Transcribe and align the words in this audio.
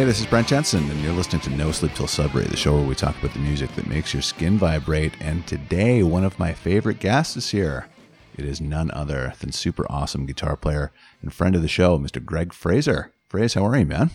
Hey, 0.00 0.06
this 0.06 0.18
is 0.18 0.24
Brent 0.24 0.48
Jensen, 0.48 0.90
and 0.90 0.98
you're 1.02 1.12
listening 1.12 1.42
to 1.42 1.50
No 1.50 1.72
Sleep 1.72 1.92
Till 1.92 2.06
Sudbury, 2.06 2.46
the 2.46 2.56
show 2.56 2.74
where 2.74 2.86
we 2.86 2.94
talk 2.94 3.18
about 3.18 3.34
the 3.34 3.38
music 3.38 3.70
that 3.74 3.86
makes 3.86 4.14
your 4.14 4.22
skin 4.22 4.56
vibrate. 4.56 5.12
And 5.20 5.46
today, 5.46 6.02
one 6.02 6.24
of 6.24 6.38
my 6.38 6.54
favorite 6.54 7.00
guests 7.00 7.36
is 7.36 7.50
here. 7.50 7.86
It 8.34 8.46
is 8.46 8.62
none 8.62 8.90
other 8.92 9.34
than 9.40 9.52
super 9.52 9.84
awesome 9.90 10.24
guitar 10.24 10.56
player 10.56 10.90
and 11.20 11.34
friend 11.34 11.54
of 11.54 11.60
the 11.60 11.68
show, 11.68 11.98
Mr. 11.98 12.24
Greg 12.24 12.54
Fraser. 12.54 13.12
Fraser, 13.28 13.60
how 13.60 13.66
are 13.66 13.76
you, 13.76 13.84
man? 13.84 14.10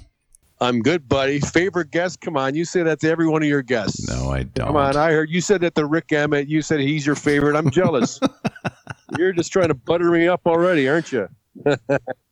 I'm 0.60 0.82
good, 0.82 1.08
buddy. 1.08 1.40
Favorite 1.40 1.92
guest? 1.92 2.20
Come 2.20 2.36
on, 2.36 2.56
you 2.56 2.66
say 2.66 2.82
that 2.82 3.00
to 3.02 3.10
every 3.12 3.28
one 3.28 3.44
of 3.44 3.48
your 3.48 3.62
guests. 3.62 4.10
No, 4.10 4.32
I 4.32 4.42
don't. 4.42 4.66
Come 4.66 4.78
on, 4.78 4.98
I 4.98 5.12
heard 5.12 5.30
you 5.30 5.40
said 5.40 5.62
that 5.62 5.76
to 5.76 5.86
Rik 5.86 6.12
Emmett. 6.12 6.48
You 6.48 6.64
said 6.64 6.80
he's 6.80 7.06
your 7.06 7.14
favorite. 7.14 7.56
I'm 7.56 7.70
jealous. 7.70 8.20
You're 9.20 9.34
just 9.34 9.54
trying 9.54 9.68
to 9.68 9.76
butter 9.76 10.10
me 10.10 10.28
up 10.28 10.48
already, 10.48 10.90
aren't 10.90 11.12
you? 11.12 11.30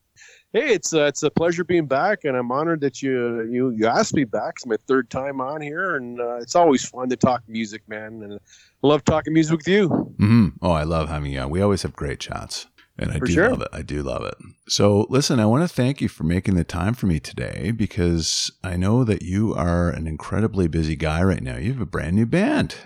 hey, 0.54 0.72
it's 0.72 0.94
uh, 0.94 1.04
it's 1.04 1.22
a 1.22 1.30
pleasure 1.30 1.64
being 1.64 1.86
back, 1.86 2.24
and 2.24 2.34
I'm 2.34 2.50
honored 2.50 2.80
that 2.80 3.02
you 3.02 3.42
you 3.42 3.70
you 3.76 3.86
asked 3.86 4.14
me 4.14 4.24
back. 4.24 4.54
It's 4.56 4.66
my 4.66 4.76
third 4.88 5.10
time 5.10 5.42
on 5.42 5.60
here, 5.60 5.96
and 5.96 6.18
uh, 6.18 6.36
it's 6.36 6.54
always 6.54 6.88
fun 6.88 7.10
to 7.10 7.16
talk 7.16 7.42
music, 7.46 7.82
man. 7.86 8.22
And 8.22 8.34
I 8.34 8.86
love 8.86 9.04
talking 9.04 9.34
music 9.34 9.58
with 9.58 9.68
you. 9.68 9.90
Mm-hmm. 9.90 10.48
Oh, 10.62 10.70
I 10.70 10.84
love 10.84 11.10
having 11.10 11.32
you 11.32 11.40
on. 11.40 11.50
We 11.50 11.60
always 11.60 11.82
have 11.82 11.92
great 11.92 12.20
chats. 12.20 12.68
And 12.96 13.10
I 13.10 13.18
For 13.18 13.26
do 13.26 13.32
sure. 13.32 13.50
love 13.50 13.60
it. 13.60 13.68
I 13.72 13.82
do 13.82 14.04
love 14.04 14.22
it. 14.24 14.36
So, 14.68 15.08
listen, 15.10 15.40
I 15.40 15.46
want 15.46 15.68
to 15.68 15.74
thank 15.74 16.00
you 16.00 16.08
for 16.08 16.22
making 16.22 16.54
the 16.54 16.62
time 16.62 16.94
for 16.94 17.06
me 17.06 17.18
today 17.18 17.72
because 17.72 18.52
I 18.62 18.76
know 18.76 19.02
that 19.02 19.20
you 19.22 19.52
are 19.52 19.90
an 19.90 20.06
incredibly 20.06 20.68
busy 20.68 20.94
guy 20.94 21.20
right 21.24 21.42
now. 21.42 21.56
You 21.56 21.72
have 21.72 21.80
a 21.80 21.86
brand 21.86 22.14
new 22.14 22.24
band. 22.24 22.76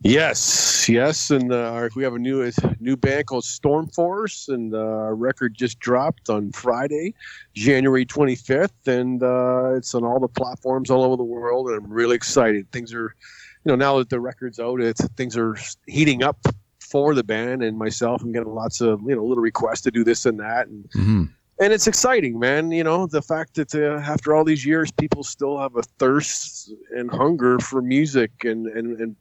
Yes, 0.00 0.88
yes, 0.88 1.30
and 1.30 1.52
uh, 1.52 1.88
we 1.96 2.04
have 2.04 2.14
a 2.14 2.18
new 2.20 2.50
new 2.78 2.96
band 2.96 3.26
called 3.26 3.44
Storm 3.44 3.88
Force, 3.88 4.48
and 4.48 4.72
uh, 4.72 4.78
our 4.78 5.14
record 5.16 5.54
just 5.54 5.80
dropped 5.80 6.30
on 6.30 6.52
Friday, 6.52 7.14
January 7.54 8.06
25th, 8.06 8.86
and 8.86 9.20
uh, 9.22 9.74
it's 9.74 9.94
on 9.96 10.04
all 10.04 10.20
the 10.20 10.28
platforms 10.28 10.88
all 10.88 11.02
over 11.02 11.16
the 11.16 11.24
world, 11.24 11.66
and 11.68 11.84
I'm 11.84 11.92
really 11.92 12.14
excited. 12.14 12.70
Things 12.70 12.94
are, 12.94 13.12
you 13.64 13.72
know, 13.72 13.74
now 13.74 13.98
that 13.98 14.08
the 14.08 14.20
record's 14.20 14.60
out, 14.60 14.80
it's 14.80 15.04
things 15.16 15.36
are 15.36 15.56
heating 15.88 16.22
up 16.22 16.38
for 16.78 17.12
the 17.12 17.24
band 17.24 17.64
and 17.64 17.76
myself. 17.76 18.22
I'm 18.22 18.30
getting 18.30 18.54
lots 18.54 18.80
of 18.80 19.00
you 19.02 19.16
know 19.16 19.24
little 19.24 19.42
requests 19.42 19.80
to 19.82 19.90
do 19.90 20.04
this 20.04 20.26
and 20.26 20.38
that, 20.38 20.68
and 20.68 20.88
Mm-hmm. 20.90 21.24
and 21.60 21.72
it's 21.72 21.88
exciting, 21.88 22.38
man. 22.38 22.70
You 22.70 22.84
know, 22.84 23.08
the 23.08 23.20
fact 23.20 23.56
that 23.56 23.74
uh, 23.74 24.00
after 24.08 24.32
all 24.32 24.44
these 24.44 24.64
years, 24.64 24.92
people 24.92 25.24
still 25.24 25.58
have 25.58 25.74
a 25.74 25.82
thirst 25.98 26.72
and 26.96 27.10
hunger 27.10 27.58
for 27.58 27.82
music, 27.82 28.30
and 28.44 28.68
and 28.68 29.00
and 29.00 29.16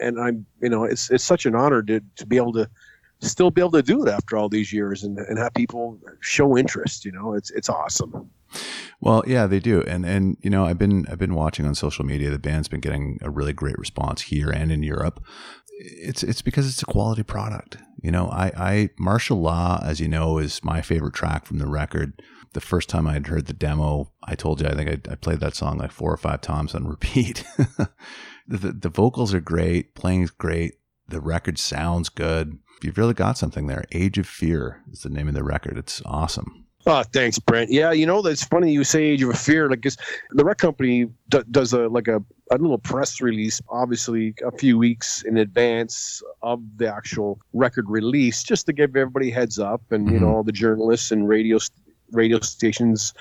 and 0.00 0.20
I'm, 0.20 0.46
you 0.60 0.68
know, 0.68 0.84
it's 0.84 1.10
it's 1.10 1.24
such 1.24 1.46
an 1.46 1.54
honor 1.54 1.82
to 1.82 2.00
to 2.16 2.26
be 2.26 2.36
able 2.36 2.52
to 2.54 2.68
still 3.20 3.50
be 3.50 3.60
able 3.60 3.72
to 3.72 3.82
do 3.82 4.04
it 4.04 4.08
after 4.08 4.36
all 4.36 4.48
these 4.48 4.72
years, 4.72 5.02
and 5.02 5.18
and 5.18 5.38
have 5.38 5.54
people 5.54 5.98
show 6.20 6.56
interest. 6.56 7.04
You 7.04 7.12
know, 7.12 7.34
it's 7.34 7.50
it's 7.50 7.68
awesome. 7.68 8.30
Well, 9.00 9.22
yeah, 9.26 9.46
they 9.46 9.60
do, 9.60 9.82
and 9.82 10.04
and 10.04 10.36
you 10.40 10.50
know, 10.50 10.66
I've 10.66 10.78
been 10.78 11.06
I've 11.08 11.18
been 11.18 11.34
watching 11.34 11.66
on 11.66 11.74
social 11.74 12.04
media. 12.04 12.30
The 12.30 12.38
band's 12.38 12.68
been 12.68 12.80
getting 12.80 13.18
a 13.22 13.30
really 13.30 13.52
great 13.52 13.78
response 13.78 14.22
here 14.22 14.50
and 14.50 14.70
in 14.70 14.82
Europe. 14.82 15.22
It's 15.78 16.22
it's 16.22 16.42
because 16.42 16.68
it's 16.68 16.82
a 16.82 16.86
quality 16.86 17.22
product. 17.22 17.78
You 18.02 18.10
know, 18.10 18.28
I 18.28 18.52
I 18.56 18.90
Martial 18.98 19.40
Law, 19.40 19.80
as 19.82 20.00
you 20.00 20.08
know, 20.08 20.38
is 20.38 20.62
my 20.62 20.82
favorite 20.82 21.14
track 21.14 21.46
from 21.46 21.58
the 21.58 21.66
record. 21.66 22.20
The 22.52 22.60
first 22.60 22.88
time 22.88 23.06
I 23.06 23.12
had 23.12 23.28
heard 23.28 23.46
the 23.46 23.52
demo, 23.52 24.10
I 24.24 24.34
told 24.34 24.60
you 24.60 24.66
I 24.66 24.74
think 24.74 24.90
I, 24.90 25.12
I 25.12 25.14
played 25.14 25.38
that 25.38 25.54
song 25.54 25.78
like 25.78 25.92
four 25.92 26.12
or 26.12 26.16
five 26.16 26.40
times 26.40 26.74
on 26.74 26.86
repeat. 26.86 27.44
the, 28.58 28.72
the 28.72 28.88
vocals 28.88 29.32
are 29.34 29.40
great, 29.40 29.94
playing's 29.94 30.30
great, 30.30 30.74
the 31.08 31.20
record 31.20 31.58
sounds 31.58 32.08
good. 32.08 32.58
You've 32.82 32.98
really 32.98 33.14
got 33.14 33.36
something 33.38 33.66
there. 33.66 33.84
Age 33.92 34.18
of 34.18 34.26
Fear 34.26 34.82
is 34.92 35.02
the 35.02 35.10
name 35.10 35.28
of 35.28 35.34
the 35.34 35.44
record. 35.44 35.76
It's 35.76 36.00
awesome. 36.06 36.64
Oh, 36.86 37.02
thanks, 37.12 37.38
Brent. 37.38 37.70
Yeah, 37.70 37.92
you 37.92 38.06
know 38.06 38.22
that's 38.22 38.42
funny. 38.42 38.72
You 38.72 38.84
say 38.84 39.02
Age 39.04 39.22
of 39.22 39.38
Fear, 39.38 39.68
like 39.68 39.82
the 39.82 40.44
rec 40.44 40.56
company 40.56 41.06
d- 41.28 41.42
does 41.50 41.74
a 41.74 41.88
like 41.88 42.08
a, 42.08 42.24
a 42.50 42.56
little 42.56 42.78
press 42.78 43.20
release, 43.20 43.60
obviously 43.68 44.32
a 44.42 44.50
few 44.50 44.78
weeks 44.78 45.22
in 45.24 45.36
advance 45.36 46.22
of 46.42 46.62
the 46.76 46.90
actual 46.92 47.38
record 47.52 47.84
release, 47.90 48.42
just 48.42 48.64
to 48.64 48.72
give 48.72 48.96
everybody 48.96 49.30
heads 49.30 49.58
up, 49.58 49.82
and 49.90 50.08
you 50.10 50.16
Mhm. 50.16 50.20
know 50.22 50.36
all 50.36 50.42
the 50.42 50.52
journalists 50.52 51.10
and 51.10 51.28
radio 51.28 51.58
radio 52.12 52.40
stations, 52.40 53.12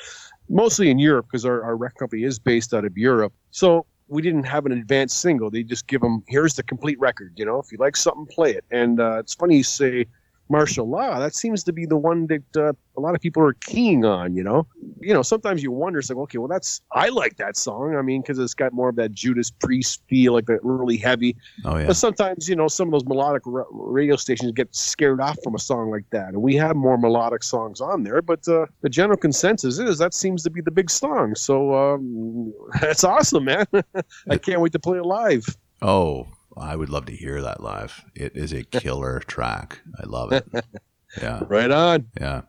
mostly 0.48 0.90
in 0.90 0.98
Europe, 0.98 1.26
because 1.30 1.44
our, 1.46 1.62
our 1.62 1.76
rec 1.76 1.96
company 1.96 2.24
is 2.24 2.40
based 2.40 2.74
out 2.74 2.86
of 2.86 2.98
Europe. 2.98 3.34
So 3.52 3.86
we 4.10 4.22
didn't 4.22 4.44
have 4.44 4.66
an 4.66 4.72
advanced 4.72 5.22
single. 5.22 5.50
They 5.50 5.64
just 5.64 5.88
give 5.88 6.02
them 6.02 6.24
here's 6.28 6.56
the 6.56 6.64
complete 6.64 7.00
record. 7.00 7.34
You 7.36 7.46
know, 7.46 7.60
if 7.60 7.72
you 7.72 7.78
like 7.78 7.96
something, 7.96 8.26
play 8.26 8.52
it. 8.54 8.66
And 8.72 9.00
uh, 9.00 9.20
it's 9.20 9.36
funny 9.36 9.58
you 9.58 9.64
say 9.64 10.06
martial 10.50 10.90
law. 10.90 11.20
That 11.20 11.36
seems 11.36 11.64
to 11.64 11.74
be 11.74 11.86
the 11.86 11.98
one 11.98 12.28
that 12.28 12.58
uh, 12.58 12.74
a 12.98 13.00
lot 13.00 13.16
of 13.16 13.22
people 13.22 13.44
are 13.44 13.54
keying 13.54 14.04
on 14.06 14.36
you 14.36 14.44
know? 14.44 14.68
You 15.00 15.14
know 15.14 15.22
sometimes 15.22 15.64
you 15.64 15.72
wonder 15.72 16.00
it's 16.00 16.10
like 16.10 16.18
okay 16.18 16.38
well 16.38 16.48
that's 16.48 16.82
i 16.92 17.10
like 17.10 17.38
that 17.38 17.56
song. 17.56 17.96
I 17.96 18.02
mean 18.02 18.22
because 18.22 18.40
it's 18.40 18.54
got 18.54 18.74
more 18.74 18.90
of 18.90 18.96
that 18.98 19.12
judas 19.14 19.52
priest 19.52 20.02
feel 20.10 20.34
like 20.34 20.46
that 20.48 20.64
really 20.64 20.98
heavy. 20.98 21.36
Oh 21.66 21.78
yeah. 21.78 21.88
but 21.88 21.96
sometimes 21.96 22.50
you 22.50 22.56
know 22.56 22.68
some 22.68 22.90
of 22.90 22.92
those 22.92 23.06
melodic 23.06 23.44
ra- 23.46 23.66
radio 23.72 24.16
stations 24.16 24.52
get 24.52 24.74
scared 24.76 25.22
off 25.22 25.38
from 25.44 25.56
a 25.56 25.60
song 25.60 25.92
like 25.92 26.10
that. 26.12 26.30
And 26.30 26.42
we 26.42 26.56
have 26.56 26.76
more 26.76 26.98
melodic 26.98 27.44
songs 27.44 27.80
on 27.82 28.04
there 28.04 28.22
but 28.22 28.48
uh, 28.48 28.66
the 28.82 28.90
general 28.90 29.18
consensus 29.18 29.80
is 29.80 29.98
that 30.00 30.14
seems 30.14 30.44
to 30.44 30.50
be 30.50 30.62
the 30.62 30.72
big 30.72 30.90
song. 30.90 31.36
So 31.36 31.76
um, 31.76 32.54
that's 32.82 33.04
awesome 33.04 33.46
man. 33.46 33.66
I 34.30 34.38
can't 34.38 34.62
wait 34.62 34.74
to 34.74 34.80
play 34.80 34.98
it 34.98 35.06
live. 35.06 35.58
Oh, 35.82 36.28
I 36.60 36.76
would 36.76 36.90
love 36.90 37.06
to 37.08 37.16
hear 37.16 37.42
that 37.42 37.62
live. 37.62 38.04
It 38.16 38.34
is 38.36 38.54
a 38.54 38.64
killer 38.80 39.20
track. 39.22 39.80
I 40.02 40.06
love 40.06 40.32
it. 40.34 40.48
Yeah, 41.20 41.42
right 41.48 41.72
on 41.72 42.06
yeah. 42.22 42.42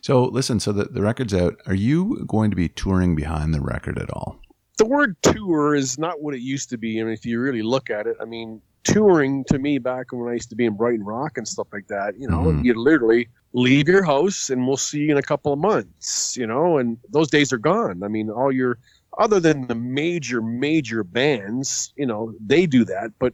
So 0.00 0.26
listen, 0.26 0.60
so 0.60 0.70
the, 0.70 0.84
the 0.84 1.02
record's 1.02 1.34
out. 1.34 1.56
Are 1.66 1.74
you 1.74 2.24
going 2.28 2.50
to 2.50 2.56
be 2.56 2.68
touring 2.68 3.16
behind 3.16 3.52
the 3.52 3.60
record 3.60 3.98
at 3.98 4.10
all? 4.10 4.40
the 4.78 4.86
word 4.86 5.16
tour 5.22 5.74
is 5.74 5.98
not 5.98 6.22
what 6.22 6.34
it 6.34 6.40
used 6.40 6.68
to 6.70 6.76
be. 6.78 7.00
I 7.00 7.04
mean, 7.04 7.14
if 7.14 7.24
you 7.26 7.40
really 7.40 7.62
look 7.62 7.90
at 7.90 8.06
it, 8.06 8.16
I 8.20 8.26
mean, 8.26 8.60
touring 8.84 9.42
to 9.44 9.58
me 9.58 9.78
back 9.78 10.12
when 10.12 10.28
I 10.30 10.34
used 10.34 10.50
to 10.50 10.54
be 10.54 10.66
in 10.66 10.76
Brighton 10.76 11.04
Rock 11.04 11.36
and 11.36 11.48
stuff 11.48 11.66
like 11.72 11.88
that, 11.88 12.14
you 12.16 12.28
know, 12.28 12.42
Mhm. 12.44 12.62
you 12.64 12.74
literally 12.80 13.26
leave 13.54 13.88
your 13.88 14.04
house 14.04 14.50
and 14.50 14.68
we'll 14.68 14.76
see 14.76 15.00
you 15.00 15.10
in 15.10 15.16
a 15.16 15.22
couple 15.22 15.52
of 15.52 15.58
months, 15.58 16.36
you 16.36 16.46
know, 16.46 16.76
and 16.78 16.98
those 17.10 17.28
days 17.30 17.52
are 17.52 17.58
gone. 17.58 18.02
I 18.04 18.08
mean, 18.08 18.28
all 18.30 18.52
your, 18.52 18.78
other 19.18 19.40
than 19.40 19.66
the 19.66 19.74
major, 19.74 20.40
major 20.42 21.02
bands, 21.02 21.92
you 21.96 22.06
know, 22.06 22.34
they 22.38 22.66
do 22.66 22.84
that. 22.84 23.10
But, 23.18 23.32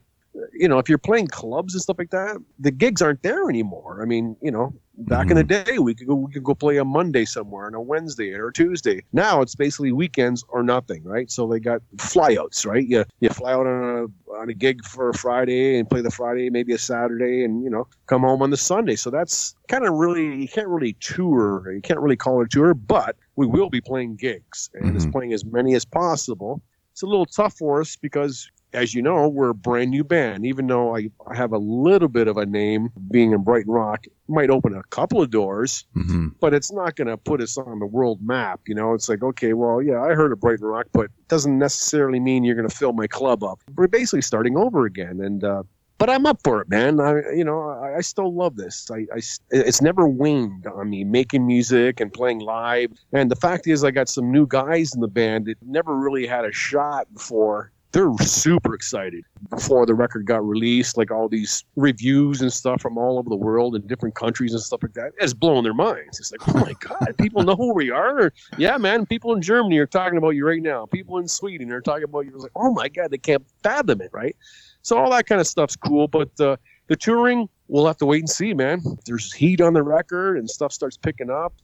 you 0.52 0.68
know, 0.68 0.78
if 0.78 0.88
you're 0.88 0.98
playing 0.98 1.26
clubs 1.28 1.74
and 1.74 1.82
stuff 1.82 1.96
like 1.98 2.10
that, 2.10 2.36
the 2.58 2.70
gigs 2.70 3.02
aren't 3.02 3.22
there 3.22 3.48
anymore. 3.48 4.00
I 4.02 4.06
mean, 4.06 4.36
you 4.40 4.50
know, 4.50 4.72
back 4.96 5.30
in 5.30 5.36
the 5.36 5.44
day, 5.44 5.78
we 5.78 5.94
could 5.94 6.06
go 6.06 6.14
we 6.14 6.32
could 6.32 6.44
go 6.44 6.54
play 6.54 6.78
a 6.78 6.84
Monday 6.84 7.24
somewhere 7.24 7.66
and 7.66 7.76
a 7.76 7.80
Wednesday 7.80 8.32
or 8.32 8.48
a 8.48 8.52
Tuesday. 8.52 9.04
Now 9.12 9.42
it's 9.42 9.54
basically 9.54 9.92
weekends 9.92 10.44
or 10.48 10.62
nothing, 10.62 11.04
right? 11.04 11.30
So 11.30 11.46
they 11.46 11.60
got 11.60 11.82
flyouts, 11.96 12.66
right? 12.66 12.86
You 12.86 13.04
you 13.20 13.28
fly 13.28 13.52
out 13.52 13.66
on 13.66 13.98
a 13.98 14.32
on 14.32 14.48
a 14.48 14.54
gig 14.54 14.84
for 14.84 15.10
a 15.10 15.14
Friday 15.14 15.78
and 15.78 15.88
play 15.88 16.00
the 16.00 16.10
Friday, 16.10 16.48
maybe 16.50 16.72
a 16.72 16.78
Saturday, 16.78 17.44
and 17.44 17.62
you 17.62 17.70
know 17.70 17.86
come 18.06 18.22
home 18.22 18.42
on 18.42 18.50
the 18.50 18.56
Sunday. 18.56 18.96
So 18.96 19.10
that's 19.10 19.54
kind 19.68 19.86
of 19.86 19.94
really 19.94 20.34
you 20.34 20.48
can't 20.48 20.68
really 20.68 20.94
tour. 21.00 21.70
You 21.72 21.82
can't 21.82 22.00
really 22.00 22.16
call 22.16 22.40
it 22.40 22.46
a 22.46 22.48
tour, 22.48 22.74
but 22.74 23.16
we 23.36 23.46
will 23.46 23.68
be 23.70 23.80
playing 23.80 24.16
gigs 24.16 24.70
and 24.74 24.94
it's 24.96 25.06
Mhm. 25.06 25.12
playing 25.12 25.32
as 25.32 25.44
many 25.44 25.74
as 25.74 25.84
possible. 25.84 26.62
It's 26.92 27.02
a 27.02 27.06
little 27.06 27.26
tough 27.26 27.54
for 27.56 27.80
us 27.80 27.96
because 27.96 28.50
as 28.72 28.94
you 28.94 29.02
know, 29.02 29.28
we're 29.28 29.50
a 29.50 29.54
brand 29.54 29.90
new 29.90 30.04
band. 30.04 30.46
Even 30.46 30.66
though 30.66 30.96
I, 30.96 31.10
I 31.26 31.36
have 31.36 31.52
a 31.52 31.58
little 31.58 32.08
bit 32.08 32.28
of 32.28 32.36
a 32.36 32.46
name, 32.46 32.90
being 33.10 33.32
in 33.32 33.42
Brighton 33.42 33.72
Rock 33.72 34.04
might 34.28 34.50
open 34.50 34.74
a 34.74 34.82
couple 34.84 35.20
of 35.20 35.30
doors, 35.30 35.84
hmm 35.94 36.28
but 36.40 36.54
it's 36.54 36.72
not 36.72 36.96
going 36.96 37.06
to 37.08 37.16
put 37.16 37.40
us 37.40 37.56
on 37.56 37.78
the 37.78 37.86
world 37.86 38.18
map. 38.22 38.60
You 38.66 38.74
know, 38.74 38.94
it's 38.94 39.08
like, 39.08 39.22
okay, 39.22 39.52
well, 39.52 39.80
yeah, 39.80 40.02
I 40.02 40.14
heard 40.14 40.32
of 40.32 40.40
Brighton 40.40 40.66
Rock, 40.66 40.86
but 40.92 41.04
it 41.04 41.28
doesn't 41.28 41.56
necessarily 41.56 42.18
mean 42.18 42.42
you're 42.42 42.56
going 42.56 42.68
to 42.68 42.74
fill 42.74 42.92
my 42.92 43.06
club 43.06 43.44
up. 43.44 43.60
We're 43.76 43.86
basically 43.86 44.22
starting 44.22 44.56
over 44.56 44.84
again. 44.84 45.20
And, 45.20 45.44
uh, 45.44 45.62
but 45.98 46.10
I'm 46.10 46.26
up 46.26 46.40
for 46.42 46.60
it, 46.60 46.68
man. 46.68 46.98
I, 46.98 47.20
you 47.32 47.44
know, 47.44 47.60
I, 47.60 47.98
I 47.98 48.00
still 48.00 48.34
love 48.34 48.56
this. 48.56 48.90
I, 48.90 49.06
I, 49.14 49.20
it's 49.50 49.80
never 49.80 50.08
waned 50.08 50.66
on 50.66 50.90
me 50.90 51.04
making 51.04 51.46
music 51.46 52.00
and 52.00 52.12
playing 52.12 52.40
live. 52.40 52.90
And 53.12 53.30
the 53.30 53.36
fact 53.36 53.68
is, 53.68 53.84
I 53.84 53.92
got 53.92 54.08
some 54.08 54.32
new 54.32 54.44
guys 54.44 54.94
in 54.94 55.00
the 55.00 55.06
band 55.06 55.46
that 55.46 55.58
never 55.64 55.94
really 55.94 56.26
had 56.26 56.44
a 56.44 56.50
shot 56.52 57.06
before. 57.14 57.70
They're 57.92 58.10
super 58.20 58.74
excited 58.74 59.24
before 59.50 59.84
the 59.84 59.94
record 59.94 60.24
got 60.24 60.46
released. 60.46 60.96
Like 60.96 61.10
all 61.10 61.28
these 61.28 61.64
reviews 61.76 62.40
and 62.40 62.52
stuff 62.52 62.80
from 62.80 62.96
all 62.96 63.18
over 63.18 63.28
the 63.28 63.36
world 63.36 63.74
and 63.74 63.86
different 63.86 64.14
countries 64.14 64.54
and 64.54 64.62
stuff 64.62 64.82
like 64.82 64.94
that. 64.94 65.12
It's 65.18 65.34
blowing 65.34 65.62
their 65.62 65.74
minds. 65.74 66.18
It's 66.18 66.32
like, 66.32 66.48
oh 66.48 66.60
my 66.60 66.72
god, 66.80 67.14
people 67.18 67.42
know 67.42 67.54
who 67.54 67.74
we 67.74 67.90
are. 67.90 68.18
Or, 68.18 68.32
yeah, 68.56 68.78
man, 68.78 69.04
people 69.04 69.34
in 69.34 69.42
Germany 69.42 69.78
are 69.78 69.86
talking 69.86 70.16
about 70.16 70.30
you 70.30 70.46
right 70.46 70.62
now. 70.62 70.86
People 70.86 71.18
in 71.18 71.28
Sweden 71.28 71.70
are 71.70 71.82
talking 71.82 72.04
about 72.04 72.20
you. 72.20 72.32
It's 72.34 72.42
like, 72.42 72.52
oh 72.56 72.72
my 72.72 72.88
god, 72.88 73.10
they 73.10 73.18
can't 73.18 73.44
fathom 73.62 74.00
it, 74.00 74.10
right? 74.12 74.36
So 74.80 74.96
all 74.96 75.10
that 75.10 75.26
kind 75.26 75.40
of 75.40 75.46
stuff's 75.46 75.76
cool, 75.76 76.08
but 76.08 76.28
uh, 76.40 76.56
the 76.88 76.96
touring, 76.96 77.48
we'll 77.68 77.86
have 77.86 77.98
to 77.98 78.06
wait 78.06 78.20
and 78.20 78.30
see, 78.30 78.54
man. 78.54 78.82
There's 79.06 79.32
heat 79.32 79.60
on 79.60 79.74
the 79.74 79.82
record 79.82 80.38
and 80.38 80.48
stuff 80.48 80.72
starts 80.72 80.96
picking 80.96 81.30
up. 81.30 81.54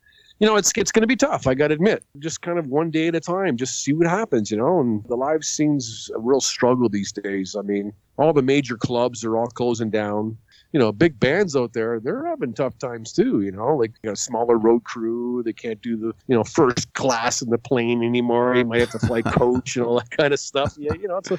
You 0.41 0.47
know, 0.47 0.57
it's 0.57 0.73
it's 0.77 0.93
going 0.93 1.03
to 1.03 1.09
be 1.09 1.17
tough. 1.17 1.47
I 1.47 1.55
got 1.55 1.69
to 1.69 1.75
admit, 1.75 2.05
just 2.19 2.43
kind 2.43 2.59
of 2.59 2.67
one 2.69 2.91
day 2.91 3.09
at 3.09 3.15
a 3.17 3.21
time, 3.21 3.57
just 3.57 3.83
see 3.83 3.93
what 3.93 4.07
happens. 4.07 4.51
You 4.51 4.57
know, 4.59 4.81
and 4.81 5.03
the 5.05 5.17
live 5.17 5.45
scene's 5.45 6.11
a 6.15 6.19
real 6.21 6.41
struggle 6.41 6.89
these 6.89 7.11
days. 7.13 7.57
I 7.59 7.63
mean, 7.63 7.93
all 8.19 8.33
the 8.33 8.43
major 8.43 8.77
clubs 8.77 9.25
are 9.25 9.37
all 9.37 9.49
closing 9.49 9.91
down. 9.91 10.37
you 10.73 10.79
know, 10.79 10.93
big 10.93 11.19
bands 11.19 11.57
out 11.57 11.73
there, 11.73 11.99
they're 11.99 12.27
having 12.27 12.53
tough 12.53 12.79
times 12.79 13.13
too. 13.13 13.41
You 13.41 13.53
know, 13.53 13.77
like 13.77 13.93
you 14.03 14.11
know, 14.11 14.15
smaller 14.15 14.57
road 14.59 14.85
crew, 14.85 15.43
they 15.43 15.53
can't 15.53 15.81
do 15.83 15.97
the 15.97 16.13
you 16.27 16.37
know 16.37 16.45
first 16.45 16.93
class 16.95 17.43
in 17.43 17.51
the 17.51 17.59
plane 17.59 18.03
anymore. 18.05 18.55
You 18.55 18.65
might 18.65 18.81
have 18.81 18.91
to 18.91 18.99
fly 18.99 19.23
coach 19.41 19.77
and 19.77 19.87
all 19.87 19.97
that 19.99 20.11
kind 20.11 20.33
of 20.33 20.41
stuff. 20.41 20.75
Yeah, 20.79 20.93
you 20.95 21.09
know, 21.09 21.21
so 21.25 21.39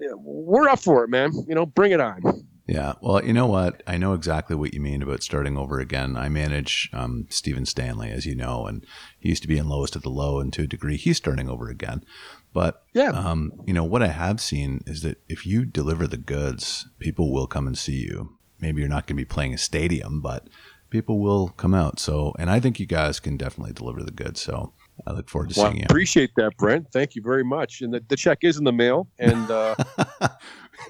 yeah, 0.00 0.14
we're 0.14 0.68
up 0.68 0.80
for 0.80 1.04
it, 1.04 1.10
man. 1.10 1.32
You 1.46 1.54
know, 1.54 1.66
bring 1.66 1.92
it 1.92 2.00
on. 2.00 2.22
Yeah. 2.66 2.94
Well, 3.00 3.24
you 3.24 3.32
know 3.32 3.46
what? 3.46 3.82
I 3.86 3.96
know 3.96 4.12
exactly 4.12 4.56
what 4.56 4.74
you 4.74 4.80
mean 4.80 5.00
about 5.00 5.22
starting 5.22 5.56
over 5.56 5.78
again. 5.78 6.16
I 6.16 6.28
manage 6.28 6.90
um, 6.92 7.26
Stephen 7.30 7.64
Stanley, 7.64 8.10
as 8.10 8.26
you 8.26 8.34
know, 8.34 8.66
and 8.66 8.84
he 9.18 9.28
used 9.28 9.42
to 9.42 9.48
be 9.48 9.58
in 9.58 9.68
lowest 9.68 9.94
of 9.94 10.02
the 10.02 10.10
low, 10.10 10.40
and 10.40 10.52
to 10.54 10.62
a 10.62 10.66
degree, 10.66 10.96
he's 10.96 11.16
starting 11.16 11.48
over 11.48 11.68
again. 11.68 12.04
But 12.52 12.82
yeah, 12.92 13.10
um, 13.10 13.52
you 13.66 13.72
know 13.72 13.84
what 13.84 14.02
I 14.02 14.08
have 14.08 14.40
seen 14.40 14.82
is 14.86 15.02
that 15.02 15.20
if 15.28 15.46
you 15.46 15.64
deliver 15.64 16.06
the 16.06 16.16
goods, 16.16 16.88
people 16.98 17.32
will 17.32 17.46
come 17.46 17.66
and 17.66 17.78
see 17.78 17.96
you. 17.96 18.36
Maybe 18.58 18.80
you're 18.80 18.88
not 18.88 19.06
going 19.06 19.16
to 19.16 19.20
be 19.20 19.26
playing 19.26 19.54
a 19.54 19.58
stadium, 19.58 20.20
but 20.20 20.48
people 20.90 21.20
will 21.20 21.48
come 21.50 21.74
out. 21.74 22.00
So, 22.00 22.34
and 22.38 22.50
I 22.50 22.58
think 22.58 22.80
you 22.80 22.86
guys 22.86 23.20
can 23.20 23.36
definitely 23.36 23.74
deliver 23.74 24.02
the 24.02 24.10
goods. 24.10 24.40
So, 24.40 24.72
I 25.06 25.12
look 25.12 25.28
forward 25.28 25.50
to 25.50 25.60
well, 25.60 25.70
seeing 25.70 25.80
you. 25.80 25.86
Appreciate 25.88 26.30
that, 26.36 26.56
Brent. 26.56 26.90
Thank 26.92 27.14
you 27.14 27.22
very 27.22 27.44
much. 27.44 27.82
And 27.82 27.92
the, 27.92 28.02
the 28.08 28.16
check 28.16 28.38
is 28.42 28.56
in 28.56 28.64
the 28.64 28.72
mail, 28.72 29.08
and 29.18 29.50
uh, 29.50 29.74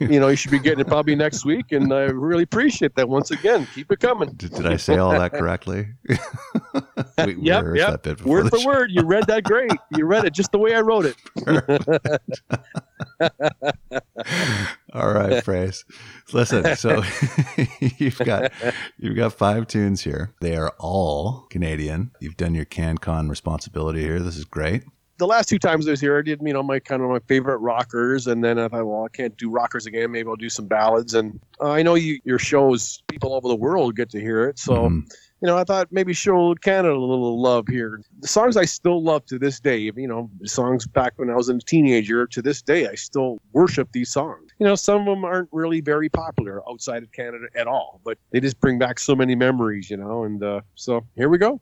you 0.00 0.20
know 0.20 0.28
you 0.28 0.36
should 0.36 0.50
be 0.50 0.58
getting 0.58 0.80
it 0.80 0.86
probably 0.86 1.14
next 1.14 1.44
week. 1.44 1.72
And 1.72 1.92
I 1.92 2.02
really 2.02 2.42
appreciate 2.42 2.94
that 2.96 3.08
once 3.08 3.30
again. 3.30 3.66
Keep 3.74 3.92
it 3.92 4.00
coming. 4.00 4.30
Did, 4.30 4.52
did 4.52 4.66
I 4.66 4.76
say 4.76 4.98
all 4.98 5.10
that 5.12 5.32
correctly? 5.32 5.88
we, 7.24 7.34
we 7.34 7.42
yep, 7.42 7.64
yep. 7.74 8.20
word 8.22 8.50
for 8.50 8.58
show. 8.58 8.66
word. 8.66 8.90
You 8.92 9.02
read 9.02 9.26
that 9.26 9.44
great. 9.44 9.72
You 9.96 10.06
read 10.06 10.24
it 10.24 10.32
just 10.32 10.52
the 10.52 10.58
way 10.58 10.74
I 10.74 10.80
wrote 10.80 11.06
it. 11.06 11.16
all 14.92 15.12
right, 15.12 15.44
Fraze. 15.44 15.84
Listen, 16.32 16.76
so 16.76 17.02
you've 17.98 18.18
got 18.18 18.52
you've 18.98 19.16
got 19.16 19.32
five 19.32 19.66
tunes 19.66 20.02
here. 20.02 20.34
They 20.40 20.56
are 20.56 20.74
all 20.78 21.46
Canadian. 21.50 22.10
You've 22.20 22.36
done 22.36 22.54
your 22.54 22.64
CanCon 22.64 23.30
responsibility 23.30 24.02
here. 24.02 24.20
This 24.20 24.36
is 24.36 24.44
great 24.44 24.84
the 25.18 25.26
last 25.26 25.48
two 25.48 25.58
times 25.58 25.86
I 25.86 25.92
was 25.92 26.00
here, 26.00 26.18
I 26.18 26.22
did 26.22 26.40
you 26.42 26.52
know 26.52 26.62
my 26.62 26.78
kind 26.78 27.02
of 27.02 27.10
my 27.10 27.20
favorite 27.26 27.58
rockers, 27.58 28.26
and 28.26 28.44
then 28.44 28.58
I 28.58 28.68
thought, 28.68 28.86
well, 28.86 29.04
I 29.04 29.08
can't 29.08 29.36
do 29.36 29.50
rockers 29.50 29.86
again. 29.86 30.10
Maybe 30.12 30.28
I'll 30.28 30.36
do 30.36 30.50
some 30.50 30.66
ballads. 30.66 31.14
And 31.14 31.40
uh, 31.60 31.70
I 31.70 31.82
know 31.82 31.94
you, 31.94 32.18
your 32.24 32.38
shows, 32.38 33.02
people 33.08 33.30
all 33.30 33.36
over 33.36 33.48
the 33.48 33.56
world 33.56 33.96
get 33.96 34.10
to 34.10 34.20
hear 34.20 34.48
it, 34.48 34.58
so. 34.58 34.74
Mm-hmm 34.74 35.00
you 35.42 35.46
know, 35.46 35.58
I 35.58 35.64
thought 35.64 35.88
maybe 35.90 36.14
show 36.14 36.54
Canada 36.54 36.94
a 36.94 36.96
little 36.96 37.40
love 37.40 37.68
here. 37.68 38.02
The 38.20 38.28
songs 38.28 38.56
I 38.56 38.64
still 38.64 39.02
love 39.02 39.26
to 39.26 39.38
this 39.38 39.60
day, 39.60 39.78
you 39.78 40.08
know, 40.08 40.30
songs 40.44 40.86
back 40.86 41.12
when 41.16 41.28
I 41.28 41.34
was 41.34 41.48
a 41.48 41.58
teenager 41.58 42.26
to 42.26 42.40
this 42.40 42.62
day, 42.62 42.88
I 42.88 42.94
still 42.94 43.38
worship 43.52 43.92
these 43.92 44.10
songs. 44.10 44.50
You 44.58 44.66
know, 44.66 44.74
some 44.74 45.00
of 45.02 45.06
them 45.06 45.24
aren't 45.24 45.50
really 45.52 45.82
very 45.82 46.08
popular 46.08 46.66
outside 46.68 47.02
of 47.02 47.12
Canada 47.12 47.46
at 47.54 47.66
all, 47.66 48.00
but 48.02 48.16
they 48.30 48.40
just 48.40 48.58
bring 48.60 48.78
back 48.78 48.98
so 48.98 49.14
many 49.14 49.34
memories, 49.34 49.90
you 49.90 49.98
know, 49.98 50.24
and 50.24 50.42
uh, 50.42 50.62
so 50.74 51.06
here 51.16 51.28
we 51.28 51.36
go. 51.36 51.60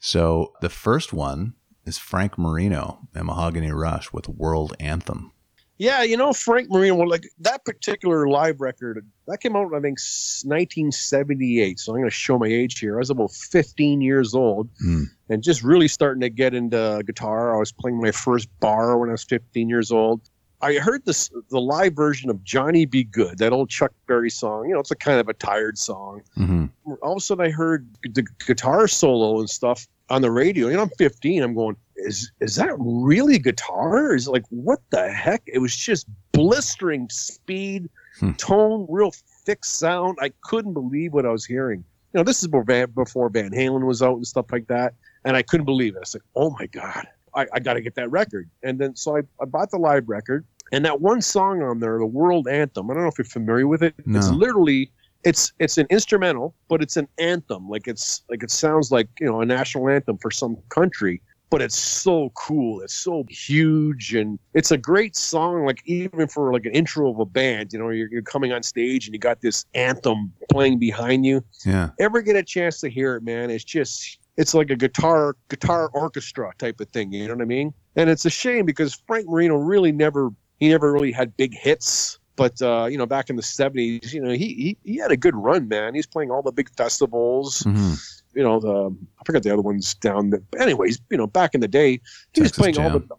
So 0.00 0.54
the 0.60 0.70
first 0.70 1.12
one 1.12 1.54
is 1.90 1.98
Frank 1.98 2.38
Marino 2.38 3.00
and 3.16 3.26
Mahogany 3.26 3.72
Rush 3.72 4.12
with 4.12 4.28
World 4.28 4.76
Anthem. 4.78 5.32
Yeah, 5.76 6.02
you 6.04 6.16
know 6.16 6.32
Frank 6.32 6.70
Marino. 6.70 6.94
Like 6.98 7.24
that 7.40 7.64
particular 7.64 8.28
live 8.28 8.60
record 8.60 9.04
that 9.26 9.40
came 9.40 9.56
out, 9.56 9.74
I 9.74 9.80
think, 9.80 9.98
1978. 9.98 11.80
So 11.80 11.92
I'm 11.92 11.98
going 11.98 12.08
to 12.08 12.14
show 12.14 12.38
my 12.38 12.46
age 12.46 12.78
here. 12.78 12.96
I 12.96 12.98
was 12.98 13.10
about 13.10 13.32
15 13.32 14.00
years 14.00 14.34
old, 14.34 14.68
mm. 14.84 15.06
and 15.30 15.42
just 15.42 15.64
really 15.64 15.88
starting 15.88 16.20
to 16.20 16.30
get 16.30 16.54
into 16.54 17.02
guitar. 17.06 17.56
I 17.56 17.58
was 17.58 17.72
playing 17.72 18.00
my 18.00 18.12
first 18.12 18.48
bar 18.60 18.98
when 18.98 19.08
I 19.08 19.12
was 19.12 19.24
15 19.24 19.68
years 19.68 19.90
old. 19.90 20.20
I 20.62 20.74
heard 20.74 21.04
this 21.06 21.30
the 21.48 21.60
live 21.60 21.94
version 21.94 22.30
of 22.30 22.44
Johnny 22.44 22.84
B. 22.84 23.02
Goode, 23.02 23.38
that 23.38 23.52
old 23.52 23.70
Chuck 23.70 23.92
Berry 24.06 24.30
song. 24.30 24.68
You 24.68 24.74
know, 24.74 24.80
it's 24.80 24.92
a 24.92 24.96
kind 24.96 25.18
of 25.18 25.28
a 25.28 25.34
tired 25.34 25.76
song. 25.78 26.20
Mm-hmm. 26.36 26.92
All 27.02 27.12
of 27.12 27.18
a 27.18 27.20
sudden, 27.20 27.44
I 27.44 27.50
heard 27.50 27.88
the 28.02 28.24
guitar 28.46 28.86
solo 28.86 29.40
and 29.40 29.50
stuff 29.50 29.88
on 30.10 30.22
the 30.22 30.30
radio. 30.30 30.68
You 30.68 30.76
know, 30.76 30.82
I'm 30.82 30.90
15. 30.90 31.42
I'm 31.42 31.54
going, 31.54 31.76
is 31.96 32.30
is 32.40 32.56
that 32.56 32.74
really 32.78 33.38
guitar? 33.38 34.14
Is 34.14 34.28
like 34.28 34.44
what 34.50 34.80
the 34.90 35.10
heck? 35.10 35.42
It 35.46 35.58
was 35.58 35.76
just 35.76 36.06
blistering 36.32 37.08
speed, 37.10 37.88
hmm. 38.18 38.32
tone, 38.32 38.86
real 38.88 39.12
thick 39.44 39.64
sound. 39.64 40.18
I 40.20 40.32
couldn't 40.42 40.74
believe 40.74 41.12
what 41.12 41.26
I 41.26 41.30
was 41.30 41.44
hearing. 41.44 41.84
You 42.12 42.18
know, 42.18 42.24
this 42.24 42.42
is 42.42 42.48
before 42.48 42.64
Van, 42.64 42.90
before 42.90 43.28
Van 43.28 43.50
Halen 43.50 43.86
was 43.86 44.02
out 44.02 44.16
and 44.16 44.26
stuff 44.26 44.46
like 44.50 44.66
that, 44.66 44.94
and 45.24 45.36
I 45.36 45.42
couldn't 45.42 45.66
believe 45.66 45.94
it. 45.94 45.98
I 45.98 46.00
was 46.00 46.14
like, 46.14 46.24
oh 46.34 46.50
my 46.58 46.66
god, 46.66 47.06
I, 47.34 47.46
I 47.52 47.60
got 47.60 47.74
to 47.74 47.80
get 47.80 47.94
that 47.94 48.10
record. 48.10 48.50
And 48.62 48.78
then 48.78 48.96
so 48.96 49.16
I, 49.16 49.20
I 49.40 49.44
bought 49.44 49.70
the 49.70 49.78
live 49.78 50.08
record, 50.08 50.44
and 50.72 50.84
that 50.84 51.00
one 51.00 51.22
song 51.22 51.62
on 51.62 51.78
there, 51.78 51.98
the 51.98 52.06
World 52.06 52.48
Anthem. 52.48 52.90
I 52.90 52.94
don't 52.94 53.04
know 53.04 53.08
if 53.08 53.18
you're 53.18 53.24
familiar 53.24 53.66
with 53.66 53.82
it. 53.82 53.94
No. 54.06 54.18
It's 54.18 54.30
literally 54.30 54.90
it's 55.24 55.52
it's 55.58 55.78
an 55.78 55.86
instrumental, 55.90 56.54
but 56.68 56.82
it's 56.82 56.96
an 56.96 57.08
anthem. 57.18 57.68
Like 57.68 57.86
it's 57.86 58.22
like 58.30 58.42
it 58.42 58.50
sounds 58.50 58.90
like 58.90 59.08
you 59.20 59.26
know 59.26 59.40
a 59.40 59.46
national 59.46 59.88
anthem 59.88 60.18
for 60.18 60.30
some 60.30 60.56
country 60.68 61.22
but 61.50 61.60
it's 61.60 61.76
so 61.76 62.30
cool. 62.36 62.80
It's 62.80 62.94
so 62.94 63.24
huge, 63.28 64.14
and 64.14 64.38
it's 64.54 64.70
a 64.70 64.78
great 64.78 65.16
song. 65.16 65.66
Like 65.66 65.82
even 65.84 66.28
for 66.28 66.52
like 66.52 66.64
an 66.64 66.72
intro 66.72 67.10
of 67.10 67.18
a 67.18 67.26
band, 67.26 67.72
you 67.72 67.78
know, 67.78 67.90
you're, 67.90 68.08
you're 68.08 68.22
coming 68.22 68.52
on 68.52 68.62
stage 68.62 69.06
and 69.06 69.14
you 69.14 69.18
got 69.18 69.40
this 69.40 69.66
anthem 69.74 70.32
playing 70.50 70.78
behind 70.78 71.26
you. 71.26 71.44
Yeah. 71.66 71.90
Ever 71.98 72.22
get 72.22 72.36
a 72.36 72.42
chance 72.42 72.80
to 72.80 72.88
hear 72.88 73.16
it, 73.16 73.24
man? 73.24 73.50
It's 73.50 73.64
just 73.64 74.20
it's 74.36 74.54
like 74.54 74.70
a 74.70 74.76
guitar 74.76 75.36
guitar 75.48 75.90
orchestra 75.92 76.52
type 76.58 76.80
of 76.80 76.88
thing. 76.90 77.12
You 77.12 77.26
know 77.26 77.34
what 77.34 77.42
I 77.42 77.46
mean? 77.46 77.74
And 77.96 78.08
it's 78.08 78.24
a 78.24 78.30
shame 78.30 78.64
because 78.64 78.94
Frank 79.06 79.28
Marino 79.28 79.56
really 79.56 79.90
never 79.90 80.30
he 80.60 80.68
never 80.68 80.92
really 80.92 81.12
had 81.12 81.36
big 81.36 81.52
hits. 81.52 82.19
But 82.40 82.62
uh, 82.62 82.86
you 82.90 82.96
know, 82.96 83.04
back 83.04 83.28
in 83.28 83.36
the 83.36 83.42
'70s, 83.42 84.14
you 84.14 84.22
know, 84.22 84.30
he, 84.30 84.54
he 84.54 84.76
he 84.82 84.96
had 84.96 85.10
a 85.10 85.16
good 85.16 85.36
run, 85.36 85.68
man. 85.68 85.94
He's 85.94 86.06
playing 86.06 86.30
all 86.30 86.40
the 86.40 86.52
big 86.52 86.70
festivals. 86.74 87.58
Mm-hmm 87.58 87.92
you 88.34 88.42
know 88.42 88.60
the 88.60 88.96
I 89.20 89.24
forget 89.24 89.42
the 89.42 89.52
other 89.52 89.62
ones 89.62 89.94
down. 89.94 90.30
The, 90.30 90.42
anyways, 90.58 91.00
you 91.10 91.16
know 91.16 91.26
back 91.26 91.54
in 91.54 91.60
the 91.60 91.68
day, 91.68 91.92
he 91.92 91.98
Texas 92.34 92.42
was 92.42 92.52
playing 92.52 92.74
Jam. 92.74 92.92
all 92.92 92.98
the 93.00 93.16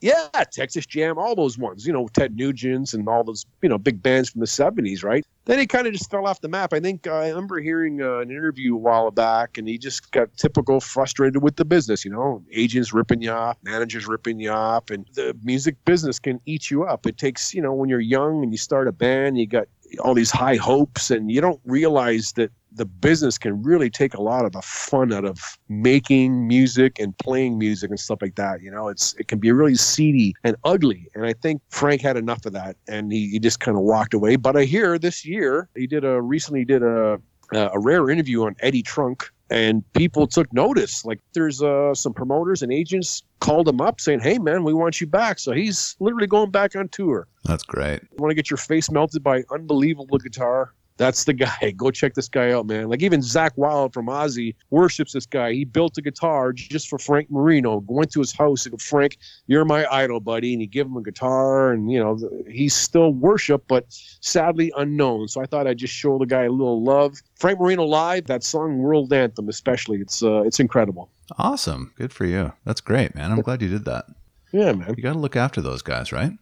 yeah 0.00 0.28
Texas 0.50 0.86
Jam, 0.86 1.18
all 1.18 1.34
those 1.34 1.58
ones. 1.58 1.86
You 1.86 1.92
know 1.92 2.08
Ted 2.08 2.36
Nugent's 2.36 2.94
and 2.94 3.08
all 3.08 3.24
those 3.24 3.46
you 3.62 3.68
know 3.68 3.78
big 3.78 4.02
bands 4.02 4.30
from 4.30 4.40
the 4.40 4.46
seventies, 4.46 5.02
right? 5.02 5.24
Then 5.46 5.58
he 5.58 5.66
kind 5.66 5.86
of 5.86 5.92
just 5.92 6.10
fell 6.10 6.26
off 6.26 6.40
the 6.40 6.48
map. 6.48 6.72
I 6.72 6.80
think 6.80 7.06
I 7.06 7.28
remember 7.28 7.60
hearing 7.60 8.02
uh, 8.02 8.18
an 8.18 8.30
interview 8.30 8.74
a 8.74 8.78
while 8.78 9.10
back, 9.10 9.58
and 9.58 9.66
he 9.66 9.78
just 9.78 10.12
got 10.12 10.32
typical 10.36 10.80
frustrated 10.80 11.42
with 11.42 11.56
the 11.56 11.64
business. 11.64 12.04
You 12.04 12.10
know, 12.12 12.42
agents 12.52 12.92
ripping 12.92 13.22
you 13.22 13.32
off, 13.32 13.56
managers 13.62 14.06
ripping 14.06 14.40
you 14.40 14.50
off, 14.50 14.90
and 14.90 15.06
the 15.14 15.36
music 15.42 15.76
business 15.84 16.18
can 16.18 16.40
eat 16.46 16.70
you 16.70 16.84
up. 16.84 17.06
It 17.06 17.18
takes 17.18 17.54
you 17.54 17.62
know 17.62 17.72
when 17.72 17.88
you're 17.88 18.00
young 18.00 18.42
and 18.42 18.52
you 18.52 18.58
start 18.58 18.88
a 18.88 18.92
band, 18.92 19.38
you 19.38 19.46
got 19.46 19.66
all 20.00 20.14
these 20.14 20.30
high 20.30 20.56
hopes, 20.56 21.10
and 21.10 21.30
you 21.30 21.40
don't 21.40 21.60
realize 21.64 22.32
that 22.32 22.52
the 22.72 22.84
business 22.84 23.38
can 23.38 23.62
really 23.62 23.90
take 23.90 24.14
a 24.14 24.22
lot 24.22 24.44
of 24.44 24.52
the 24.52 24.62
fun 24.62 25.12
out 25.12 25.24
of 25.24 25.58
making 25.68 26.46
music 26.46 26.98
and 26.98 27.16
playing 27.18 27.58
music 27.58 27.90
and 27.90 27.98
stuff 27.98 28.18
like 28.22 28.36
that. 28.36 28.62
You 28.62 28.70
know, 28.70 28.88
it's 28.88 29.14
it 29.14 29.28
can 29.28 29.38
be 29.38 29.52
really 29.52 29.74
seedy 29.74 30.34
and 30.44 30.56
ugly. 30.64 31.08
And 31.14 31.26
I 31.26 31.32
think 31.32 31.62
Frank 31.70 32.00
had 32.00 32.16
enough 32.16 32.46
of 32.46 32.52
that, 32.52 32.76
and 32.88 33.12
he, 33.12 33.28
he 33.28 33.38
just 33.38 33.60
kind 33.60 33.76
of 33.76 33.82
walked 33.82 34.14
away. 34.14 34.36
But 34.36 34.56
I 34.56 34.64
hear 34.64 34.98
this 34.98 35.24
year 35.24 35.68
he 35.74 35.86
did 35.86 36.04
a 36.04 36.20
recently 36.20 36.64
did 36.64 36.82
a 36.82 37.20
a 37.52 37.78
rare 37.78 38.10
interview 38.10 38.44
on 38.44 38.56
Eddie 38.60 38.82
Trunk. 38.82 39.30
And 39.52 39.82
people 39.94 40.28
took 40.28 40.52
notice. 40.52 41.04
Like 41.04 41.18
there's 41.32 41.60
uh, 41.60 41.92
some 41.92 42.14
promoters 42.14 42.62
and 42.62 42.72
agents 42.72 43.24
called 43.40 43.66
him 43.66 43.80
up 43.80 44.00
saying, 44.00 44.20
"Hey 44.20 44.38
man, 44.38 44.62
we 44.62 44.72
want 44.72 45.00
you 45.00 45.08
back." 45.08 45.40
So 45.40 45.50
he's 45.50 45.96
literally 45.98 46.28
going 46.28 46.52
back 46.52 46.76
on 46.76 46.88
tour. 46.88 47.26
That's 47.44 47.64
great. 47.64 48.00
You 48.02 48.18
want 48.18 48.30
to 48.30 48.36
get 48.36 48.48
your 48.48 48.58
face 48.58 48.92
melted 48.92 49.24
by 49.24 49.42
unbelievable 49.50 50.18
guitar? 50.18 50.72
That's 51.00 51.24
the 51.24 51.32
guy. 51.32 51.70
Go 51.78 51.90
check 51.90 52.12
this 52.12 52.28
guy 52.28 52.52
out, 52.52 52.66
man. 52.66 52.90
Like 52.90 53.02
even 53.02 53.20
Zakk 53.20 53.52
Wylde 53.56 53.94
from 53.94 54.08
Ozzy 54.08 54.54
worships 54.68 55.14
this 55.14 55.24
guy. 55.24 55.54
He 55.54 55.64
built 55.64 55.96
a 55.96 56.02
guitar 56.02 56.52
just 56.52 56.90
for 56.90 56.98
Frank 56.98 57.30
Marino. 57.30 57.82
Went 57.86 58.12
to 58.12 58.20
his 58.20 58.32
house 58.32 58.66
and 58.66 58.72
go, 58.72 58.76
Frank, 58.76 59.16
you're 59.46 59.64
my 59.64 59.86
idol, 59.90 60.20
buddy. 60.20 60.52
And 60.52 60.60
he 60.60 60.66
give 60.66 60.86
him 60.86 60.98
a 60.98 61.02
guitar, 61.02 61.72
and 61.72 61.90
you 61.90 61.98
know 61.98 62.18
he's 62.46 62.74
still 62.74 63.14
worshipped, 63.14 63.66
but 63.66 63.86
sadly 63.88 64.70
unknown. 64.76 65.28
So 65.28 65.40
I 65.40 65.46
thought 65.46 65.66
I'd 65.66 65.78
just 65.78 65.94
show 65.94 66.18
the 66.18 66.26
guy 66.26 66.42
a 66.42 66.52
little 66.52 66.84
love. 66.84 67.16
Frank 67.34 67.58
Marino 67.58 67.84
live, 67.84 68.26
that 68.26 68.44
song 68.44 68.76
World 68.76 69.10
Anthem, 69.10 69.48
especially. 69.48 70.00
It's 70.00 70.22
uh, 70.22 70.42
it's 70.42 70.60
incredible. 70.60 71.08
Awesome, 71.38 71.94
good 71.96 72.12
for 72.12 72.26
you. 72.26 72.52
That's 72.66 72.82
great, 72.82 73.14
man. 73.14 73.32
I'm 73.32 73.40
glad 73.40 73.62
you 73.62 73.68
did 73.70 73.86
that. 73.86 74.04
Yeah, 74.52 74.72
man. 74.72 74.94
You 74.98 75.02
got 75.02 75.14
to 75.14 75.18
look 75.18 75.36
after 75.36 75.62
those 75.62 75.80
guys, 75.80 76.12
right? 76.12 76.32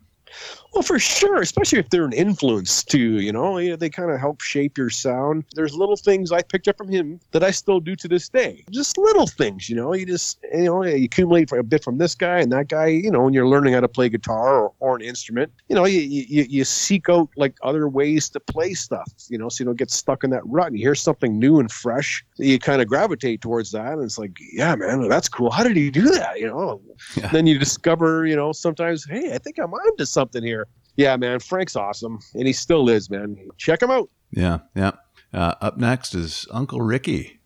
Well, 0.74 0.82
for 0.82 0.98
sure, 0.98 1.40
especially 1.40 1.78
if 1.78 1.90
they're 1.90 2.04
an 2.04 2.12
influence 2.12 2.84
too. 2.84 3.20
You 3.20 3.32
know, 3.32 3.56
they, 3.56 3.74
they 3.74 3.90
kind 3.90 4.10
of 4.10 4.20
help 4.20 4.40
shape 4.40 4.78
your 4.78 4.90
sound. 4.90 5.44
There's 5.54 5.74
little 5.74 5.96
things 5.96 6.30
I 6.30 6.42
picked 6.42 6.68
up 6.68 6.76
from 6.76 6.88
him 6.88 7.20
that 7.32 7.42
I 7.42 7.50
still 7.50 7.80
do 7.80 7.96
to 7.96 8.06
this 8.06 8.28
day. 8.28 8.64
Just 8.70 8.96
little 8.98 9.26
things, 9.26 9.68
you 9.68 9.76
know. 9.76 9.94
You 9.94 10.06
just 10.06 10.38
you 10.52 10.64
know 10.64 10.84
you 10.84 11.06
accumulate 11.06 11.50
a 11.52 11.62
bit 11.62 11.82
from 11.82 11.98
this 11.98 12.14
guy 12.14 12.38
and 12.38 12.52
that 12.52 12.68
guy. 12.68 12.86
You 12.86 13.10
know, 13.10 13.22
when 13.22 13.34
you're 13.34 13.48
learning 13.48 13.74
how 13.74 13.80
to 13.80 13.88
play 13.88 14.08
guitar 14.08 14.64
or, 14.64 14.72
or 14.78 14.96
an 14.96 15.02
instrument, 15.02 15.52
you 15.68 15.74
know, 15.74 15.84
you, 15.84 16.00
you 16.00 16.44
you 16.48 16.64
seek 16.64 17.08
out 17.08 17.28
like 17.36 17.56
other 17.62 17.88
ways 17.88 18.28
to 18.30 18.40
play 18.40 18.74
stuff. 18.74 19.10
You 19.28 19.38
know, 19.38 19.48
so 19.48 19.62
you 19.62 19.66
don't 19.66 19.78
get 19.78 19.90
stuck 19.90 20.22
in 20.22 20.30
that 20.30 20.46
rut. 20.46 20.68
And 20.68 20.78
you 20.78 20.86
hear 20.86 20.94
something 20.94 21.38
new 21.38 21.58
and 21.58 21.72
fresh, 21.72 22.24
you 22.36 22.58
kind 22.58 22.82
of 22.82 22.88
gravitate 22.88 23.40
towards 23.40 23.72
that. 23.72 23.94
And 23.94 24.04
it's 24.04 24.18
like, 24.18 24.36
yeah, 24.52 24.76
man, 24.76 25.08
that's 25.08 25.28
cool. 25.28 25.50
How 25.50 25.64
did 25.64 25.76
he 25.76 25.90
do 25.90 26.10
that? 26.10 26.38
You 26.38 26.46
know. 26.46 26.80
Yeah. 27.16 27.28
Then 27.28 27.46
you 27.46 27.58
discover, 27.58 28.26
you 28.26 28.36
know, 28.36 28.52
sometimes, 28.52 29.04
hey, 29.04 29.34
I 29.34 29.38
think 29.38 29.58
I'm 29.58 29.72
onto 29.72 30.04
something 30.04 30.42
here. 30.42 30.67
Yeah, 30.98 31.16
man, 31.16 31.38
Frank's 31.38 31.76
awesome, 31.76 32.18
and 32.34 32.44
he 32.44 32.52
still 32.52 32.88
is, 32.88 33.08
man. 33.08 33.36
Check 33.56 33.80
him 33.80 33.90
out. 33.90 34.10
Yeah, 34.32 34.58
yeah. 34.74 34.90
Uh, 35.32 35.54
up 35.60 35.78
next 35.78 36.12
is 36.12 36.44
Uncle 36.50 36.80
Ricky. 36.80 37.38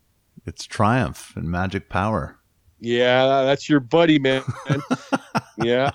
It's 0.43 0.65
Triumph 0.65 1.33
and 1.35 1.49
Magic 1.51 1.87
Power. 1.87 2.39
Yeah, 2.83 3.43
that's 3.43 3.69
your 3.69 3.79
buddy, 3.79 4.19
man. 4.19 4.43
yeah. 5.63 5.91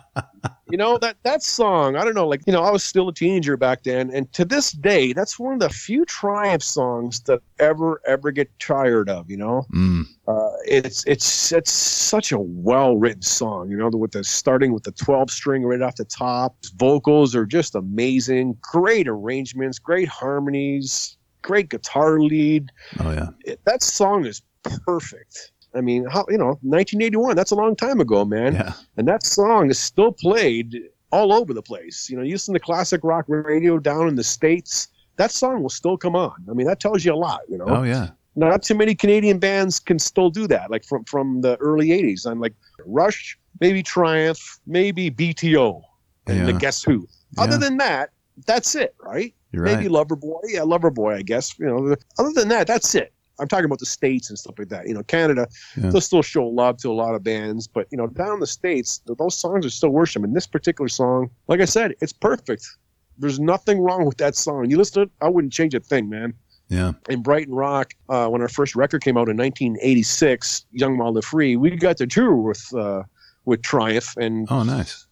You 0.70 0.76
know, 0.76 0.98
that 0.98 1.16
that 1.22 1.42
song, 1.42 1.96
I 1.96 2.04
don't 2.04 2.14
know, 2.14 2.26
like, 2.28 2.42
you 2.46 2.52
know, 2.52 2.62
I 2.62 2.70
was 2.70 2.84
still 2.84 3.08
a 3.08 3.14
teenager 3.14 3.56
back 3.56 3.82
then, 3.84 4.10
and 4.12 4.30
to 4.34 4.44
this 4.44 4.72
day, 4.72 5.12
that's 5.12 5.38
one 5.38 5.54
of 5.54 5.60
the 5.60 5.70
few 5.70 6.04
Triumph 6.04 6.62
songs 6.62 7.20
that 7.20 7.40
ever, 7.58 8.00
ever 8.06 8.30
get 8.30 8.50
tired 8.58 9.08
of, 9.08 9.30
you 9.30 9.36
know? 9.36 9.64
Mm, 9.74 10.04
Uh, 10.26 10.50
it's 10.66 11.04
it's 11.06 11.52
it's 11.52 11.72
such 11.72 12.32
a 12.32 12.38
well 12.38 12.96
written 12.96 13.22
song, 13.22 13.70
you 13.70 13.76
know, 13.76 13.88
with 13.88 14.12
the 14.12 14.22
starting 14.24 14.72
with 14.72 14.82
the 14.84 14.92
12 14.92 15.30
string 15.30 15.64
right 15.64 15.80
off 15.82 15.96
the 15.96 16.04
top. 16.04 16.56
Vocals 16.76 17.34
are 17.34 17.46
just 17.46 17.74
amazing, 17.74 18.56
great 18.60 19.08
arrangements, 19.08 19.78
great 19.78 20.08
harmonies, 20.08 21.16
great 21.42 21.68
guitar 21.70 22.20
lead. 22.20 22.70
oh 23.00 23.10
yeah, 23.12 23.28
It, 23.44 23.60
that 23.64 23.82
song 23.82 24.26
is 24.26 24.42
perfect. 24.84 25.52
I 25.74 25.80
mean, 25.80 26.04
how 26.06 26.24
you 26.28 26.38
know, 26.38 26.58
1981, 26.62 27.36
that's 27.36 27.50
a 27.50 27.54
long 27.54 27.76
time 27.76 28.00
ago, 28.00 28.24
man. 28.24 28.54
yeah, 28.54 28.72
And 28.96 29.06
that 29.08 29.24
song 29.24 29.70
is 29.70 29.78
still 29.78 30.12
played 30.12 30.76
all 31.10 31.32
over 31.32 31.52
the 31.54 31.62
place. 31.62 32.08
You 32.10 32.16
know, 32.16 32.22
you 32.22 32.32
listen 32.32 32.54
to 32.54 32.60
classic 32.60 33.00
rock 33.04 33.24
radio 33.28 33.78
down 33.78 34.08
in 34.08 34.14
the 34.16 34.24
States, 34.24 34.88
that 35.16 35.30
song 35.30 35.62
will 35.62 35.70
still 35.70 35.96
come 35.96 36.14
on. 36.16 36.34
I 36.50 36.52
mean, 36.54 36.66
that 36.66 36.80
tells 36.80 37.04
you 37.04 37.12
a 37.12 37.16
lot, 37.16 37.40
you 37.48 37.58
know. 37.58 37.64
oh 37.66 37.82
yeah, 37.82 38.08
Not 38.36 38.62
too 38.62 38.74
many 38.74 38.94
Canadian 38.94 39.38
bands 39.38 39.78
can 39.80 39.98
still 39.98 40.30
do 40.30 40.46
that, 40.48 40.70
like 40.70 40.84
from, 40.84 41.04
from 41.04 41.40
the 41.40 41.56
early 41.56 41.88
80s. 41.88 42.26
I'm 42.26 42.40
like 42.40 42.54
Rush, 42.86 43.38
maybe 43.60 43.82
Triumph, 43.82 44.58
maybe 44.66 45.10
BTO, 45.10 45.82
and 46.26 46.46
the 46.48 46.52
Guess 46.52 46.82
Who. 46.82 47.06
Other 47.36 47.52
Yeah. 47.52 47.58
than 47.58 47.76
that, 47.78 48.10
that's 48.46 48.74
it, 48.74 48.94
right? 49.02 49.34
you're 49.52 49.64
maybe 49.64 49.88
right. 49.88 50.06
Loverboy. 50.06 50.40
Yeah, 50.48 50.60
Loverboy, 50.60 51.16
I 51.16 51.22
guess. 51.22 51.58
You 51.58 51.66
know, 51.66 51.96
other 52.18 52.32
than 52.32 52.48
that, 52.48 52.66
that's 52.66 52.94
it. 52.94 53.12
I'm 53.40 53.48
talking 53.48 53.64
about 53.64 53.78
the 53.78 53.86
states 53.86 54.28
and 54.30 54.38
stuff 54.38 54.54
like 54.58 54.68
that. 54.68 54.86
You 54.88 54.94
know, 54.94 55.02
Canada, 55.04 55.46
Yeah. 55.76 55.90
they'll 55.90 56.00
still 56.00 56.22
show 56.22 56.46
love 56.46 56.76
to 56.78 56.90
a 56.90 56.92
lot 56.94 57.14
of 57.14 57.22
bands, 57.22 57.66
but 57.66 57.86
you 57.90 57.98
know, 57.98 58.06
down 58.06 58.34
in 58.34 58.40
the 58.40 58.46
states, 58.46 59.00
those 59.06 59.38
songs 59.38 59.64
are 59.64 59.70
still 59.70 59.90
worship. 59.90 60.24
And 60.24 60.34
this 60.34 60.46
particular 60.46 60.88
song, 60.88 61.30
like 61.48 61.60
I 61.60 61.64
said, 61.66 61.94
it's 62.00 62.12
perfect. 62.12 62.66
There's 63.18 63.40
nothing 63.40 63.80
wrong 63.80 64.04
with 64.04 64.18
that 64.18 64.36
song. 64.36 64.70
You 64.70 64.76
listen 64.76 64.94
to 64.94 65.00
it, 65.02 65.10
I 65.20 65.28
wouldn't 65.28 65.52
change 65.52 65.74
a 65.74 65.80
thing, 65.80 66.08
man. 66.08 66.34
Yeah, 66.70 66.92
In 67.08 67.22
Brighton 67.22 67.54
Rock, 67.54 67.94
uh, 68.10 68.28
when 68.28 68.42
our 68.42 68.48
first 68.48 68.76
record 68.76 69.02
came 69.02 69.16
out 69.16 69.30
in 69.30 69.38
1986, 69.38 70.66
Young 70.72 70.98
Wild 70.98 71.16
and 71.16 71.24
Free, 71.24 71.56
we 71.56 71.70
got 71.70 71.96
to 71.96 72.06
tour 72.06 72.34
with 72.36 72.72
uh, 72.74 73.02
with 73.46 73.62
Triumph, 73.62 74.14
and 74.18 74.46
oh 74.50 74.62
nice. 74.64 75.06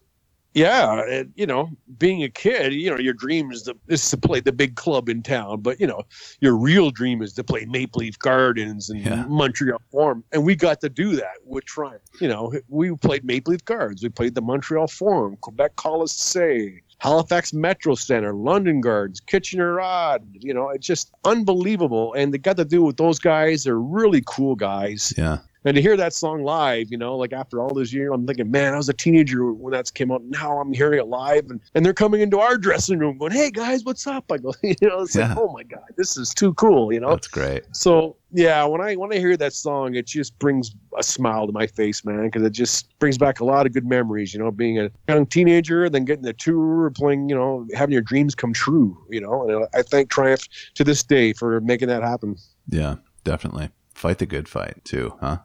Yeah, 0.56 1.02
and, 1.02 1.32
you 1.36 1.46
know, 1.46 1.68
being 1.98 2.22
a 2.22 2.30
kid, 2.30 2.72
you 2.72 2.90
know, 2.90 2.96
your 2.96 3.12
dream 3.12 3.52
is 3.52 3.64
to, 3.64 3.76
is 3.88 4.08
to 4.08 4.16
play 4.16 4.40
the 4.40 4.52
big 4.52 4.74
club 4.74 5.10
in 5.10 5.22
town, 5.22 5.60
but 5.60 5.78
you 5.78 5.86
know, 5.86 6.02
your 6.40 6.56
real 6.56 6.90
dream 6.90 7.20
is 7.20 7.34
to 7.34 7.44
play 7.44 7.66
Maple 7.66 8.00
Leaf 8.00 8.18
Gardens 8.18 8.88
and 8.88 9.00
Yeah. 9.04 9.26
Montreal 9.28 9.82
Forum, 9.92 10.24
and 10.32 10.44
we 10.46 10.56
got 10.56 10.80
to 10.80 10.88
do 10.88 11.14
that 11.16 11.36
with 11.44 11.66
Triumph. 11.66 12.00
You 12.22 12.28
know, 12.28 12.54
we 12.68 12.94
played 12.96 13.22
Maple 13.22 13.52
Leaf 13.52 13.66
Gardens, 13.66 14.02
we 14.02 14.08
played 14.08 14.34
the 14.34 14.40
Montreal 14.40 14.88
Forum, 14.88 15.36
Quebec 15.42 15.76
Colisée, 15.76 16.80
Halifax 16.98 17.52
Metro 17.52 17.94
Center, 17.94 18.32
London 18.32 18.80
Gardens, 18.80 19.20
Kitchener 19.20 19.78
Aud. 19.78 20.26
You 20.32 20.54
know, 20.54 20.70
it's 20.70 20.86
just 20.86 21.10
unbelievable, 21.26 22.14
and 22.14 22.32
they 22.32 22.38
got 22.38 22.56
to 22.56 22.64
do 22.64 22.82
it 22.82 22.86
with 22.86 22.96
those 22.96 23.18
guys. 23.18 23.64
They're 23.64 23.78
really 23.78 24.22
cool 24.26 24.54
guys. 24.54 25.12
Yeah, 25.18 25.40
And 25.66 25.74
to 25.74 25.82
hear 25.82 25.96
that 25.96 26.14
song 26.14 26.42
live, 26.44 26.90
you 26.90 26.96
know, 26.96 27.16
like 27.16 27.32
after 27.32 27.60
all 27.60 27.74
those 27.74 27.92
years, 27.92 28.12
I'm 28.14 28.26
thinking, 28.26 28.50
man, 28.50 28.72
I 28.72 28.76
was 28.76 28.88
a 28.88 28.92
teenager 28.94 29.52
when 29.52 29.72
that 29.72 29.92
came 29.92 30.10
out. 30.12 30.22
Now 30.24 30.58
I'm 30.60 30.72
hearing 30.72 30.98
it 31.00 31.08
live, 31.08 31.50
and, 31.50 31.60
and 31.74 31.84
they're 31.84 31.92
coming 31.92 32.20
into 32.20 32.38
our 32.38 32.56
dressing 32.56 32.98
room 32.98 33.18
going, 33.18 33.32
hey 33.32 33.50
guys, 33.50 33.84
what's 33.84 34.06
up? 34.06 34.30
I 34.30 34.38
go, 34.38 34.54
you 34.62 34.74
know, 34.80 35.00
it's 35.00 35.14
Yeah. 35.16 35.28
like, 35.30 35.38
oh 35.38 35.52
my 35.52 35.64
god, 35.64 35.82
this 35.98 36.16
is 36.16 36.32
too 36.32 36.54
cool, 36.54 36.92
you 36.92 37.00
know. 37.00 37.10
that's 37.10 37.26
great. 37.28 37.64
So 37.72 38.16
yeah, 38.32 38.64
when 38.64 38.80
I 38.80 38.94
when 38.94 39.12
I 39.12 39.16
hear 39.18 39.36
that 39.36 39.52
song, 39.52 39.94
it 39.96 40.06
just 40.06 40.38
brings 40.38 40.72
a 40.98 41.02
smile 41.02 41.46
to 41.46 41.52
my 41.52 41.66
face, 41.66 42.04
man, 42.04 42.24
because 42.26 42.42
it 42.42 42.50
just 42.52 42.96
brings 42.98 43.18
back 43.18 43.40
a 43.40 43.44
lot 43.44 43.66
of 43.66 43.72
good 43.72 43.86
memories. 43.86 44.32
You 44.34 44.40
know, 44.40 44.50
being 44.50 44.78
a 44.78 44.90
young 45.08 45.26
teenager, 45.26 45.88
then 45.88 46.04
getting 46.04 46.22
the 46.24 46.32
tour, 46.32 46.90
playing, 46.90 47.28
you 47.28 47.34
know, 47.34 47.66
having 47.74 47.92
your 47.92 48.02
dreams 48.02 48.34
come 48.36 48.52
true. 48.52 48.96
You 49.10 49.20
know, 49.20 49.48
and 49.48 49.66
I 49.74 49.82
thank 49.82 50.10
Triumph 50.10 50.46
to 50.74 50.84
this 50.84 51.02
day 51.02 51.32
for 51.32 51.60
making 51.60 51.88
that 51.88 52.02
happen. 52.04 52.36
Yeah, 52.68 52.96
definitely. 53.24 53.70
Fight 53.94 54.18
the 54.18 54.26
good 54.26 54.48
fight 54.48 54.84
too, 54.84 55.14
huh? 55.20 55.38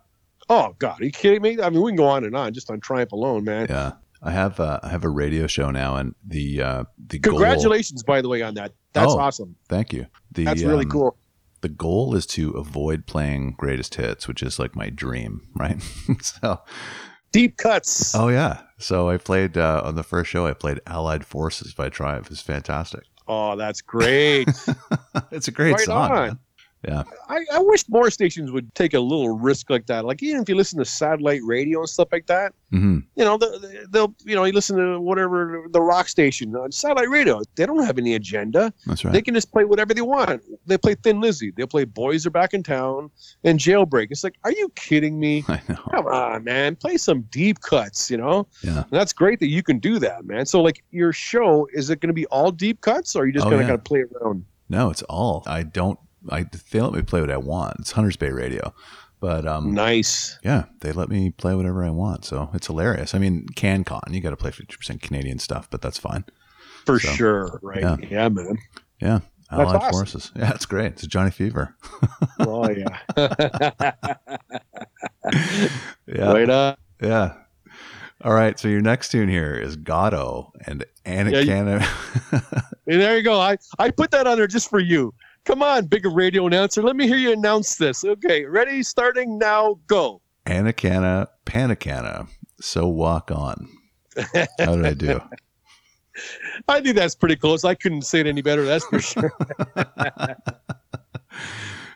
Oh 0.51 0.75
God, 0.79 0.99
are 0.99 1.05
you 1.05 1.11
kidding 1.11 1.41
me? 1.41 1.61
I 1.61 1.69
mean, 1.69 1.81
we 1.81 1.91
can 1.91 1.95
go 1.95 2.07
on 2.07 2.25
and 2.25 2.35
on 2.35 2.51
just 2.53 2.69
on 2.69 2.81
Triumph 2.81 3.13
alone, 3.13 3.45
man. 3.45 3.67
Yeah. 3.69 3.93
I 4.21 4.31
have 4.31 4.59
uh, 4.59 4.81
I 4.83 4.89
have 4.89 5.05
a 5.05 5.09
radio 5.09 5.47
show 5.47 5.71
now, 5.71 5.95
and 5.95 6.13
the 6.27 6.61
uh, 6.61 6.83
the 7.07 7.19
goal. 7.19 7.33
Congratulations, 7.35 8.03
by 8.03 8.21
the 8.21 8.27
way, 8.27 8.41
on 8.41 8.53
that. 8.55 8.73
That's 8.91 9.13
Oh, 9.13 9.17
awesome. 9.19 9.55
Thank 9.69 9.93
you. 9.93 10.07
The, 10.33 10.43
That's 10.43 10.61
really 10.61 10.83
um, 10.83 10.91
cool. 10.91 11.17
The 11.61 11.69
goal 11.69 12.15
is 12.15 12.25
to 12.27 12.51
avoid 12.51 13.05
playing 13.07 13.55
greatest 13.57 13.95
hits, 13.95 14.27
which 14.27 14.43
is 14.43 14.59
like 14.59 14.75
my 14.75 14.89
dream, 14.89 15.47
right? 15.55 15.81
so, 16.21 16.59
Deep 17.31 17.55
cuts. 17.57 18.13
oh 18.13 18.27
yeah. 18.27 18.61
So 18.77 19.09
I 19.09 19.17
played 19.17 19.57
uh, 19.57 19.81
on 19.85 19.95
the 19.95 20.03
first 20.03 20.29
show. 20.29 20.45
I 20.45 20.53
played 20.53 20.81
Allied 20.85 21.25
Forces 21.25 21.73
by 21.73 21.87
Triumph. 21.89 22.29
It's 22.29 22.41
fantastic. 22.41 23.03
Oh, 23.27 23.55
that's 23.55 23.81
great. 23.81 24.49
it's 25.31 25.47
a 25.47 25.51
great 25.51 25.73
Right 25.73 25.85
song. 25.85 26.39
Yeah. 26.87 27.03
I, 27.29 27.45
I 27.53 27.59
wish 27.59 27.87
more 27.89 28.09
stations 28.09 28.51
would 28.51 28.73
take 28.73 28.93
a 28.95 28.99
little 28.99 29.29
risk 29.37 29.69
like 29.69 29.85
that. 29.85 30.03
Like 30.03 30.23
even 30.23 30.41
if 30.41 30.49
you 30.49 30.55
listen 30.55 30.79
to 30.79 30.85
satellite 30.85 31.41
radio 31.43 31.79
and 31.81 31.89
stuff 31.89 32.07
like 32.11 32.25
that, 32.27 32.53
hmm 32.71 32.99
you 33.15 33.23
know, 33.25 33.37
they'll, 33.37 33.59
they'll 33.89 34.15
you 34.25 34.33
know, 34.35 34.45
you 34.45 34.53
listen 34.53 34.77
to 34.77 34.99
whatever 34.99 35.65
the 35.71 35.81
rock 35.81 36.07
station 36.07 36.55
on 36.55 36.71
satellite 36.71 37.09
radio. 37.09 37.41
They 37.55 37.65
don't 37.67 37.83
have 37.85 37.97
any 37.99 38.15
agenda. 38.15 38.73
That's 38.87 39.05
right. 39.05 39.11
They 39.13 39.21
can 39.21 39.33
just 39.35 39.51
play 39.51 39.63
whatever 39.65 39.93
they 39.93 40.01
want. 40.01 40.41
They 40.65 40.77
play 40.77 40.95
Thin 40.95 41.21
Lizzy. 41.21 41.51
They'll 41.51 41.67
play 41.67 41.83
Boys 41.83 42.25
Are 42.25 42.29
Back 42.31 42.53
in 42.55 42.63
Town 42.63 43.11
and 43.43 43.59
Jailbreak. 43.59 44.07
It's 44.09 44.23
like, 44.23 44.35
are 44.43 44.51
you 44.51 44.69
kidding 44.75 45.19
me? 45.19 45.43
I 45.49 45.61
know. 45.69 45.75
Come 45.91 46.07
on, 46.07 46.43
man. 46.45 46.75
Play 46.77 46.97
some 46.97 47.21
deep 47.29 47.59
cuts, 47.61 48.09
you 48.09 48.17
know? 48.17 48.47
Yeah. 48.63 48.77
And 48.83 48.91
that's 48.91 49.13
great 49.13 49.39
that 49.41 49.49
you 49.49 49.61
can 49.61 49.77
do 49.79 49.99
that, 49.99 50.25
man. 50.25 50.45
So, 50.47 50.61
like, 50.61 50.83
your 50.91 51.13
show, 51.13 51.67
is 51.73 51.89
it 51.89 51.99
going 51.99 52.07
to 52.09 52.13
be 52.13 52.25
all 52.27 52.51
deep 52.51 52.81
cuts 52.81 53.15
or 53.15 53.23
are 53.23 53.25
you 53.27 53.33
just 53.33 53.45
Oh, 53.45 53.49
going 53.49 53.59
to 53.59 53.65
yeah. 53.65 53.69
kind 53.69 53.79
of 53.79 53.83
play 53.83 54.03
around? 54.21 54.45
No, 54.69 54.89
it's 54.89 55.03
all. 55.03 55.43
I 55.45 55.63
don't. 55.63 55.99
I 56.29 56.45
they 56.71 56.79
let 56.81 56.93
me 56.93 57.01
play 57.01 57.21
what 57.21 57.31
I 57.31 57.37
want. 57.37 57.77
It's 57.79 57.91
Hunters 57.91 58.15
Bay 58.17 58.29
Radio, 58.29 58.73
but 59.19 59.47
um, 59.47 59.73
Nice. 59.73 60.37
yeah, 60.43 60.65
they 60.81 60.91
let 60.91 61.09
me 61.09 61.31
play 61.31 61.55
whatever 61.55 61.83
I 61.83 61.89
want. 61.89 62.25
So 62.25 62.49
it's 62.53 62.67
hilarious. 62.67 63.15
I 63.15 63.17
mean, 63.19 63.47
CanCon, 63.55 64.11
you 64.13 64.21
got 64.21 64.29
to 64.31 64.37
play 64.37 64.51
fifty 64.51 64.75
percent 64.75 65.01
Canadian 65.01 65.39
stuff, 65.39 65.69
but 65.69 65.81
that's 65.81 65.97
fine. 65.97 66.25
For 66.85 66.99
So, 66.99 67.09
sure. 67.11 67.59
Right. 67.63 67.81
yeah. 67.81 67.97
Yeah, 68.09 68.29
man. 68.29 68.57
Yeah, 68.99 69.19
Allied 69.51 69.75
awesome. 69.77 69.91
Forces. 69.91 70.31
Yeah, 70.35 70.51
it's 70.53 70.65
great. 70.65 70.93
It's 70.93 71.07
Johnny 71.07 71.31
Fever. 71.31 71.75
Oh, 72.39 72.67
yeah. 72.69 72.97
Yeah, 76.07 76.31
Right 76.33 76.49
on. 76.49 76.75
yeah. 77.01 77.33
All 78.23 78.33
right. 78.33 78.57
So 78.59 78.67
your 78.67 78.81
next 78.81 79.09
tune 79.09 79.29
here 79.29 79.53
is 79.55 79.77
Goddo 79.77 80.51
and 80.65 80.83
Anna 81.05 81.31
Yeah, 81.31 81.39
you- 81.39 82.97
there 82.99 83.17
you 83.17 83.23
go. 83.23 83.39
I, 83.39 83.57
I 83.79 83.89
put 83.91 84.11
that 84.11 84.27
on 84.27 84.37
there 84.37 84.47
just 84.47 84.69
for 84.69 84.79
you. 84.79 85.13
Come 85.45 85.63
on, 85.63 85.87
bigger 85.87 86.09
radio 86.09 86.45
announcer. 86.45 86.83
Let 86.83 86.95
me 86.95 87.07
hear 87.07 87.17
you 87.17 87.31
announce 87.33 87.75
this. 87.75 88.05
Okay, 88.05 88.45
ready? 88.45 88.83
Starting 88.83 89.37
now. 89.37 89.79
Go. 89.87 90.21
Anna 90.45 90.71
Canna, 90.73 91.27
Panacana. 91.45 92.27
So 92.59 92.87
walk 92.87 93.31
on. 93.31 93.67
How 94.59 94.75
did 94.75 94.85
I 94.85 94.93
do? 94.93 95.19
I 96.67 96.81
think 96.81 96.95
that's 96.95 97.15
pretty 97.15 97.35
close. 97.37 97.63
I 97.63 97.73
couldn't 97.73 98.03
say 98.03 98.19
it 98.19 98.27
any 98.27 98.41
better. 98.41 98.63
That's 98.65 98.85
for 98.85 98.99
sure. 98.99 99.31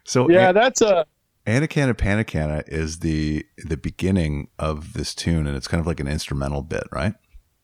So 0.08 0.30
yeah, 0.30 0.52
that's 0.52 0.82
a. 0.82 1.06
Anacanna 1.48 1.96
Panacana 1.96 2.64
is 2.68 3.00
the 3.00 3.44
the 3.58 3.76
beginning 3.76 4.50
of 4.60 4.94
this 4.94 5.16
tune, 5.16 5.48
and 5.48 5.58
it's 5.58 5.68
kind 5.68 5.82
of 5.82 5.88
like 5.88 6.00
an 6.00 6.08
instrumental 6.08 6.62
bit, 6.62 6.84
right? 6.92 7.14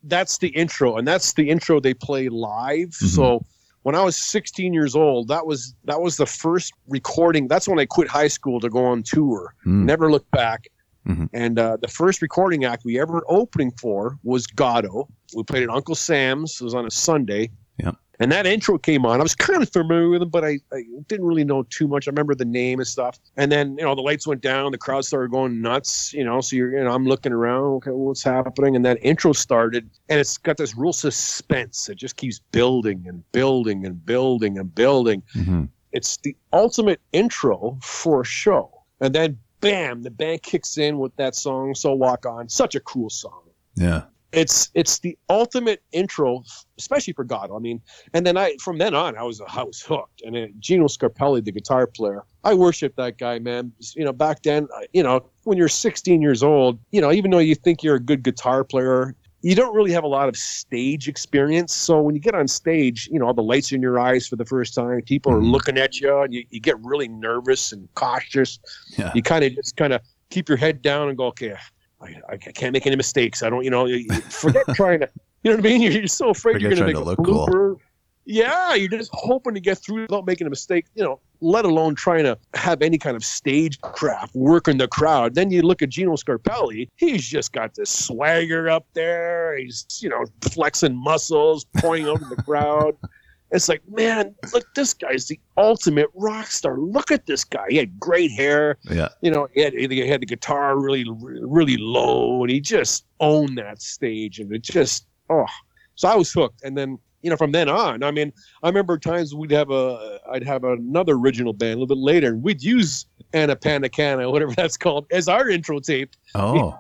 that's 0.05 0.39
the 0.39 0.47
intro 0.47 0.97
and 0.97 1.07
that's 1.07 1.33
the 1.33 1.47
intro 1.47 1.79
they 1.79 1.93
play 1.93 2.27
live 2.27 2.88
Mhm. 2.89 3.07
so 3.15 3.45
when 3.83 3.95
i 3.95 4.01
was 4.03 4.15
16 4.15 4.73
years 4.73 4.95
old 4.95 5.27
that 5.27 5.45
was 5.45 5.75
that 5.85 6.01
was 6.01 6.17
the 6.17 6.25
first 6.25 6.73
recording 6.88 7.47
that's 7.47 7.67
when 7.67 7.79
i 7.79 7.85
quit 7.85 8.07
high 8.07 8.27
school 8.27 8.59
to 8.59 8.69
go 8.69 8.85
on 8.85 9.03
tour 9.03 9.53
Hmm. 9.63 9.85
never 9.85 10.11
looked 10.11 10.31
back 10.31 10.67
Mhm. 11.07 11.29
and 11.33 11.57
uh, 11.57 11.77
the 11.81 11.88
first 11.88 12.21
recording 12.21 12.63
act 12.63 12.85
we 12.85 13.00
ever 13.00 13.23
opening 13.27 13.71
for 13.71 14.19
was 14.23 14.45
Goddo. 14.45 15.07
We 15.35 15.41
played 15.41 15.63
at 15.63 15.69
Uncle 15.71 15.95
Sam's. 15.95 16.61
It 16.61 16.63
was 16.63 16.75
on 16.75 16.85
a 16.85 16.91
Sunday. 16.91 17.50
Yep. 17.79 17.95
And 18.21 18.31
that 18.31 18.45
intro 18.45 18.77
came 18.77 19.05
on. 19.05 19.19
I 19.19 19.23
was 19.23 19.33
kind 19.35 19.63
of 19.63 19.69
familiar 19.69 20.07
with 20.09 20.19
them, 20.21 20.29
but 20.29 20.45
I, 20.45 20.59
I 20.71 20.83
didn't 21.07 21.25
really 21.25 21.43
know 21.43 21.63
too 21.63 21.87
much. 21.87 22.07
I 22.07 22.11
remember 22.11 22.35
the 22.35 22.45
name 22.45 22.79
and 22.79 22.87
stuff. 22.87 23.19
And 23.35 23.51
then, 23.51 23.77
you 23.79 23.83
know, 23.83 23.95
the 23.95 24.01
lights 24.01 24.27
went 24.27 24.41
down, 24.41 24.71
the 24.71 24.77
crowd 24.77 25.05
started 25.05 25.31
going 25.31 25.59
nuts, 25.59 26.13
you 26.13 26.23
know. 26.23 26.39
So 26.39 26.55
you're, 26.55 26.71
you 26.77 26.83
know, 26.83 26.91
I'm 26.91 27.05
looking 27.05 27.33
around, 27.33 27.63
okay, 27.77 27.89
what's 27.91 28.23
happening? 28.23 28.75
And 28.75 28.85
that 28.85 28.99
intro 29.01 29.33
started, 29.33 29.89
and 30.07 30.19
it's 30.19 30.37
got 30.37 30.57
this 30.57 30.77
real 30.77 30.93
suspense. 30.93 31.89
It 31.89 31.95
just 31.95 32.15
keeps 32.15 32.39
building 32.51 33.03
and 33.07 33.29
building 33.31 33.85
and 33.87 34.05
building 34.05 34.57
and 34.59 34.73
building 34.73 35.23
Mhm. 35.35 35.67
it's 35.91 36.17
the 36.17 36.35
ultimate 36.53 37.01
intro 37.11 37.77
for 37.81 38.21
a 38.21 38.25
show. 38.25 38.69
And 38.99 39.15
then 39.15 39.39
bam, 39.61 40.03
the 40.03 40.11
band 40.11 40.43
kicks 40.43 40.77
in 40.77 40.99
with 40.99 41.15
that 41.15 41.33
song, 41.35 41.73
So 41.75 41.93
Walk 41.93 42.25
On. 42.25 42.47
Such 42.49 42.75
a 42.75 42.79
cool 42.81 43.09
song. 43.09 43.41
Yeah, 43.75 44.03
it's 44.31 44.69
it's 44.73 45.00
the 45.00 45.17
ultimate 45.29 45.81
intro, 45.91 46.43
especially 46.77 47.13
for 47.13 47.25
Goddo. 47.25 47.55
I 47.55 47.59
mean, 47.59 47.81
and 48.13 48.25
then 48.25 48.38
I 48.38 48.55
from 48.61 48.77
then 48.77 48.93
on 48.93 49.17
I 49.17 49.23
was 49.23 49.41
I 49.41 49.63
was 49.63 49.81
hooked. 49.81 50.21
And 50.25 50.35
then 50.35 50.53
Gino 50.59 50.85
Scarpelli, 50.85 51.43
the 51.43 51.51
guitar 51.51 51.88
player, 51.88 52.23
I 52.43 52.53
worship 52.53 52.95
that 52.95 53.17
guy, 53.17 53.39
man. 53.39 53.71
You 53.95 54.05
know, 54.05 54.13
back 54.13 54.43
then, 54.43 54.67
you 54.93 55.03
know, 55.03 55.25
when 55.43 55.57
you're 55.57 55.67
16 55.67 56.21
years 56.21 56.43
old, 56.43 56.79
you 56.91 57.01
know, 57.01 57.11
even 57.11 57.31
though 57.31 57.39
you 57.39 57.55
think 57.55 57.83
you're 57.83 57.95
a 57.95 58.00
good 58.00 58.23
guitar 58.23 58.63
player, 58.63 59.15
you 59.41 59.55
don't 59.55 59.75
really 59.75 59.91
have 59.91 60.03
a 60.03 60.07
lot 60.07 60.29
of 60.29 60.38
stage 60.38 61.07
experience. 61.07 61.73
So 61.73 62.00
when 62.00 62.15
you 62.15 62.21
get 62.21 62.35
on 62.35 62.47
stage, 62.47 63.09
you 63.11 63.19
know, 63.19 63.25
all 63.25 63.33
the 63.33 63.41
lights 63.43 63.71
in 63.71 63.81
your 63.81 64.00
eyes 64.00 64.27
for 64.27 64.35
the 64.35 64.45
first 64.45 64.75
time, 64.75 65.01
people 65.01 65.33
are 65.33 65.41
Mhm. 65.41 65.51
looking 65.51 65.77
at 65.77 66.00
you, 66.00 66.15
and 66.19 66.33
you, 66.33 66.45
you 66.51 66.59
get 66.59 66.75
really 66.83 67.07
nervous 67.07 67.71
and 67.71 67.89
cautious. 67.95 68.59
Yeah. 68.97 69.11
You 69.15 69.21
kind 69.23 69.43
of 69.43 69.55
just 69.55 69.75
kind 69.75 69.93
of 69.93 70.01
keep 70.29 70.47
your 70.47 70.57
head 70.59 70.81
down 70.81 71.09
and 71.09 71.17
go, 71.17 71.25
okay, 71.25 71.55
I, 72.01 72.15
I 72.29 72.38
can't 72.38 72.74
make 72.74 72.88
any 72.88 72.96
mistakes. 72.96 73.43
I 73.43 73.50
don't, 73.50 73.63
you 73.63 73.70
know, 73.70 73.88
forget 74.29 74.63
trying 74.75 75.01
to, 75.01 75.10
you 75.43 75.51
know 75.51 75.58
what 75.58 75.65
I 75.65 75.70
mean? 75.70 75.81
You're, 75.81 75.91
you're 75.91 76.08
so 76.08 76.29
afraid 76.29 76.53
Forget 76.53 76.62
you're 76.62 76.79
going 76.79 76.93
to 76.93 76.93
make 76.93 76.96
a 76.96 77.22
look 77.22 77.24
cool. 77.24 77.79
Yeah, 78.25 78.75
you're 78.75 78.88
just 78.88 79.10
hoping 79.13 79.55
to 79.55 79.60
get 79.60 79.79
through 79.79 80.03
without 80.03 80.27
making 80.27 80.46
a 80.46 80.50
mistake, 80.50 80.86
you 80.93 81.03
know, 81.03 81.20
let 81.41 81.65
alone 81.65 81.96
trying 81.96 82.24
to 82.24 82.38
have 82.53 82.84
any 82.84 83.00
kind 83.00 83.15
of 83.15 83.25
stagecraft 83.25 84.36
work 84.36 84.67
in 84.67 84.77
the 84.77 84.88
crowd. 84.88 85.34
Then 85.34 85.50
you 85.50 85.63
look 85.63 85.81
at 85.81 85.89
Gino 85.89 86.13
Scarpelli, 86.13 86.88
he's 86.98 87.27
just 87.27 87.51
got 87.51 87.74
this 87.74 87.89
swagger 87.89 88.70
up 88.70 88.86
there. 88.93 89.58
He's, 89.58 89.86
you 90.01 90.10
know, 90.10 90.25
flexing 90.41 90.96
muscles, 90.96 91.65
pointing 91.77 92.08
out 92.08 92.20
to 92.20 92.36
the 92.36 92.41
crowd. 92.43 92.96
It's 93.51 93.67
like, 93.67 93.81
man, 93.89 94.34
look, 94.53 94.63
this 94.75 94.93
guy's 94.93 95.27
the 95.27 95.39
ultimate 95.58 96.10
rock 96.15 96.48
star. 96.48 96.77
Look 96.77 97.12
at 97.12 97.25
this 97.25 97.43
guy. 97.43 97.65
He 97.70 97.77
had 97.77 98.00
great 98.00 98.31
hair. 98.31 98.77
Yeah. 98.89 99.10
You 99.22 99.31
know, 99.31 99.48
he 99.53 99.62
had, 99.62 99.74
he 99.74 100.08
had 100.08 100.22
the 100.22 100.25
guitar 100.25 100.79
really, 100.79 101.05
really 101.20 101.77
low, 101.77 102.43
and 102.43 102.51
he 102.51 102.62
just 102.62 103.05
owned 103.20 103.58
that 103.58 103.81
stage. 103.81 104.39
And 104.39 104.53
it 104.53 104.62
just, 104.63 105.05
oh, 105.29 105.48
so 105.96 106.08
I 106.08 106.15
was 106.15 106.31
hooked. 106.31 106.63
And 106.63 106.77
then, 106.77 106.98
you 107.24 107.29
know, 107.29 107.36
from 107.36 107.51
then 107.51 107.67
on, 107.67 108.03
I 108.03 108.12
mean, 108.12 108.31
I 108.63 108.67
remember 108.67 108.98
times 108.98 109.36
we'd 109.36 109.51
have 109.51 109.70
a, 109.70 110.20
I'd 110.31 110.43
have 110.43 110.63
another 110.63 111.13
original 111.13 111.53
band 111.53 111.74
a 111.74 111.75
little 111.75 111.88
bit 111.88 111.98
later, 111.98 112.29
and 112.29 112.41
we'd 112.41 112.63
use 112.63 113.05
Anna 113.34 113.55
Panacana, 113.55 114.31
whatever 114.31 114.53
that's 114.55 114.77
called, 114.77 115.08
as 115.12 115.27
our 115.27 115.50
intro 115.50 115.79
tape 115.79 116.15
Oh, 116.36 116.79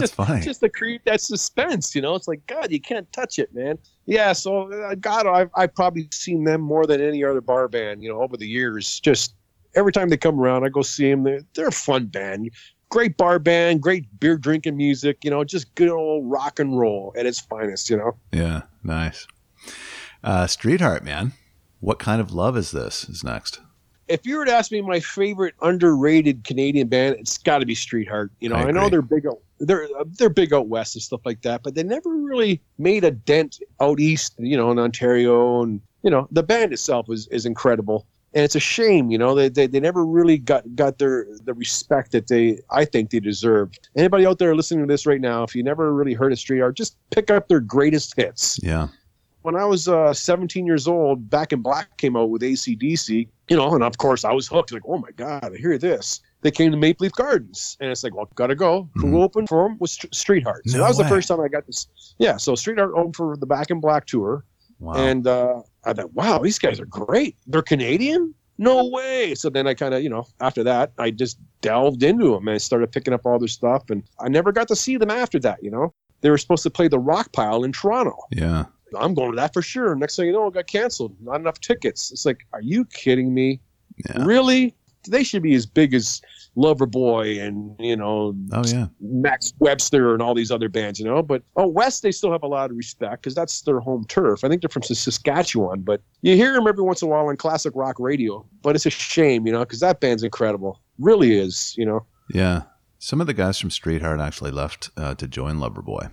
that's 0.00 0.12
funny. 0.12 0.40
just 0.40 0.60
to 0.60 0.68
create 0.68 1.04
that 1.04 1.20
suspense, 1.20 1.94
you 1.94 2.02
know. 2.02 2.14
It's 2.14 2.28
like 2.28 2.46
God, 2.46 2.70
you 2.70 2.80
can't 2.80 3.10
touch 3.12 3.38
it, 3.38 3.54
man. 3.54 3.78
Yeah, 4.06 4.32
so 4.32 4.72
uh, 4.72 4.94
God, 4.94 5.26
I've 5.26 5.50
I've 5.56 5.74
probably 5.74 6.08
seen 6.12 6.44
them 6.44 6.60
more 6.60 6.86
than 6.86 7.00
any 7.00 7.24
other 7.24 7.40
bar 7.40 7.68
band, 7.68 8.02
you 8.02 8.12
know, 8.12 8.22
over 8.22 8.36
the 8.36 8.46
years. 8.46 9.00
Just 9.00 9.34
every 9.74 9.92
time 9.92 10.08
they 10.08 10.16
come 10.16 10.38
around, 10.38 10.64
I 10.64 10.68
go 10.68 10.82
see 10.82 11.10
them. 11.10 11.24
They're 11.24 11.40
they're 11.54 11.68
a 11.68 11.72
fun 11.72 12.06
band, 12.06 12.50
great 12.90 13.16
bar 13.16 13.38
band, 13.38 13.82
great 13.82 14.06
beer 14.20 14.36
drinking 14.36 14.76
music, 14.76 15.18
you 15.24 15.30
know, 15.30 15.44
just 15.44 15.74
good 15.74 15.88
old 15.88 16.30
rock 16.30 16.58
and 16.58 16.78
roll 16.78 17.12
at 17.16 17.26
its 17.26 17.40
finest, 17.40 17.90
you 17.90 17.96
know. 17.96 18.16
yeah, 18.32 18.62
nice. 18.82 19.26
Uh, 20.22 20.46
Streetheart, 20.46 21.04
man. 21.04 21.32
What 21.80 21.98
kind 21.98 22.20
of 22.20 22.32
love 22.32 22.56
is 22.56 22.70
this? 22.70 23.08
Is 23.08 23.22
next. 23.24 23.60
If 24.08 24.26
you 24.26 24.36
were 24.38 24.44
to 24.44 24.52
ask 24.52 24.70
me 24.70 24.80
my 24.82 25.00
favorite 25.00 25.54
underrated 25.62 26.44
Canadian 26.44 26.88
band, 26.88 27.16
it's 27.18 27.38
got 27.38 27.58
to 27.58 27.66
be 27.66 27.74
Streetheart. 27.74 28.30
You 28.40 28.48
know, 28.50 28.56
I 28.56 28.64
I, 28.64 28.70
know 28.70 28.88
they're 28.88 29.02
big 29.02 29.26
out 29.26 29.38
they're 29.60 29.88
they're 30.18 30.28
big 30.28 30.52
out 30.52 30.68
west 30.68 30.94
and 30.94 31.02
stuff 31.02 31.20
like 31.24 31.42
that, 31.42 31.62
but 31.62 31.74
they 31.74 31.82
never 31.82 32.10
really 32.10 32.60
made 32.78 33.04
a 33.04 33.10
dent 33.10 33.60
out 33.80 34.00
east. 34.00 34.34
You 34.38 34.56
know, 34.56 34.70
in 34.70 34.78
Ontario, 34.78 35.62
and 35.62 35.80
you 36.02 36.10
know, 36.10 36.28
the 36.30 36.42
band 36.42 36.72
itself 36.72 37.06
is 37.08 37.26
is 37.28 37.46
incredible, 37.46 38.06
and 38.34 38.44
it's 38.44 38.54
a 38.56 38.60
shame. 38.60 39.10
You 39.10 39.16
know, 39.18 39.34
they 39.34 39.48
they, 39.48 39.66
they 39.66 39.80
never 39.80 40.04
really 40.04 40.38
got 40.38 40.64
got 40.74 40.98
their 40.98 41.26
the 41.44 41.54
respect 41.54 42.12
that 42.12 42.26
they 42.28 42.58
I 42.70 42.84
think 42.84 43.10
they 43.10 43.20
deserve. 43.20 43.70
Anybody 43.96 44.26
out 44.26 44.38
there 44.38 44.54
listening 44.54 44.86
to 44.86 44.92
this 44.92 45.06
right 45.06 45.20
now, 45.20 45.44
if 45.44 45.54
you 45.54 45.62
never 45.62 45.92
really 45.94 46.14
heard 46.14 46.32
of 46.32 46.38
Streetheart, 46.38 46.76
just 46.76 46.96
pick 47.10 47.30
up 47.30 47.48
their 47.48 47.60
greatest 47.60 48.14
hits 48.16 48.58
Yeah. 48.62 48.88
when 49.42 49.56
I 49.56 49.64
was 49.64 49.88
uh, 49.88 50.12
17 50.12 50.66
years 50.66 50.86
old, 50.88 51.30
Back 51.30 51.52
in 51.52 51.62
Black 51.62 51.96
came 51.96 52.16
out 52.16 52.30
with 52.30 52.42
ACDC, 52.42 53.28
you 53.48 53.56
know, 53.56 53.74
and 53.74 53.82
of 53.84 53.98
course 53.98 54.24
I 54.24 54.32
was 54.32 54.46
hooked. 54.48 54.72
Like, 54.72 54.82
oh 54.86 54.98
my 54.98 55.10
God, 55.16 55.44
I 55.44 55.56
hear 55.56 55.78
this. 55.78 56.20
They 56.42 56.50
came 56.50 56.70
to 56.70 56.76
Maple 56.76 57.04
Leaf 57.04 57.12
Gardens, 57.12 57.76
and 57.80 57.90
it's 57.90 58.04
like, 58.04 58.14
well, 58.14 58.28
gotta 58.34 58.54
go. 58.54 58.88
Who 58.94 59.06
Mhm. 59.08 59.22
opened 59.22 59.48
for 59.48 59.68
them 59.68 59.76
was 59.80 59.92
St- 59.92 60.14
Streetheart. 60.14 60.62
So 60.68 60.76
No 60.78 60.84
that 60.84 60.88
was 60.88 60.98
way. 60.98 61.04
the 61.04 61.08
first 61.08 61.28
time 61.28 61.40
I 61.40 61.48
got 61.48 61.66
this. 61.66 61.86
Yeah, 62.18 62.36
so 62.36 62.54
Streetheart 62.54 62.92
opened 62.94 63.16
for 63.16 63.36
the 63.36 63.46
Back 63.46 63.70
in 63.70 63.80
Black 63.80 64.06
tour, 64.06 64.44
Wow. 64.80 64.94
and 64.94 65.26
uh, 65.26 65.62
I 65.84 65.92
thought, 65.94 66.12
wow, 66.14 66.38
these 66.38 66.58
guys 66.58 66.78
are 66.80 66.86
great. 66.86 67.36
They're 67.46 67.62
Canadian. 67.62 68.34
No 68.58 68.86
way. 68.88 69.34
So 69.34 69.50
then 69.50 69.66
I 69.66 69.74
kind 69.74 69.94
of, 69.94 70.02
you 70.02 70.08
know, 70.08 70.26
after 70.40 70.62
that, 70.62 70.92
I 70.98 71.10
just 71.10 71.38
delved 71.60 72.02
into 72.04 72.30
them 72.34 72.46
and 72.46 72.54
I 72.54 72.58
started 72.58 72.92
picking 72.92 73.12
up 73.12 73.22
all 73.26 73.38
their 73.38 73.48
stuff, 73.48 73.90
and 73.90 74.02
I 74.20 74.28
never 74.28 74.52
got 74.52 74.68
to 74.68 74.76
see 74.76 74.96
them 74.96 75.10
after 75.10 75.38
that. 75.40 75.62
You 75.62 75.70
know, 75.70 75.92
they 76.20 76.30
were 76.30 76.38
supposed 76.38 76.62
to 76.64 76.70
play 76.70 76.86
the 76.88 76.98
Rock 76.98 77.32
Pile 77.32 77.64
in 77.64 77.72
Toronto. 77.72 78.16
yeah. 78.30 78.66
I'm 78.98 79.14
going 79.14 79.32
to 79.32 79.36
that 79.36 79.52
for 79.52 79.62
sure. 79.62 79.94
Next 79.94 80.16
thing 80.16 80.26
you 80.26 80.32
know, 80.32 80.46
it 80.46 80.54
got 80.54 80.66
canceled. 80.66 81.16
Not 81.20 81.40
enough 81.40 81.60
tickets. 81.60 82.10
It's 82.12 82.24
like, 82.26 82.46
are 82.52 82.62
you 82.62 82.84
kidding 82.86 83.32
me? 83.32 83.60
Yeah. 84.08 84.24
Really? 84.24 84.74
They 85.08 85.22
should 85.22 85.42
be 85.42 85.54
as 85.54 85.66
big 85.66 85.92
as 85.92 86.22
Loverboy 86.56 87.44
and 87.44 87.74
you 87.80 87.96
know 87.96 88.34
Oh 88.52 88.62
yeah. 88.66 88.86
Max 89.00 89.52
Webster 89.58 90.12
and 90.12 90.22
all 90.22 90.34
these 90.34 90.50
other 90.50 90.68
bands, 90.68 91.00
you 91.00 91.04
know. 91.04 91.22
But 91.22 91.42
oh, 91.56 91.66
West 91.66 92.02
they 92.02 92.12
still 92.12 92.32
have 92.32 92.42
a 92.42 92.46
lot 92.48 92.70
of 92.70 92.76
respect 92.76 93.22
because 93.22 93.34
that's 93.34 93.62
their 93.62 93.80
home 93.80 94.04
turf. 94.08 94.44
I 94.44 94.48
think 94.48 94.62
they're 94.62 94.68
from 94.68 94.82
Saskatchewan, 94.82 95.82
but 95.82 96.00
you 96.22 96.36
hear 96.36 96.52
them 96.52 96.66
every 96.66 96.84
once 96.84 97.02
in 97.02 97.08
a 97.08 97.10
while 97.10 97.26
on 97.26 97.36
classic 97.36 97.72
rock 97.74 97.96
radio. 97.98 98.46
But 98.62 98.76
it's 98.76 98.86
a 98.86 98.90
shame, 98.90 99.46
you 99.46 99.52
know, 99.52 99.60
because 99.60 99.80
that 99.80 100.00
band's 100.00 100.22
incredible. 100.22 100.80
Really 100.98 101.36
is, 101.36 101.74
you 101.76 101.84
know. 101.84 102.06
Yeah. 102.32 102.62
Some 102.98 103.20
of 103.20 103.26
the 103.26 103.34
guys 103.34 103.58
from 103.58 103.70
Streetheart 103.70 104.20
actually 104.20 104.52
left 104.52 104.90
uh, 104.96 105.14
to 105.16 105.28
join 105.28 105.56
Loverboy. 105.56 106.10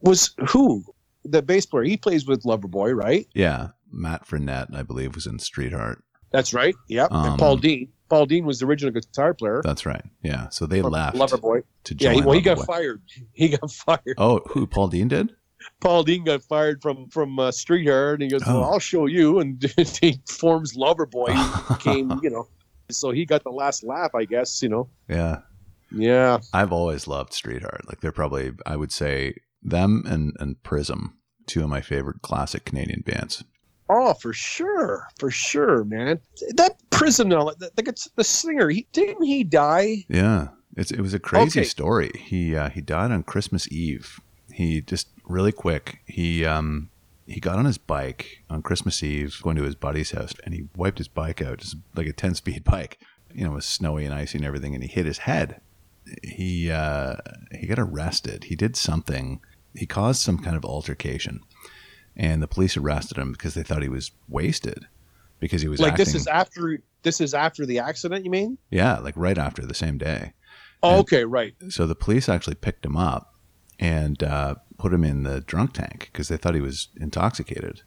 Was 0.00 0.34
who 0.48 0.84
the 1.30 1.42
bass 1.42 1.66
player? 1.66 1.84
He 1.84 1.96
plays 1.96 2.26
with 2.26 2.42
Loverboy, 2.44 2.94
right? 2.94 3.26
Yeah. 3.34 3.68
Matt 3.90 4.26
Frenette, 4.26 4.74
I 4.74 4.82
believe, 4.82 5.14
was 5.14 5.26
in 5.26 5.38
Streetheart. 5.38 6.02
That's 6.30 6.52
right. 6.52 6.74
Yep. 6.88 7.10
Um, 7.10 7.26
and 7.30 7.38
Paul 7.38 7.56
Dean. 7.56 7.88
Paul 8.10 8.26
Dean 8.26 8.44
was 8.46 8.58
the 8.60 8.66
original 8.66 8.92
guitar 8.92 9.34
player. 9.34 9.60
That's 9.64 9.84
right. 9.86 10.02
Yeah. 10.22 10.48
So 10.50 10.66
they 10.66 10.80
left 10.82 11.16
Loverboy. 11.16 11.62
to 11.84 11.94
Yeah, 11.94 12.12
join. 12.12 12.14
he, 12.14 12.20
well, 12.22 12.34
he 12.34 12.40
got 12.42 12.58
fired. 12.66 13.02
He 13.32 13.48
got 13.50 13.70
fired. 13.70 14.14
Oh, 14.18 14.40
who? 14.48 14.66
Paul 14.66 14.88
Dean 14.88 15.08
did? 15.08 15.34
Paul 15.80 16.02
Dean 16.04 16.24
got 16.24 16.42
fired 16.42 16.80
from 16.82 17.08
from 17.10 17.38
uh, 17.38 17.50
Streetheart, 17.50 18.14
and 18.14 18.22
he 18.22 18.28
goes, 18.28 18.42
Oh. 18.46 18.60
"Well, 18.60 18.72
I'll 18.72 18.78
show 18.78 19.06
you." 19.06 19.38
And 19.40 19.62
he 20.00 20.20
forms 20.28 20.76
Loverboy. 20.76 21.28
He 21.34 21.74
became, 21.74 22.18
you 22.22 22.30
know, 22.30 22.46
so 22.90 23.10
he 23.10 23.24
got 23.26 23.42
the 23.44 23.50
last 23.50 23.82
laugh, 23.84 24.14
I 24.14 24.24
guess. 24.24 24.62
You 24.62 24.68
know, 24.70 24.88
yeah. 25.08 25.40
yeah. 25.92 26.38
I've 26.54 26.72
always 26.72 27.06
loved 27.06 27.32
Streetheart. 27.34 27.86
Like 27.88 28.00
they're 28.00 28.12
probably, 28.12 28.52
I 28.66 28.76
would 28.76 28.92
say, 28.92 29.34
them 29.62 30.04
and 30.06 30.32
and 30.40 30.62
Prism, 30.62 31.17
two 31.48 31.62
of 31.64 31.68
my 31.68 31.80
favorite 31.80 32.22
classic 32.22 32.64
Canadian 32.64 33.02
bands. 33.04 33.42
Oh, 33.90 34.12
for 34.14 34.32
sure, 34.32 35.08
for 35.18 35.30
sure, 35.30 35.82
man. 35.84 36.20
That 36.56 36.76
Prism, 36.90 37.30
the, 37.30 37.70
the, 37.74 38.08
the 38.16 38.24
singer, 38.24 38.68
he 38.68 38.86
didn't 38.92 39.24
he 39.24 39.44
die? 39.44 40.04
Yeah, 40.08 40.48
it's 40.76 40.90
it 40.90 41.00
was 41.00 41.14
a 41.14 41.18
crazy 41.18 41.60
Okay. 41.60 41.68
story. 41.68 42.10
He 42.14 42.54
uh, 42.54 42.68
he 42.68 42.80
died 42.82 43.10
on 43.10 43.22
Christmas 43.22 43.66
Eve. 43.72 44.20
He 44.52 44.82
just 44.82 45.08
really 45.24 45.52
quick. 45.52 46.00
He 46.06 46.44
um 46.44 46.90
he 47.26 47.40
got 47.40 47.58
on 47.58 47.64
his 47.64 47.78
bike 47.78 48.42
on 48.50 48.62
Christmas 48.62 49.02
Eve, 49.02 49.38
going 49.42 49.56
to 49.56 49.62
his 49.62 49.74
buddy's 49.74 50.10
house, 50.10 50.32
and 50.44 50.52
he 50.54 50.68
wiped 50.76 50.98
his 50.98 51.08
bike 51.08 51.40
out, 51.40 51.58
just 51.58 51.76
like 51.94 52.06
a 52.06 52.12
ten 52.12 52.34
speed 52.34 52.64
bike. 52.72 52.98
You 53.32 53.44
know, 53.44 53.52
it 53.52 53.56
was 53.56 53.66
snowy 53.66 54.04
and 54.04 54.14
icy 54.14 54.36
and 54.38 54.46
everything, 54.46 54.74
and 54.74 54.82
he 54.82 54.88
hit 54.88 55.06
his 55.06 55.18
head. 55.18 55.60
He 56.22 56.70
uh, 56.70 57.16
he 57.58 57.66
got 57.66 57.78
arrested. 57.78 58.44
He 58.44 58.56
did 58.56 58.76
something. 58.76 59.40
He 59.78 59.86
caused 59.86 60.20
some 60.20 60.38
kind 60.38 60.56
of 60.56 60.64
altercation, 60.64 61.40
and 62.16 62.42
the 62.42 62.48
police 62.48 62.76
arrested 62.76 63.16
him 63.16 63.32
because 63.32 63.54
they 63.54 63.62
thought 63.62 63.82
he 63.82 63.88
was 63.88 64.10
wasted 64.28 64.86
because 65.40 65.62
he 65.62 65.68
was 65.68 65.80
Like 65.80 65.92
acting, 65.92 66.04
this 66.06 66.14
is 66.14 66.26
after 66.26 66.78
this 67.02 67.20
is 67.20 67.32
after 67.32 67.64
the 67.64 67.78
accident. 67.78 68.24
You 68.24 68.30
mean? 68.30 68.58
yeah, 68.70 68.98
like 68.98 69.14
right 69.16 69.38
after 69.38 69.64
the 69.64 69.74
same 69.74 69.98
day. 69.98 70.32
Oh, 70.82 70.90
And- 70.90 71.00
okay, 71.00 71.24
right. 71.24 71.54
so 71.68 71.86
the 71.86 71.94
police 71.94 72.28
actually 72.28 72.56
picked 72.56 72.84
him 72.84 72.96
up 72.96 73.34
and 73.80 74.22
uh, 74.22 74.56
put 74.78 74.92
him 74.92 75.04
in 75.04 75.22
the 75.22 75.40
drunk 75.40 75.72
tank 75.74 76.08
because 76.12 76.28
they 76.28 76.36
thought 76.36 76.54
he 76.54 76.60
was 76.60 76.88
intoxicated. 77.00 77.82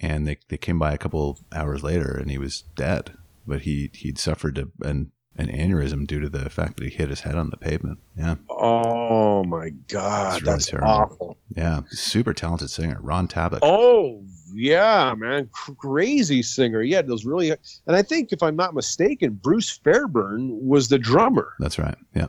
And 0.00 0.26
they, 0.26 0.38
they 0.48 0.56
came 0.56 0.78
by 0.78 0.92
a 0.92 0.98
couple 0.98 1.38
hours 1.52 1.82
later 1.84 2.16
and 2.16 2.30
he 2.30 2.38
was 2.38 2.62
dead. 2.76 3.14
But 3.46 3.62
he, 3.62 3.90
he'd 3.94 4.18
suffered 4.18 4.58
a, 4.58 4.68
an, 4.86 5.12
an 5.36 5.48
aneurysm 5.48 6.06
due 6.06 6.20
to 6.20 6.28
the 6.28 6.48
fact 6.48 6.76
that 6.76 6.84
he 6.84 6.90
hit 6.90 7.08
his 7.08 7.20
head 7.20 7.34
on 7.34 7.50
the 7.50 7.56
pavement. 7.56 7.98
Yeah. 8.16 8.36
Oh 8.48 9.42
my 9.44 9.70
God, 9.88 10.42
really 10.42 10.52
that's 10.52 10.66
terrible. 10.66 10.88
awful. 10.88 11.38
Yeah. 11.56 11.80
Super 11.90 12.32
talented 12.32 12.70
singer, 12.70 12.98
Ron 13.00 13.26
Tabak. 13.28 13.58
Oh 13.62 14.22
yeah, 14.54 15.14
man, 15.16 15.48
crazy 15.78 16.42
singer. 16.42 16.84
Had 16.84 17.08
those 17.08 17.24
really, 17.24 17.50
and 17.50 17.96
I 17.96 18.02
think 18.02 18.32
if 18.32 18.42
I'm 18.42 18.54
not 18.56 18.74
mistaken, 18.74 19.32
Bruce 19.42 19.70
Fairbairn 19.82 20.64
was 20.64 20.88
the 20.88 20.98
drummer, 20.98 21.54
That's 21.58 21.78
right. 21.78 21.96
Yeah. 22.14 22.26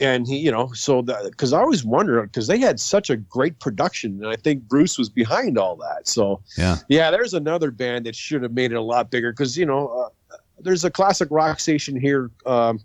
and 0.00 0.26
he, 0.26 0.38
you 0.38 0.50
know, 0.50 0.72
so 0.72 1.02
that 1.02 1.22
because 1.30 1.52
I 1.52 1.60
always 1.60 1.84
wonder 1.84 2.20
because 2.22 2.48
they 2.48 2.58
had 2.58 2.80
such 2.80 3.08
a 3.10 3.16
great 3.16 3.60
production, 3.60 4.18
and 4.20 4.26
I 4.26 4.34
think 4.36 4.64
Bruce 4.68 4.98
was 4.98 5.08
behind 5.08 5.56
all 5.58 5.76
that. 5.76 6.08
So 6.08 6.40
Yeah. 6.58 6.78
yeah, 6.88 7.12
there's 7.12 7.34
another 7.34 7.70
band 7.70 8.06
that 8.06 8.16
should 8.16 8.42
have 8.42 8.52
made 8.52 8.72
it 8.72 8.76
a 8.76 8.82
lot 8.82 9.10
bigger 9.12 9.30
because 9.32 9.56
you 9.56 9.64
know 9.66 9.88
uh, 10.32 10.36
there's 10.62 10.84
a 10.84 10.90
classic 10.90 11.28
rock 11.30 11.60
station 11.60 11.98
here. 12.00 12.30
Um, 12.46 12.80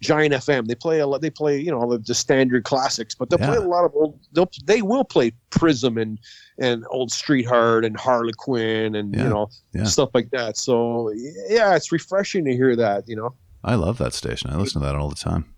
Giant 0.00 0.32
FM. 0.32 0.66
They 0.68 0.76
play 0.76 1.00
a 1.00 1.06
lot. 1.08 1.22
They 1.22 1.30
play 1.30 1.58
you 1.58 1.72
know 1.72 1.80
all 1.80 1.88
the, 1.88 1.98
the 1.98 2.14
standard 2.14 2.62
classics, 2.62 3.16
but 3.16 3.30
they'll 3.30 3.40
Yeah. 3.40 3.48
play 3.48 3.56
a 3.56 3.60
lot 3.68 3.84
of 3.84 3.92
old. 3.96 4.20
They'll 4.32 4.48
they 4.64 4.80
will 4.80 5.02
play 5.04 5.32
Prism 5.50 5.98
and 5.98 6.18
and 6.60 6.84
old 6.90 7.10
Streetheart 7.10 7.84
and 7.84 7.98
Harlequin 7.98 8.94
and 8.94 9.12
Yeah. 9.14 9.24
you 9.24 9.28
know 9.28 9.48
Yeah. 9.74 9.84
stuff 9.84 10.10
like 10.14 10.30
that. 10.30 10.56
So 10.56 11.10
yeah, 11.48 11.74
it's 11.74 11.90
refreshing 11.90 12.44
to 12.44 12.52
hear 12.52 12.76
that. 12.76 13.08
You 13.08 13.16
know. 13.16 13.34
I 13.64 13.74
love 13.74 13.98
that 13.98 14.14
station. 14.14 14.50
I 14.50 14.56
listen 14.56 14.80
to 14.82 14.86
that 14.86 14.94
all 14.94 15.08
the 15.08 15.16
time. 15.16 15.52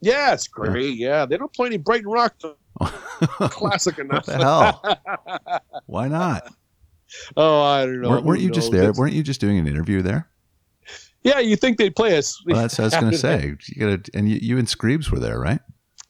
Yeah, 0.00 0.32
it's 0.34 0.48
great. 0.48 0.96
Yeah, 0.96 1.24
they 1.24 1.36
don't 1.36 1.52
play 1.52 1.68
any 1.68 1.76
Brighton 1.76 2.10
Rock 2.10 2.34
classic 3.50 3.98
enough. 4.00 4.26
the 4.26 4.36
hell? 4.38 5.60
Why 5.86 6.08
not? 6.08 6.52
oh, 7.36 7.62
I 7.62 7.84
don't 7.86 8.00
know. 8.00 8.20
weren't, 8.20 8.40
you 8.40 8.50
just 8.50 8.70
there? 8.72 8.82
It's- 8.82 8.98
Weren't 8.98 9.14
you 9.14 9.22
just 9.22 9.40
doing 9.40 9.56
an 9.58 9.66
interview 9.68 10.02
there? 10.02 10.28
Yeah, 11.28 11.40
you 11.40 11.56
think 11.56 11.78
they'd 11.78 11.94
play 11.94 12.16
us? 12.16 12.42
Well, 12.46 12.62
that's 12.62 12.78
what 12.78 12.84
I 12.84 12.86
was 12.86 12.94
going 12.94 13.12
to 13.12 13.18
say. 13.18 13.56
You 13.66 13.96
gotta, 13.96 14.10
and 14.14 14.28
you, 14.28 14.38
you 14.40 14.58
and 14.58 14.66
Screebs 14.66 15.10
were 15.10 15.18
there, 15.18 15.38
right? 15.38 15.60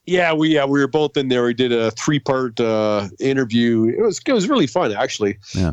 Yeah, 0.07 0.33
we 0.33 0.49
yeah 0.55 0.65
we 0.65 0.81
were 0.81 0.89
both 0.89 1.19
in 1.19 1.29
there. 1.29 1.45
We 1.45 1.53
did 1.53 1.71
a 1.71 1.91
three 1.91 2.19
part 2.19 2.59
uh, 2.59 3.09
interview. 3.21 3.85
It 3.85 4.01
was 4.01 4.21
it 4.27 4.33
was 4.33 4.49
really 4.49 4.67
fun 4.67 4.93
actually. 4.93 5.39
Yeah. 5.55 5.73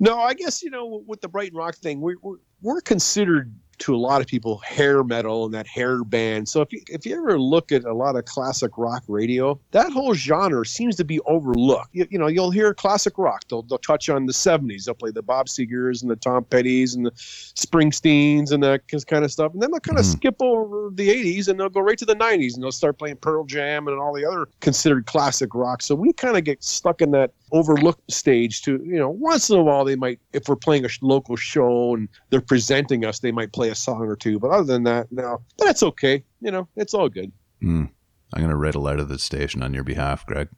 No, 0.00 0.18
I 0.18 0.32
guess 0.32 0.62
you 0.62 0.70
know 0.70 1.04
with 1.06 1.20
the 1.20 1.28
Brighton 1.28 1.58
Rock 1.58 1.76
thing, 1.76 2.00
we, 2.00 2.16
we're 2.22 2.36
we're 2.62 2.80
considered 2.80 3.54
to 3.78 3.94
a 3.94 3.96
lot 3.98 4.20
of 4.20 4.26
people 4.26 4.58
hair 4.58 5.02
metal 5.04 5.44
and 5.44 5.54
that 5.54 5.66
hair 5.66 6.04
band. 6.04 6.48
So 6.48 6.60
if 6.60 6.72
you 6.72 6.80
if 6.88 7.06
you 7.06 7.16
ever 7.16 7.38
look 7.38 7.72
at 7.72 7.84
a 7.84 7.94
lot 7.94 8.16
of 8.16 8.24
classic 8.24 8.72
rock 8.76 9.02
radio, 9.08 9.58
that 9.72 9.92
whole 9.92 10.14
genre 10.14 10.64
seems 10.66 10.96
to 10.96 11.04
be 11.04 11.20
overlooked. 11.20 11.88
You, 11.92 12.06
you 12.10 12.18
know, 12.18 12.26
you'll 12.26 12.50
hear 12.50 12.72
classic 12.74 13.18
rock. 13.18 13.44
They'll 13.48 13.62
they'll 13.62 13.78
touch 13.78 14.08
on 14.08 14.26
the 14.26 14.32
'70s. 14.32 14.84
They'll 14.84 14.94
play 14.94 15.10
the 15.10 15.22
Bob 15.22 15.46
Segers 15.46 16.02
and 16.02 16.10
the 16.10 16.16
Tom 16.16 16.44
Petty's 16.44 16.94
and 16.94 17.06
the 17.06 17.12
Springsteens 17.12 18.52
and 18.52 18.62
that 18.62 18.82
kind 19.06 19.24
of 19.24 19.32
stuff. 19.32 19.52
And 19.52 19.62
then 19.62 19.70
they'll 19.70 19.80
kind 19.80 19.98
of 19.98 20.04
Mhm. 20.04 20.12
skip 20.12 20.36
over 20.40 20.90
the 20.92 21.08
'80s 21.10 21.48
and 21.48 21.58
they'll 21.58 21.68
go 21.68 21.80
right 21.80 21.98
to 21.98 22.04
the 22.04 22.14
'90s 22.14 22.54
and 22.54 22.62
they'll 22.62 22.72
start 22.72 22.98
playing 22.98 23.16
Pearl 23.16 23.44
Jam 23.44 23.88
and 23.88 23.98
all 23.98 24.12
the 24.14 24.24
other 24.24 24.48
considered 24.60 25.06
classic 25.06 25.54
rock. 25.54 25.82
So 25.82 25.94
we 25.94 26.12
kind 26.12 26.36
of 26.36 26.44
get 26.44 26.62
stuck 26.62 27.00
in 27.00 27.10
that 27.12 27.32
overlooked 27.52 28.10
stage. 28.12 28.62
To 28.62 28.82
you 28.84 28.98
know, 28.98 29.10
once 29.10 29.50
in 29.50 29.56
a 29.58 29.62
while 29.62 29.84
they 29.84 29.96
might, 29.96 30.18
if 30.32 30.48
we're 30.48 30.56
playing 30.56 30.84
a 30.84 30.88
local 31.02 31.36
show 31.36 31.94
and 31.94 32.08
they're 32.30 32.40
presenting 32.40 33.04
us, 33.04 33.20
they 33.20 33.32
might 33.32 33.52
play 33.52 33.63
a 33.68 33.74
song 33.74 34.02
or 34.02 34.16
two. 34.16 34.38
But 34.38 34.50
other 34.50 34.64
than 34.64 34.84
that, 34.84 35.10
no. 35.10 35.40
But 35.58 35.66
that's 35.66 35.82
okay. 35.82 36.24
You 36.40 36.50
know, 36.50 36.68
it's 36.76 36.94
all 36.94 37.08
good. 37.08 37.32
Hmm. 37.60 37.84
I'm 38.32 38.40
going 38.40 38.50
to 38.50 38.56
write 38.56 38.74
a 38.74 38.80
letter 38.80 38.98
to 38.98 39.04
the 39.04 39.18
station 39.18 39.62
on 39.62 39.74
your 39.74 39.84
behalf, 39.84 40.26
Greg. 40.26 40.48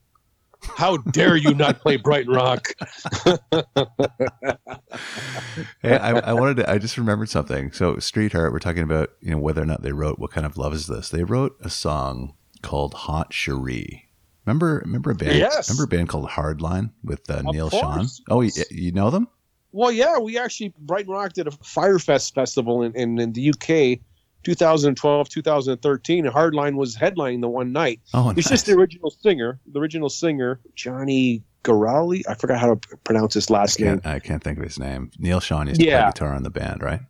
How 0.62 0.97
dare 0.97 1.37
you 1.37 1.55
not 1.55 1.81
play 1.81 1.97
Brighton 1.97 2.33
Rock? 2.33 2.69
Hey, 5.83 5.97
I, 5.97 6.19
I 6.19 6.33
wanted 6.33 6.57
to. 6.59 6.71
I 6.71 6.79
just 6.79 6.97
remembered 6.97 7.29
something. 7.29 7.73
So, 7.73 7.99
Streetheart. 7.99 8.53
We're 8.53 8.59
talking 8.59 8.83
about 8.83 9.11
you 9.21 9.31
know 9.31 9.38
whether 9.38 9.62
or 9.62 9.66
not 9.66 9.83
they 9.83 9.92
wrote 9.92 10.19
what 10.19 10.31
kind 10.31 10.47
of 10.47 10.57
love 10.57 10.73
is 10.73 10.87
this. 10.87 11.11
They 11.11 11.25
wrote 11.25 11.57
a 11.61 11.71
song 11.71 12.35
called 12.62 12.95
Hot 12.95 13.33
Cherie. 13.33 14.09
Remember, 14.47 14.81
remember 14.85 15.11
a 15.11 15.14
band. 15.14 15.38
Yes. 15.38 15.69
Remember 15.69 15.85
a 15.85 15.88
band 15.88 16.09
called 16.09 16.29
Hardline 16.31 16.92
with 17.05 17.29
uh, 17.31 17.42
Neal 17.42 17.69
Schon. 17.69 18.09
Oh, 18.31 18.40
you, 18.40 18.53
you 18.71 18.92
know 18.92 19.11
them? 19.11 19.29
Well, 19.77 19.93
yeah, 19.93 20.19
we 20.19 20.39
actually 20.39 20.73
Brighton 20.79 21.12
Rock 21.12 21.35
did 21.35 21.47
a 21.47 21.51
Firefest 21.51 22.35
festival 22.35 22.83
in, 22.83 22.97
in, 22.97 23.19
in 23.19 23.33
the 23.35 23.51
UK, 23.51 24.01
2012, 24.43 25.29
2013. 25.29 26.25
And 26.25 26.35
Hardline 26.35 26.77
was 26.77 26.97
headlining 26.97 27.43
the 27.43 27.49
one 27.49 27.73
night. 27.73 28.01
Oh, 28.15 28.31
It's 28.31 28.37
nice. 28.37 28.49
just 28.49 28.67
the 28.67 28.73
original 28.73 29.11
singer, 29.11 29.61
the 29.71 29.79
original 29.79 30.09
singer, 30.09 30.61
Johnny 30.75 31.43
Garali. 31.62 32.23
I 32.27 32.33
forgot 32.35 32.59
how 32.59 32.75
to 32.75 32.97
pronounce 33.05 33.35
his 33.35 33.51
I 33.51 33.55
last 33.55 33.79
name. 33.79 34.01
I 34.07 34.19
can't 34.19 34.43
think 34.43 34.57
of 34.57 34.65
his 34.65 34.79
name. 34.79 35.11
Neal 35.19 35.41
Schon 35.41 35.69
used 35.69 35.79
to 35.81 35.87
play 35.87 36.07
guitar 36.07 36.35
in 36.35 36.43
the 36.43 36.51
band, 36.51 36.83
right? 36.83 37.01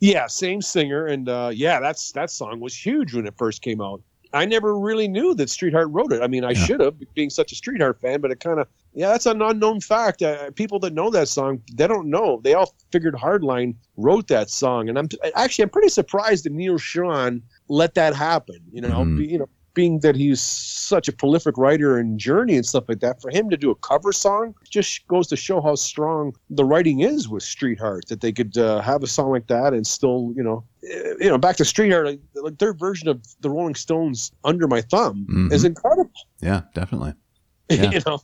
Yeah, 0.00 0.26
same 0.26 0.60
singer, 0.60 1.06
and 1.06 1.28
uh, 1.28 1.50
yeah, 1.52 1.78
that's 1.78 2.12
that 2.12 2.30
song 2.30 2.58
was 2.60 2.74
huge 2.74 3.14
when 3.14 3.26
it 3.26 3.34
first 3.36 3.62
came 3.62 3.80
out. 3.80 4.00
I 4.32 4.44
never 4.44 4.78
really 4.78 5.08
knew 5.08 5.34
that 5.36 5.48
Streetheart 5.48 5.88
wrote 5.90 6.12
it. 6.12 6.22
I 6.22 6.26
mean, 6.26 6.44
I 6.44 6.50
Yeah. 6.50 6.64
should 6.64 6.80
have, 6.80 6.94
being 7.14 7.30
such 7.30 7.52
a 7.52 7.54
Streetheart 7.54 8.00
fan, 8.00 8.20
but 8.20 8.30
it 8.30 8.40
kind 8.40 8.60
of 8.60 8.66
yeah, 8.94 9.08
that's 9.10 9.26
an 9.26 9.40
unknown 9.42 9.80
fact. 9.80 10.22
Uh, 10.22 10.50
people 10.52 10.78
that 10.80 10.92
know 10.92 11.08
that 11.10 11.28
song, 11.28 11.62
they 11.74 11.86
don't 11.86 12.08
know. 12.10 12.40
They 12.42 12.54
all 12.54 12.74
figured 12.90 13.14
Hardline 13.14 13.76
wrote 13.96 14.26
that 14.28 14.50
song, 14.50 14.88
and 14.88 14.98
I'm 14.98 15.08
actually 15.36 15.64
I'm 15.64 15.68
pretty 15.70 15.88
surprised 15.90 16.44
that 16.44 16.52
Neal 16.52 16.78
Schon 16.78 17.42
let 17.68 17.94
that 17.94 18.14
happen. 18.14 18.60
You 18.72 18.80
know, 18.82 19.04
Mhm. 19.04 19.18
be, 19.18 19.26
you 19.26 19.38
know, 19.38 19.48
being 19.74 20.00
that 20.00 20.16
he's 20.16 20.40
such 20.88 21.06
a 21.08 21.12
prolific 21.12 21.56
writer 21.58 21.98
and 21.98 22.18
journey 22.18 22.56
and 22.56 22.64
stuff 22.66 22.84
like 22.88 23.00
that, 23.00 23.20
for 23.22 23.30
him 23.30 23.48
to 23.50 23.56
do 23.56 23.70
a 23.70 23.74
cover 23.76 24.12
song 24.12 24.54
just 24.68 25.06
goes 25.08 25.26
to 25.28 25.36
show 25.36 25.60
how 25.60 25.74
strong 25.74 26.32
the 26.50 26.64
writing 26.64 27.00
is 27.00 27.28
with 27.28 27.42
Street 27.42 27.76
Streetheart. 27.78 28.08
That 28.08 28.20
they 28.20 28.32
could 28.32 28.56
uh, 28.56 28.80
have 28.80 29.02
a 29.02 29.06
song 29.06 29.30
like 29.30 29.46
that 29.48 29.74
and 29.74 29.86
still, 29.86 30.32
you 30.36 30.42
know, 30.42 30.64
eh, 30.90 31.14
you 31.20 31.28
know, 31.28 31.38
back 31.38 31.56
to 31.56 31.64
Streetheart, 31.64 32.06
like, 32.06 32.20
like 32.34 32.58
their 32.58 32.72
version 32.72 33.08
of 33.08 33.22
the 33.40 33.50
Rolling 33.50 33.74
Stones 33.74 34.32
"Under 34.44 34.66
My 34.66 34.80
Thumb" 34.80 35.26
Mhm. 35.30 35.52
is 35.52 35.64
incredible. 35.64 36.10
Yeah, 36.40 36.62
definitely. 36.74 37.14
Yeah. 37.70 37.90
you 37.90 38.00
know, 38.06 38.18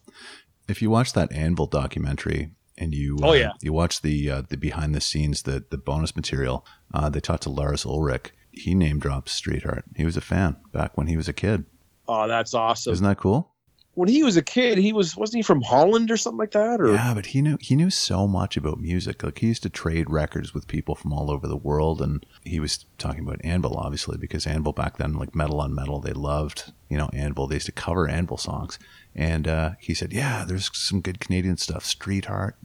If 0.68 0.80
you 0.80 0.88
watch 0.88 1.12
that 1.12 1.30
Anvil 1.30 1.66
documentary 1.66 2.52
and 2.78 2.94
you 2.94 3.18
Oh, 3.22 3.30
uh, 3.30 3.32
yeah. 3.34 3.50
you 3.60 3.74
watch 3.74 4.00
the 4.00 4.30
uh, 4.30 4.42
the 4.48 4.56
behind 4.56 4.94
the 4.94 5.00
scenes 5.02 5.42
the 5.42 5.64
the 5.70 5.76
bonus 5.76 6.16
material, 6.16 6.64
uh, 6.94 7.10
they 7.10 7.20
talked 7.20 7.42
to 7.42 7.50
Lars 7.50 7.84
Ulrich. 7.84 8.32
He 8.50 8.74
name 8.74 8.98
drops 9.00 9.32
Streetheart. 9.32 9.84
He 9.96 10.04
was 10.06 10.16
a 10.16 10.20
fan 10.22 10.56
back 10.72 10.96
when 10.96 11.08
he 11.08 11.16
was 11.18 11.28
a 11.28 11.32
kid. 11.34 11.66
Oh, 12.08 12.28
that's 12.28 12.54
awesome. 12.54 12.92
Isn't 12.92 13.06
that 13.06 13.18
cool? 13.18 13.50
when 13.96 14.08
he 14.08 14.24
was 14.24 14.36
a 14.36 14.42
kid, 14.42 14.76
he 14.76 14.92
was 14.92 15.16
wasn't 15.16 15.36
he 15.36 15.42
from 15.42 15.62
Holland 15.62 16.10
or 16.10 16.16
something 16.16 16.38
like 16.38 16.50
that? 16.50 16.80
Or 16.80 16.92
Yeah, 16.92 17.14
but 17.14 17.26
he 17.26 17.40
knew 17.40 17.56
he 17.60 17.76
knew 17.76 17.90
so 17.90 18.26
much 18.26 18.56
about 18.56 18.80
music. 18.80 19.22
Like 19.22 19.38
he 19.38 19.46
used 19.48 19.62
to 19.62 19.70
trade 19.70 20.10
records 20.10 20.52
with 20.52 20.66
people 20.66 20.94
from 20.94 21.12
all 21.12 21.30
over 21.30 21.46
the 21.46 21.56
world, 21.56 22.02
and 22.02 22.26
he 22.42 22.58
was 22.58 22.86
talking 22.98 23.22
about 23.22 23.40
Anvil, 23.44 23.76
obviously, 23.76 24.18
because 24.18 24.46
Anvil 24.46 24.72
back 24.72 24.96
then, 24.96 25.12
like 25.14 25.34
metal 25.34 25.60
on 25.60 25.74
metal, 25.74 26.00
they 26.00 26.12
loved 26.12 26.72
you 26.88 26.98
know 26.98 27.08
Anvil. 27.12 27.46
They 27.46 27.56
used 27.56 27.66
to 27.66 27.72
cover 27.72 28.08
Anvil 28.08 28.36
songs, 28.36 28.78
and 29.14 29.46
uh, 29.46 29.70
he 29.78 29.94
said, 29.94 30.12
"Yeah, 30.12 30.44
there's 30.44 30.70
some 30.76 31.00
good 31.00 31.20
Canadian 31.20 31.56
stuff, 31.56 31.84
Streetheart." 31.84 32.56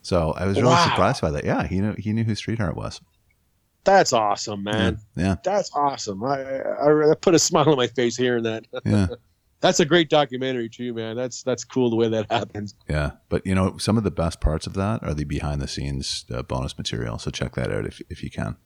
So 0.00 0.32
I 0.38 0.46
was 0.46 0.56
really 0.56 0.72
Wow. 0.74 0.84
surprised 0.84 1.20
by 1.20 1.30
that. 1.32 1.44
Yeah, 1.44 1.66
he 1.66 1.80
knew 1.80 1.94
he 1.98 2.14
knew 2.14 2.24
who 2.24 2.34
Street 2.34 2.60
was. 2.74 3.02
That's 3.84 4.12
awesome, 4.12 4.64
man. 4.64 4.98
Yeah, 5.16 5.36
That's 5.42 5.70
awesome. 5.74 6.22
I, 6.24 6.42
I 6.42 7.10
I 7.10 7.14
put 7.14 7.34
a 7.34 7.38
smile 7.38 7.70
on 7.70 7.76
my 7.76 7.86
face 7.86 8.16
hearing 8.16 8.42
that. 8.44 8.66
yeah, 8.84 9.06
That's 9.60 9.80
a 9.80 9.84
great 9.86 10.10
documentary 10.10 10.68
too, 10.68 10.92
man. 10.94 11.16
That's 11.16 11.42
that's 11.42 11.64
cool 11.64 11.88
the 11.90 11.96
way 11.96 12.08
that 12.08 12.26
happens. 12.30 12.74
yeah. 12.88 13.12
But 13.28 13.46
you 13.46 13.54
know, 13.54 13.78
some 13.78 13.96
of 13.96 14.04
the 14.04 14.10
best 14.10 14.40
parts 14.40 14.66
of 14.66 14.74
that 14.74 15.02
are 15.02 15.14
the 15.14 15.24
behind 15.24 15.60
the 15.62 15.68
scenes 15.68 16.24
uh, 16.30 16.42
bonus 16.42 16.76
material. 16.76 17.18
So 17.18 17.30
check 17.30 17.54
that 17.54 17.72
out 17.72 17.86
if 17.86 18.00
if 18.10 18.22
you 18.22 18.30
can. 18.30 18.56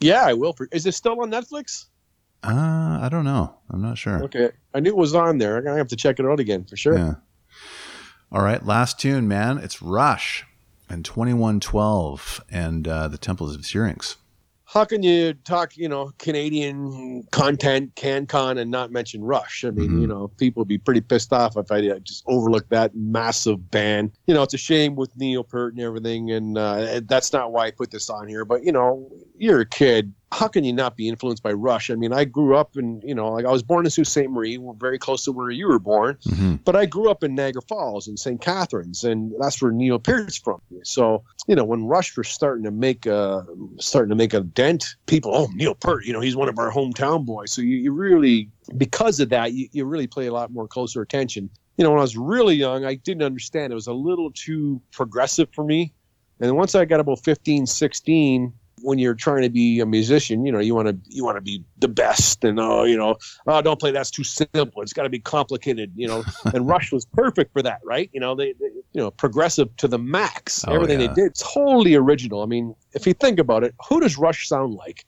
Yeah, 0.00 0.24
I 0.24 0.34
will. 0.34 0.54
Is 0.70 0.86
it 0.86 0.92
still 0.94 1.20
on 1.20 1.30
Netflix? 1.30 1.86
Uh, 2.44 3.00
I 3.02 3.08
don't 3.10 3.24
know. 3.24 3.56
I'm 3.68 3.82
not 3.82 3.98
sure. 3.98 4.22
Okay, 4.24 4.50
I 4.72 4.78
knew 4.78 4.90
it 4.90 4.96
was 4.96 5.14
on 5.14 5.38
there. 5.38 5.56
I'm 5.56 5.64
gonna 5.64 5.76
have 5.78 5.88
to 5.88 5.96
check 5.96 6.20
it 6.20 6.26
out 6.26 6.38
again 6.38 6.64
for 6.64 6.76
sure. 6.76 6.96
Yeah. 6.96 7.14
All 8.30 8.42
right, 8.42 8.64
last 8.64 9.00
tune, 9.00 9.26
man. 9.26 9.58
It's 9.58 9.82
Rush 9.82 10.44
and 10.88 11.04
2112 11.04 12.44
and 12.50 12.86
uh, 12.86 13.08
the 13.08 13.18
Temples 13.18 13.54
of 13.56 13.62
Syrinx. 13.62 14.16
How 14.70 14.84
can 14.84 15.02
you 15.02 15.32
talk, 15.32 15.78
you 15.78 15.88
know, 15.88 16.12
Canadian 16.18 17.24
content, 17.32 17.94
CanCon, 17.94 18.58
and 18.58 18.70
not 18.70 18.92
mention 18.92 19.24
Rush? 19.24 19.64
I 19.64 19.70
mean, 19.70 19.92
Mhm. 19.92 20.00
you 20.02 20.06
know, 20.06 20.28
people 20.36 20.60
would 20.60 20.68
be 20.68 20.76
pretty 20.76 21.00
pissed 21.00 21.32
off 21.32 21.56
if 21.56 21.72
I 21.72 21.88
uh, 21.88 21.98
just 22.00 22.22
overlooked 22.26 22.68
that 22.68 22.94
massive 22.94 23.70
band. 23.70 24.10
You 24.26 24.34
know, 24.34 24.42
it's 24.42 24.52
a 24.52 24.58
shame 24.58 24.94
with 24.94 25.16
Neil 25.16 25.42
Peart 25.42 25.72
and 25.72 25.80
everything, 25.82 26.32
and 26.32 26.58
uh, 26.58 27.00
that's 27.06 27.32
not 27.32 27.50
why 27.50 27.68
I 27.68 27.70
put 27.70 27.90
this 27.90 28.10
on 28.10 28.28
here. 28.28 28.44
But 28.44 28.62
you 28.62 28.72
know, 28.72 29.10
you're 29.38 29.60
a 29.60 29.66
kid. 29.66 30.12
How 30.30 30.46
can 30.46 30.62
you 30.64 30.72
not 30.72 30.96
be 30.96 31.08
influenced 31.08 31.42
by 31.42 31.52
Rush? 31.52 31.90
I 31.90 31.94
mean, 31.94 32.12
I 32.12 32.24
grew 32.24 32.54
up 32.54 32.76
in, 32.76 33.00
you 33.02 33.14
know, 33.14 33.32
like 33.32 33.46
I 33.46 33.50
was 33.50 33.62
born 33.62 33.86
in 33.86 33.90
Sault 33.90 34.06
Ste. 34.06 34.28
Marie, 34.28 34.58
we're 34.58 34.74
very 34.74 34.98
close 34.98 35.24
to 35.24 35.32
where 35.32 35.50
you 35.50 35.68
were 35.68 35.78
born. 35.78 36.18
hmm 36.24 36.56
But 36.64 36.76
I 36.76 36.86
grew 36.86 37.10
up 37.10 37.24
in 37.24 37.34
Niagara 37.34 37.62
Falls 37.62 38.06
and 38.06 38.18
St. 38.18 38.40
Catharines, 38.40 39.04
and 39.04 39.32
that's 39.40 39.62
where 39.62 39.72
Neil 39.72 39.98
Peart's 39.98 40.36
from. 40.36 40.60
So 40.82 41.24
you 41.46 41.56
know, 41.56 41.64
when 41.64 41.86
Rush 41.86 42.16
was 42.16 42.28
starting 42.28 42.64
to 42.64 42.70
make 42.70 43.06
a 43.06 43.46
starting 43.80 44.10
to 44.10 44.14
make 44.14 44.34
a 44.34 44.40
dent, 44.40 44.96
people, 45.06 45.32
oh 45.34 45.48
Neil 45.54 45.74
Peart, 45.74 46.04
you 46.04 46.12
know, 46.12 46.20
he's 46.20 46.36
one 46.36 46.48
of 46.48 46.58
our 46.58 46.70
hometown 46.70 47.24
boys. 47.24 47.50
So 47.50 47.62
you, 47.62 47.78
you 47.78 47.92
really, 47.92 48.50
because 48.76 49.18
of 49.18 49.30
that, 49.30 49.54
you, 49.54 49.68
you 49.72 49.86
really 49.86 50.06
play 50.06 50.26
a 50.26 50.32
lot 50.32 50.52
more 50.52 50.68
closer 50.68 51.00
attention. 51.00 51.48
You 51.78 51.84
know, 51.84 51.90
when 51.90 52.00
I 52.00 52.02
was 52.02 52.16
really 52.16 52.54
young, 52.54 52.84
I 52.84 52.96
didn't 52.96 53.22
understand. 53.22 53.72
It 53.72 53.76
was 53.76 53.86
a 53.86 53.94
little 53.94 54.30
too 54.32 54.82
progressive 54.92 55.48
for 55.52 55.64
me. 55.64 55.94
And 56.40 56.54
once 56.56 56.74
I 56.74 56.84
got 56.84 57.00
about 57.00 57.24
15, 57.24 57.66
16, 57.66 58.52
when 58.82 58.98
you're 58.98 59.14
trying 59.14 59.42
to 59.42 59.50
be 59.50 59.80
a 59.80 59.86
musician, 59.86 60.44
you 60.44 60.52
know, 60.52 60.58
you 60.58 60.74
want 60.74 60.88
to 60.88 60.96
you 61.08 61.24
want 61.24 61.36
to 61.36 61.40
be 61.40 61.64
the 61.78 61.88
best, 61.88 62.44
and 62.44 62.58
oh, 62.58 62.84
you 62.84 62.96
know, 62.96 63.16
oh, 63.46 63.62
don't 63.62 63.78
play 63.78 63.90
that's 63.90 64.10
too 64.10 64.24
simple. 64.24 64.82
It's 64.82 64.92
got 64.92 65.04
to 65.04 65.08
be 65.08 65.18
complicated, 65.18 65.92
you 65.96 66.06
know. 66.06 66.24
and 66.54 66.66
Rush 66.68 66.92
was 66.92 67.04
perfect 67.04 67.52
for 67.52 67.62
that, 67.62 67.80
right? 67.84 68.10
You 68.12 68.20
know, 68.20 68.34
they, 68.34 68.52
they 68.54 68.66
you 68.66 69.00
know, 69.00 69.10
progressive 69.10 69.74
to 69.76 69.88
the 69.88 69.98
max. 69.98 70.64
Oh, 70.66 70.74
Everything 70.74 71.00
yeah. 71.00 71.08
they 71.08 71.14
did 71.14 71.34
totally 71.34 71.94
original. 71.94 72.42
I 72.42 72.46
mean, 72.46 72.74
if 72.92 73.06
you 73.06 73.14
think 73.14 73.38
about 73.38 73.64
it, 73.64 73.74
who 73.88 74.00
does 74.00 74.18
Rush 74.18 74.48
sound 74.48 74.74
like? 74.74 75.04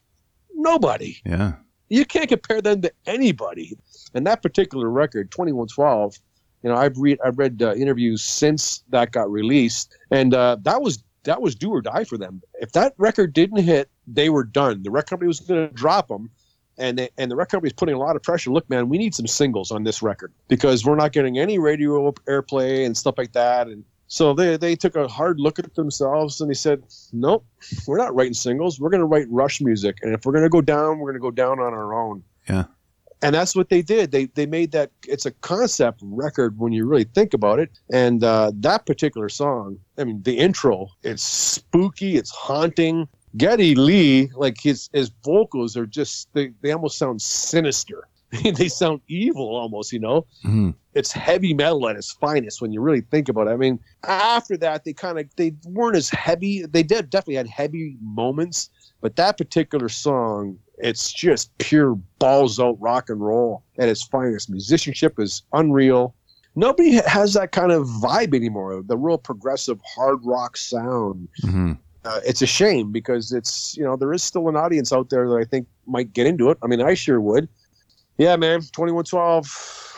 Nobody. 0.55 1.17
Yeah. 1.25 1.55
You 1.89 2.05
can't 2.05 2.29
compare 2.29 2.61
them 2.63 2.83
to 2.83 2.93
anybody. 3.07 3.77
And 4.15 4.27
that 4.27 4.43
particular 4.43 4.89
record, 4.89 5.31
2112, 5.31 6.21
you 6.63 6.71
know, 6.71 6.77
I've 6.77 6.97
read 6.99 7.19
I've 7.25 7.39
read 7.39 7.63
uh, 7.63 7.75
interviews 7.75 8.23
since 8.23 8.85
that 8.91 9.13
got 9.13 9.31
released, 9.31 9.97
and 10.11 10.35
uh, 10.35 10.57
that 10.63 10.83
was 10.83 11.03
that 11.25 11.43
was 11.43 11.55
do 11.55 11.71
or 11.71 11.81
die 11.81 12.05
for 12.05 12.19
them. 12.19 12.43
If 12.55 12.73
that 12.73 12.95
record 12.99 13.33
didn't 13.33 13.63
hit, 13.63 13.91
they 14.07 14.31
were 14.31 14.45
done. 14.45 14.83
The 14.83 14.91
record 14.91 15.11
company 15.11 15.29
was 15.29 15.41
going 15.41 15.69
to 15.69 15.75
drop 15.75 16.09
them, 16.09 16.31
and 16.79 16.99
they, 16.99 17.11
and 17.19 17.31
the 17.31 17.37
record 17.37 17.51
company 17.51 17.71
company's 17.71 17.79
putting 17.79 17.95
a 17.95 17.99
lot 17.99 18.17
of 18.17 18.23
pressure. 18.23 18.51
Look, 18.51 18.69
man, 18.71 18.89
we 18.89 18.99
need 18.99 19.15
some 19.15 19.27
singles 19.27 19.71
on 19.71 19.85
this 19.85 20.03
record 20.03 20.33
because 20.49 20.85
we're 20.85 20.97
not 20.97 21.13
getting 21.13 21.39
any 21.39 21.59
radio 21.59 22.11
airplay 22.29 22.87
and 22.87 22.97
stuff 22.97 23.17
like 23.19 23.33
that. 23.33 23.69
And 23.69 23.85
so 24.07 24.35
they 24.35 24.57
they 24.57 24.77
took 24.77 24.97
a 24.97 25.07
hard 25.07 25.39
look 25.39 25.59
at 25.59 25.75
themselves 25.75 26.41
and 26.41 26.51
they 26.51 26.55
said, 26.55 26.83
nope, 27.13 27.45
we're 27.87 27.99
not 27.99 28.15
writing 28.15 28.35
singles. 28.35 28.81
We're 28.81 28.91
going 28.91 29.01
to 29.01 29.07
write 29.07 29.27
Rush 29.31 29.61
music, 29.61 29.99
and 30.03 30.15
if 30.15 30.25
we're 30.25 30.33
going 30.33 30.45
to 30.45 30.51
go 30.51 30.63
down, 30.63 30.99
we're 30.99 31.13
going 31.13 31.21
to 31.21 31.21
go 31.21 31.31
down 31.31 31.61
on 31.61 31.75
our 31.75 31.95
own. 31.95 32.25
Yeah. 32.49 32.65
And 33.23 33.35
that's 33.35 33.55
what 33.55 33.69
they 33.69 33.83
did. 33.83 34.13
They 34.13 34.27
they 34.27 34.47
made 34.47 34.73
that. 34.73 34.91
It's 35.07 35.27
a 35.27 35.31
concept 35.31 36.01
record 36.03 36.59
when 36.59 36.73
you 36.73 36.87
really 36.87 37.05
think 37.05 37.35
about 37.35 37.59
it. 37.59 37.71
And 37.93 38.25
uh, 38.25 38.53
that 38.55 38.87
particular 38.87 39.29
song, 39.29 39.79
I 39.99 40.05
mean, 40.05 40.23
the 40.23 40.39
intro, 40.39 40.89
it's 41.03 41.23
spooky, 41.23 42.17
it's 42.17 42.31
haunting. 42.31 43.09
Geddy 43.37 43.75
Lee, 43.75 44.31
like 44.35 44.57
his 44.61 44.89
his 44.93 45.11
vocals 45.25 45.77
are 45.77 45.87
just 45.87 46.33
they, 46.33 46.53
they 46.63 46.73
almost 46.73 46.99
sound 46.99 47.21
sinister. 47.23 48.09
they 48.57 48.69
sound 48.69 49.01
evil 49.09 49.57
almost, 49.57 49.93
you 49.93 49.99
know. 49.99 50.27
Mhm. 50.45 50.75
It's 50.95 51.13
heavy 51.13 51.53
metal 51.55 51.89
at 51.89 51.97
its 51.97 52.13
finest 52.13 52.61
when 52.61 52.73
you 52.73 52.81
really 52.81 53.03
think 53.03 53.29
about 53.29 53.47
it. 53.49 53.51
I 53.51 53.57
mean, 53.57 53.79
after 54.05 54.57
that 54.59 54.85
they 54.85 54.93
kind 54.93 55.19
of 55.19 55.27
they 55.37 55.55
weren't 55.65 55.97
as 55.97 56.09
heavy. 56.11 56.65
They 56.65 56.83
did 56.83 57.11
definitely 57.11 57.37
had 57.37 57.49
heavy 57.49 57.97
moments, 58.01 58.71
but 59.01 59.17
that 59.17 59.37
particular 59.37 59.89
song, 59.89 60.59
it's 60.83 61.13
just 61.13 61.57
pure 61.59 61.95
balls 62.19 62.59
out 62.61 62.81
rock 62.81 63.09
and 63.11 63.21
roll 63.21 63.63
at 63.79 63.89
its 63.89 64.03
finest. 64.03 64.51
Musicianship 64.51 65.19
is 65.19 65.43
unreal. 65.53 66.15
Nobody 66.57 67.01
has 67.07 67.35
that 67.35 67.53
kind 67.53 67.71
of 67.73 67.87
vibe 67.87 68.35
anymore. 68.35 68.83
The 68.83 68.97
real 68.97 69.19
progressive 69.19 69.81
hard 69.87 70.19
rock 70.25 70.57
sound 70.57 71.29
Mhm. 71.45 71.79
uh, 72.05 72.21
it's 72.25 72.43
a 72.43 72.47
shame 72.47 72.91
because 72.93 73.31
it's 73.33 73.77
you 73.77 73.85
know 73.85 73.95
there 73.97 74.13
is 74.13 74.23
still 74.23 74.49
an 74.49 74.57
audience 74.57 74.93
out 74.93 75.11
there 75.11 75.29
that 75.29 75.37
I 75.37 75.45
think 75.45 75.67
might 75.87 76.13
get 76.13 76.27
into 76.27 76.51
it. 76.51 76.59
I 76.63 76.67
mean, 76.67 76.81
I 76.81 76.95
sure 76.95 77.21
would. 77.21 77.49
Yeah, 78.19 78.37
man, 78.37 78.63
twenty 78.73 78.93
one 78.93 79.05
twelve, 79.05 79.47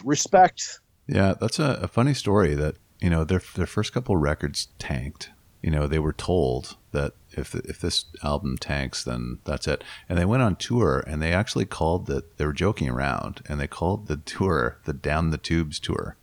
respect. 0.04 0.80
Yeah, 1.08 1.34
that's 1.40 1.58
a, 1.58 1.80
a 1.82 1.88
funny 1.88 2.14
story 2.14 2.54
that, 2.54 2.76
you 3.00 3.10
know, 3.10 3.24
their 3.24 3.42
their 3.56 3.66
first 3.66 3.92
couple 3.92 4.16
records 4.16 4.68
tanked. 4.78 5.30
You 5.62 5.70
know, 5.70 5.86
they 5.86 5.98
were 5.98 6.12
told 6.12 6.76
that 6.92 7.14
if 7.36 7.50
the, 7.50 7.58
if 7.68 7.80
this 7.80 8.06
album 8.22 8.58
tanks, 8.58 9.04
then 9.04 9.38
that's 9.44 9.66
it. 9.68 9.84
And 10.08 10.18
they 10.18 10.24
went 10.24 10.42
on 10.42 10.56
tour 10.56 11.04
and 11.06 11.20
they 11.20 11.32
actually 11.32 11.64
called 11.64 12.06
the 12.06 12.24
they 12.36 12.46
were 12.46 12.52
joking 12.52 12.88
around 12.88 13.42
and 13.48 13.60
they 13.60 13.66
called 13.66 14.08
the 14.08 14.16
tour 14.16 14.78
the 14.84 14.92
Down 14.92 15.30
the 15.30 15.38
Tubes 15.38 15.78
tour 15.78 16.16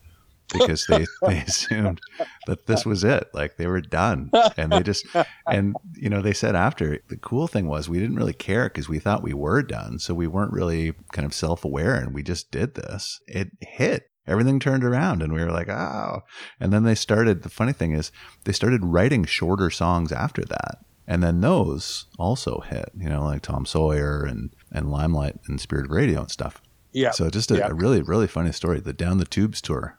because 0.51 0.85
they, 0.87 1.05
they 1.27 1.39
assumed 1.39 2.01
that 2.47 2.65
this 2.67 2.85
was 2.85 3.03
it. 3.03 3.29
Like 3.33 3.57
they 3.57 3.67
were 3.67 3.81
done. 3.81 4.31
And 4.57 4.71
they 4.71 4.83
just 4.83 5.05
and 5.47 5.75
you 5.95 6.09
know, 6.09 6.21
they 6.21 6.33
said 6.33 6.55
after 6.55 6.99
the 7.07 7.17
cool 7.17 7.47
thing 7.47 7.67
was 7.67 7.89
we 7.89 7.99
didn't 7.99 8.15
really 8.15 8.33
care 8.33 8.69
because 8.69 8.89
we 8.89 8.99
thought 8.99 9.23
we 9.23 9.33
were 9.33 9.61
done. 9.61 9.99
So 9.99 10.13
we 10.13 10.27
weren't 10.27 10.53
really 10.53 10.93
kind 11.11 11.25
of 11.25 11.33
self 11.33 11.63
aware 11.63 11.95
and 11.95 12.13
we 12.13 12.23
just 12.23 12.51
did 12.51 12.75
this. 12.75 13.19
It 13.27 13.51
hit. 13.61 14.09
Everything 14.27 14.59
turned 14.59 14.83
around 14.83 15.23
and 15.23 15.33
we 15.33 15.43
were 15.43 15.51
like, 15.51 15.69
oh. 15.69 16.21
And 16.59 16.71
then 16.71 16.83
they 16.83 16.95
started 16.95 17.41
the 17.41 17.49
funny 17.49 17.73
thing 17.73 17.93
is 17.93 18.11
they 18.43 18.51
started 18.51 18.85
writing 18.85 19.25
shorter 19.25 19.71
songs 19.71 20.11
after 20.11 20.43
that. 20.43 20.79
And 21.09 21.21
then 21.23 21.41
those 21.41 22.05
also 22.19 22.59
hit, 22.61 22.91
you 22.95 23.09
know, 23.09 23.25
like 23.25 23.41
Tom 23.41 23.65
Sawyer 23.65 24.23
and, 24.23 24.51
and 24.71 24.91
Limelight 24.91 25.39
and 25.47 25.59
Spirit 25.59 25.85
of 25.85 25.91
Radio 25.91 26.21
and 26.21 26.29
stuff. 26.31 26.61
Yeah. 26.93 27.11
So 27.11 27.29
just 27.31 27.49
a, 27.51 27.57
Yeah. 27.57 27.67
a 27.69 27.73
really, 27.73 28.01
really 28.03 28.27
funny 28.27 28.51
story. 28.51 28.79
The 28.79 28.93
Down 28.93 29.17
the 29.17 29.25
Tubes 29.25 29.59
tour. 29.59 29.97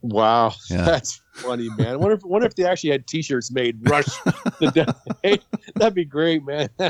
Wow, 0.00 0.52
Yeah. 0.68 0.82
that's 0.84 1.20
funny, 1.34 1.68
man. 1.78 2.00
Wonder 2.00 2.16
if 2.16 2.24
wonder 2.24 2.44
if 2.46 2.56
they 2.56 2.64
actually 2.64 2.90
had 2.90 3.06
T-shirts 3.06 3.52
made. 3.52 3.88
Rush, 3.88 4.06
the 4.58 4.96
hey, 5.22 5.38
that'd 5.76 5.94
be 5.94 6.04
great, 6.04 6.44
man. 6.44 6.68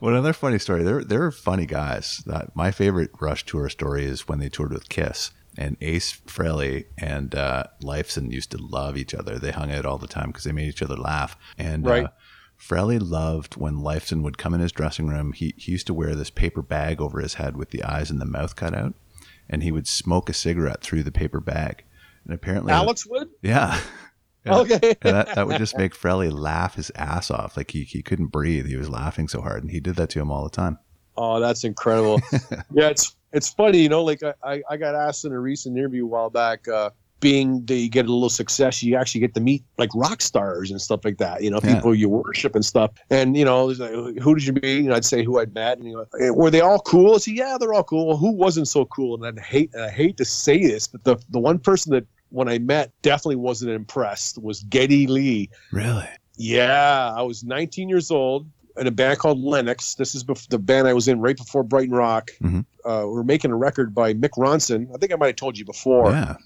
Well, 0.00 0.12
another 0.14 0.32
funny 0.32 0.60
story. 0.60 0.84
They're 0.84 1.02
they're 1.02 1.32
funny 1.32 1.66
guys. 1.66 2.22
That 2.26 2.54
my 2.54 2.70
favorite 2.70 3.10
Rush 3.20 3.44
tour 3.44 3.68
story 3.68 4.04
is 4.04 4.28
when 4.28 4.38
they 4.38 4.48
toured 4.48 4.72
with 4.72 4.88
Kiss 4.88 5.32
and 5.56 5.76
Ace 5.80 6.20
Frehley 6.28 6.84
and 6.96 7.34
uh, 7.34 7.64
Lifeson 7.82 8.30
used 8.30 8.52
to 8.52 8.58
love 8.58 8.96
each 8.96 9.14
other. 9.14 9.36
They 9.40 9.50
hung 9.50 9.72
out 9.72 9.84
all 9.84 9.98
the 9.98 10.06
time 10.06 10.28
because 10.28 10.44
they 10.44 10.52
made 10.52 10.68
each 10.68 10.82
other 10.82 10.94
laugh. 10.96 11.36
And 11.58 11.84
Right. 11.84 12.04
uh, 12.04 12.08
Frehley 12.60 12.98
loved 13.00 13.56
when 13.56 13.76
Lifeson 13.76 14.22
would 14.22 14.38
come 14.38 14.54
in 14.54 14.60
his 14.60 14.72
dressing 14.72 15.08
room. 15.08 15.32
He 15.32 15.54
he 15.56 15.72
used 15.72 15.86
to 15.86 15.94
wear 15.94 16.14
this 16.14 16.30
paper 16.30 16.62
bag 16.62 17.00
over 17.00 17.20
his 17.20 17.34
head 17.34 17.56
with 17.56 17.70
the 17.70 17.84
eyes 17.84 18.10
and 18.10 18.20
the 18.20 18.26
mouth 18.26 18.56
cut 18.56 18.74
out, 18.74 18.94
and 19.48 19.62
he 19.62 19.70
would 19.70 19.86
smoke 19.86 20.28
a 20.28 20.34
cigarette 20.34 20.82
through 20.82 21.02
the 21.04 21.12
paper 21.12 21.40
bag. 21.40 21.84
And 22.24 22.34
apparently, 22.34 22.72
Alex 22.72 23.06
would. 23.06 23.28
yeah. 23.42 23.80
Yeah. 24.46 24.58
Okay. 24.58 24.96
and 25.02 25.16
that, 25.16 25.34
that 25.34 25.46
would 25.46 25.58
just 25.58 25.76
make 25.76 25.94
Frehley 25.94 26.32
laugh 26.32 26.76
his 26.76 26.90
ass 26.94 27.28
off. 27.30 27.56
Like 27.56 27.72
he, 27.72 27.82
he 27.82 28.02
couldn't 28.02 28.28
breathe. 28.28 28.66
He 28.66 28.76
was 28.76 28.88
laughing 28.88 29.26
so 29.28 29.42
hard. 29.42 29.62
And 29.62 29.70
he 29.70 29.80
did 29.80 29.96
that 29.96 30.10
to 30.10 30.20
him 30.20 30.30
all 30.30 30.44
the 30.44 30.50
time. 30.50 30.78
Oh, 31.16 31.40
that's 31.40 31.64
incredible. 31.64 32.20
yeah, 32.72 32.88
it's 32.88 33.16
it's 33.32 33.50
funny, 33.50 33.78
you 33.82 33.88
know. 33.88 34.04
Like 34.04 34.22
I, 34.22 34.34
I, 34.44 34.62
I 34.70 34.76
got 34.76 34.94
asked 34.94 35.24
in 35.24 35.32
a 35.32 35.40
recent 35.40 35.76
interview 35.76 36.04
a 36.04 36.08
while 36.08 36.30
back. 36.30 36.66
Uh, 36.68 36.90
being 37.20 37.64
that 37.66 37.74
you 37.74 37.88
get 37.90 38.06
a 38.06 38.12
little 38.12 38.28
success, 38.28 38.82
you 38.82 38.96
actually 38.96 39.20
get 39.20 39.34
to 39.34 39.40
meet 39.40 39.64
like 39.76 39.90
rock 39.94 40.20
stars 40.22 40.70
and 40.70 40.80
stuff 40.80 41.00
like 41.04 41.18
that. 41.18 41.42
You 41.42 41.50
know, 41.50 41.60
Yeah. 41.62 41.74
people 41.76 41.94
you 41.94 42.08
worship 42.08 42.54
and 42.54 42.64
stuff. 42.64 42.92
And 43.10 43.36
you 43.36 43.44
know, 43.44 43.66
like, 43.66 44.18
who 44.18 44.34
did 44.34 44.44
you 44.46 44.52
meet? 44.54 44.84
And 44.84 44.94
I'd 44.94 45.04
say 45.04 45.24
who 45.24 45.38
I'd 45.40 45.52
met. 45.54 45.78
And 45.78 45.86
you 45.88 45.94
know, 45.94 46.06
"Eh, 46.20 46.30
were 46.30 46.50
they 46.50 46.60
all 46.60 46.78
cool? 46.80 47.14
I 47.14 47.18
say, 47.18 47.32
yeah, 47.32 47.56
they're 47.58 47.74
all 47.74 47.82
cool. 47.84 48.06
Well, 48.08 48.16
who 48.16 48.30
wasn't 48.32 48.68
so 48.68 48.84
cool? 48.86 49.22
And 49.22 49.38
I 49.38 49.42
hate, 49.42 49.70
and 49.74 49.82
I 49.82 49.90
hate 49.90 50.16
to 50.18 50.24
say 50.24 50.58
this, 50.62 50.86
but 50.86 51.04
the 51.04 51.16
the 51.30 51.38
one 51.40 51.58
person 51.58 51.92
that 51.92 52.06
when 52.30 52.48
I 52.48 52.58
met 52.58 52.92
definitely 53.02 53.36
wasn't 53.36 53.70
impressed 53.72 54.40
was 54.42 54.62
Geddy 54.64 55.06
Lee. 55.06 55.48
Really? 55.72 56.06
Yeah, 56.36 57.12
I 57.16 57.22
was 57.22 57.42
19 57.42 57.88
years 57.88 58.10
old 58.10 58.46
in 58.78 58.86
a 58.86 58.90
band 58.92 59.18
called 59.18 59.42
Lennox. 59.42 59.96
This 59.96 60.14
is 60.14 60.22
bef- 60.22 60.48
the 60.48 60.58
band 60.58 60.86
I 60.86 60.92
was 60.92 61.08
in 61.08 61.20
right 61.20 61.36
before 61.36 61.64
Brighton 61.64 61.94
Rock. 61.96 62.30
Mhm. 62.40 62.64
Uh, 62.84 63.02
we 63.06 63.12
were 63.12 63.24
making 63.24 63.50
a 63.50 63.56
record 63.56 63.92
by 63.94 64.14
Mick 64.14 64.30
Ronson. 64.38 64.86
I 64.94 64.98
think 64.98 65.12
I 65.12 65.16
might 65.16 65.26
have 65.28 65.36
told 65.36 65.58
you 65.58 65.64
before. 65.64 66.10
yeah. 66.12 66.36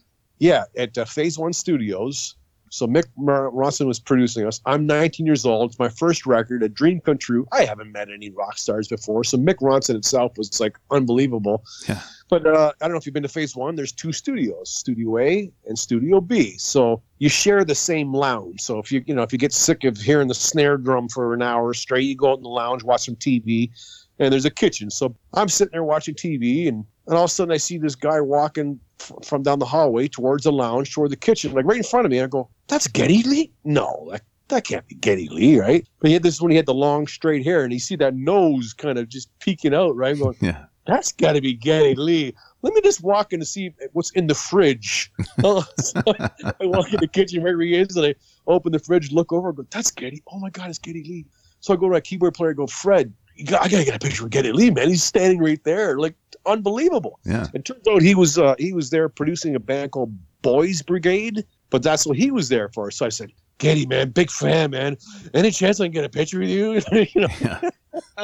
Yeah, 0.42 0.64
at 0.76 0.98
uh, 0.98 1.04
Phase 1.04 1.38
One 1.38 1.52
Studios. 1.52 2.34
So 2.68 2.88
Mick 2.88 3.04
Ronson 3.16 3.86
was 3.86 4.00
producing 4.00 4.44
us. 4.44 4.60
I'm 4.66 4.86
19 4.86 5.24
years 5.24 5.46
old. 5.46 5.70
It's 5.70 5.78
my 5.78 5.88
first 5.88 6.26
record, 6.26 6.64
a 6.64 6.68
dream 6.68 7.00
come 7.00 7.16
true. 7.18 7.46
I 7.52 7.64
haven't 7.64 7.92
met 7.92 8.08
any 8.10 8.30
rock 8.30 8.58
stars 8.58 8.88
before, 8.88 9.22
so 9.22 9.38
Mick 9.38 9.58
Ronson 9.58 9.94
itself 9.94 10.36
was 10.36 10.58
like 10.58 10.76
unbelievable. 10.90 11.62
Yeah. 11.88 12.00
But 12.28 12.44
uh, 12.44 12.72
I 12.80 12.84
don't 12.84 12.90
know 12.90 12.96
if 12.96 13.06
you've 13.06 13.12
been 13.12 13.22
to 13.22 13.28
Phase 13.28 13.54
One. 13.54 13.76
There's 13.76 13.92
two 13.92 14.10
studios, 14.10 14.68
Studio 14.68 15.16
A 15.18 15.52
and 15.66 15.78
Studio 15.78 16.20
B. 16.20 16.58
So 16.58 17.02
you 17.18 17.28
share 17.28 17.64
the 17.64 17.76
same 17.76 18.12
lounge. 18.12 18.62
So 18.62 18.80
if 18.80 18.90
you 18.90 19.04
you 19.06 19.14
know 19.14 19.22
if 19.22 19.32
you 19.32 19.38
get 19.38 19.52
sick 19.52 19.84
of 19.84 19.96
hearing 19.96 20.26
the 20.26 20.34
snare 20.34 20.76
drum 20.76 21.08
for 21.08 21.34
an 21.34 21.42
hour 21.42 21.72
straight, 21.72 22.02
you 22.04 22.16
go 22.16 22.32
out 22.32 22.38
in 22.38 22.42
the 22.42 22.48
lounge, 22.48 22.82
watch 22.82 23.04
some 23.04 23.14
TV, 23.14 23.70
and 24.18 24.32
there's 24.32 24.46
a 24.46 24.50
kitchen. 24.50 24.90
So 24.90 25.14
I'm 25.34 25.48
sitting 25.48 25.70
there 25.70 25.84
watching 25.84 26.16
TV, 26.16 26.66
and 26.66 26.84
and 27.06 27.16
all 27.16 27.24
of 27.24 27.30
a 27.30 27.32
sudden 27.32 27.52
I 27.52 27.58
see 27.58 27.78
this 27.78 27.94
guy 27.94 28.20
walking 28.20 28.80
f- 29.02 29.24
from 29.26 29.42
down 29.42 29.58
the 29.58 29.66
hallway 29.66 30.08
towards 30.08 30.44
the 30.44 30.52
lounge, 30.52 30.92
toward 30.94 31.10
the 31.10 31.16
kitchen, 31.16 31.52
like 31.52 31.64
right 31.66 31.76
in 31.78 31.82
front 31.82 32.06
of 32.06 32.10
me. 32.12 32.20
I 32.20 32.26
go, 32.26 32.48
"That's 32.68 32.86
Geddy 32.86 33.22
Lee? 33.24 33.52
No, 33.64 34.08
that, 34.10 34.22
that 34.48 34.64
can't 34.64 34.86
be 34.86 34.94
Geddy 34.94 35.28
Lee, 35.28 35.58
right?" 35.58 35.86
But 36.00 36.08
he 36.08 36.14
had 36.14 36.22
this 36.22 36.40
when 36.40 36.50
he 36.50 36.56
had 36.56 36.66
the 36.66 36.74
long 36.74 37.06
straight 37.06 37.44
hair, 37.44 37.64
and 37.64 37.72
you 37.72 37.78
see 37.78 37.96
that 37.96 38.14
nose 38.14 38.72
kind 38.72 38.98
of 38.98 39.08
just 39.08 39.28
peeking 39.40 39.74
out, 39.74 39.96
right? 39.96 40.12
I'm 40.14 40.18
going, 40.20 40.36
Yeah. 40.40 40.64
that's 40.86 41.12
got 41.12 41.32
to 41.32 41.40
be 41.40 41.54
Geddy 41.54 41.94
Lee. 41.94 42.34
Let 42.62 42.74
me 42.74 42.80
just 42.80 43.02
walk 43.02 43.32
in 43.32 43.40
to 43.40 43.46
see 43.46 43.74
what's 43.92 44.10
in 44.12 44.28
the 44.28 44.34
fridge. 44.34 45.10
So 45.42 45.62
I 46.06 46.66
walk 46.66 46.92
in 46.92 47.00
the 47.00 47.08
kitchen 47.08 47.42
right 47.42 47.56
where 47.56 47.66
he 47.66 47.74
is, 47.74 47.96
and 47.96 48.06
I 48.06 48.14
open 48.46 48.72
the 48.72 48.78
fridge, 48.78 49.10
look 49.12 49.32
over, 49.32 49.48
and 49.48 49.56
go, 49.56 49.66
that's 49.70 49.90
Geddy. 49.90 50.22
Oh 50.32 50.38
my 50.38 50.50
God, 50.50 50.70
it's 50.70 50.78
Geddy 50.78 51.02
Lee. 51.04 51.26
So 51.60 51.72
I 51.72 51.76
go 51.76 51.86
to 51.86 51.92
my 51.92 52.00
keyboard 52.00 52.34
player 52.34 52.50
and 52.50 52.56
go, 52.56 52.66
Fred, 52.66 53.12
you 53.36 53.44
got, 53.46 53.62
I 53.64 53.68
got 53.68 53.78
to 53.78 53.84
get 53.84 53.94
a 53.94 53.98
picture 53.98 54.24
of 54.24 54.30
Geddy 54.30 54.52
Lee, 54.52 54.70
man. 54.70 54.88
He's 54.88 55.02
standing 55.04 55.40
right 55.40 55.62
there. 55.64 55.98
Like, 55.98 56.14
unbelievable. 56.46 57.18
Yeah. 57.24 57.46
It 57.54 57.64
turns 57.64 57.86
out 57.88 58.02
he 58.02 58.14
was 58.14 58.38
uh, 58.38 58.54
he 58.58 58.72
was 58.72 58.90
there 58.90 59.08
producing 59.08 59.54
a 59.54 59.60
band 59.60 59.92
called 59.92 60.12
Boys 60.42 60.82
Brigade, 60.82 61.44
but 61.70 61.82
that's 61.82 62.06
what 62.06 62.16
he 62.16 62.30
was 62.30 62.48
there 62.48 62.68
for. 62.70 62.90
So 62.90 63.06
I 63.06 63.10
said, 63.10 63.32
Geddy, 63.58 63.86
man, 63.86 64.10
big 64.10 64.30
fan, 64.30 64.70
man. 64.70 64.96
Any 65.34 65.50
chance 65.50 65.80
I 65.80 65.84
can 65.86 65.92
get 65.92 66.04
a 66.04 66.08
picture 66.08 66.40
with 66.40 66.48
you? 66.48 66.80
you 67.14 67.20
know, 67.20 67.60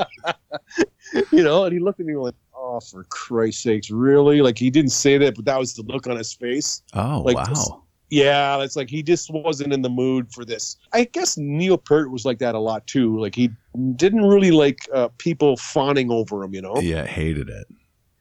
you 1.32 1.42
know, 1.42 1.64
and 1.64 1.72
he 1.72 1.78
looked 1.78 2.00
at 2.00 2.06
me 2.06 2.16
like, 2.16 2.34
"Oh, 2.54 2.80
for 2.80 3.04
Christ's 3.04 3.62
sakes, 3.62 3.90
really?" 3.90 4.40
Like 4.42 4.58
he 4.58 4.70
didn't 4.70 4.90
say 4.92 5.18
that, 5.18 5.34
but 5.36 5.44
that 5.44 5.58
was 5.58 5.74
the 5.74 5.82
look 5.82 6.06
on 6.06 6.16
his 6.16 6.32
face. 6.32 6.82
Oh, 6.94 7.20
Like 7.24 7.36
wow. 7.36 7.44
this- 7.44 7.70
Yeah, 8.10 8.62
it's 8.62 8.74
like 8.76 8.88
he 8.90 9.02
just 9.02 9.30
wasn't 9.32 9.72
in 9.72 9.82
the 9.82 9.90
mood 9.90 10.32
for 10.32 10.44
this. 10.44 10.76
I 10.92 11.04
guess 11.04 11.36
Neil 11.36 11.76
Peart 11.78 12.10
was 12.10 12.24
like 12.24 12.38
that 12.38 12.54
a 12.54 12.58
lot 12.58 12.86
too. 12.86 13.18
Like 13.20 13.34
he 13.34 13.50
didn't 13.96 14.24
really 14.24 14.50
like 14.50 14.78
uh, 14.94 15.08
people 15.18 15.56
fawning 15.56 16.10
over 16.10 16.42
him, 16.42 16.54
you 16.54 16.62
know. 16.62 16.78
Yeah. 16.80 17.04
Hated 17.04 17.48
it. 17.48 17.66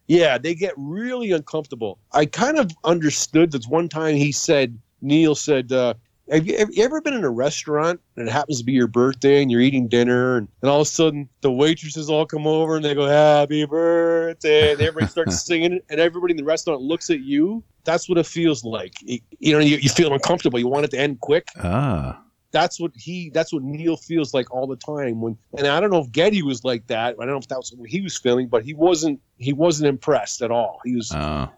Yeah, 0.08 0.38
they 0.38 0.56
get 0.56 0.74
really 0.78 1.32
uncomfortable. 1.32 2.00
I 2.14 2.26
kind 2.26 2.58
of 2.58 2.72
understood 2.84 3.52
that 3.52 3.66
one 3.66 3.90
time 3.90 4.16
he 4.16 4.32
said, 4.32 4.78
Neil 5.02 5.36
said, 5.36 5.72
uh, 5.72 5.96
have 6.30 6.46
you, 6.46 6.58
have 6.58 6.70
you 6.74 6.84
ever 6.84 7.02
been 7.02 7.14
in 7.14 7.24
a 7.24 7.30
restaurant 7.30 8.02
and 8.16 8.28
it 8.28 8.32
happens 8.32 8.60
to 8.60 8.66
be 8.66 8.74
your 8.74 8.88
birthday 8.88 9.42
and 9.42 9.50
you're 9.50 9.62
eating 9.62 9.88
dinner 9.88 10.38
and, 10.38 10.48
and 10.62 10.70
all 10.70 10.82
of 10.82 10.88
a 10.88 10.90
sudden 10.90 11.30
the 11.42 11.52
waitresses 11.52 12.10
all 12.10 12.26
come 12.26 12.46
over 12.46 12.76
and 12.76 12.84
they 12.84 12.94
go, 12.94 13.06
Happy 13.06 13.66
birthday. 13.66 14.74
And 14.74 14.82
everybody 14.82 15.08
starts 15.08 15.42
singing 15.46 15.80
and 15.90 16.00
everybody 16.00 16.32
in 16.32 16.38
the 16.38 16.44
restaurant 16.44 16.82
looks 16.82 17.10
at 17.10 17.22
you. 17.22 17.64
That's 17.86 18.10
what 18.10 18.18
it 18.18 18.26
feels 18.26 18.66
like. 18.66 18.94
You, 19.02 19.20
you 19.40 19.54
know, 19.54 19.60
you, 19.60 19.78
you 19.78 19.90
feel 19.90 20.14
uncomfortable. 20.14 20.60
You 20.60 20.68
want 20.68 20.86
it 20.86 20.92
to 20.92 21.00
end 21.00 21.22
quick. 21.22 21.48
Ah. 21.60 22.22
That's 22.52 22.80
what 22.80 22.92
he 22.96 23.30
that's 23.34 23.52
what 23.52 23.64
Neil 23.64 23.98
feels 23.98 24.34
like 24.34 24.50
all 24.54 24.68
the 24.68 24.78
time 24.78 25.22
when 25.22 25.38
and 25.58 25.68
I 25.68 25.80
don't 25.80 25.92
know 25.92 26.00
if 26.00 26.12
Geddy 26.12 26.42
was 26.44 26.64
like 26.64 26.88
that. 26.88 27.16
I 27.20 27.26
don't 27.26 27.34
know 27.34 27.38
if 27.38 27.48
that 27.50 27.58
was 27.58 27.74
what 27.76 27.90
he 27.90 28.02
was 28.02 28.18
feeling, 28.18 28.48
but 28.48 28.64
he 28.64 28.74
wasn't 28.74 29.20
he 29.38 29.54
wasn't 29.54 29.90
impressed 29.90 30.42
at 30.42 30.52
all. 30.52 30.80
He 30.86 30.96
was 30.96 31.12
Oh. 31.14 31.50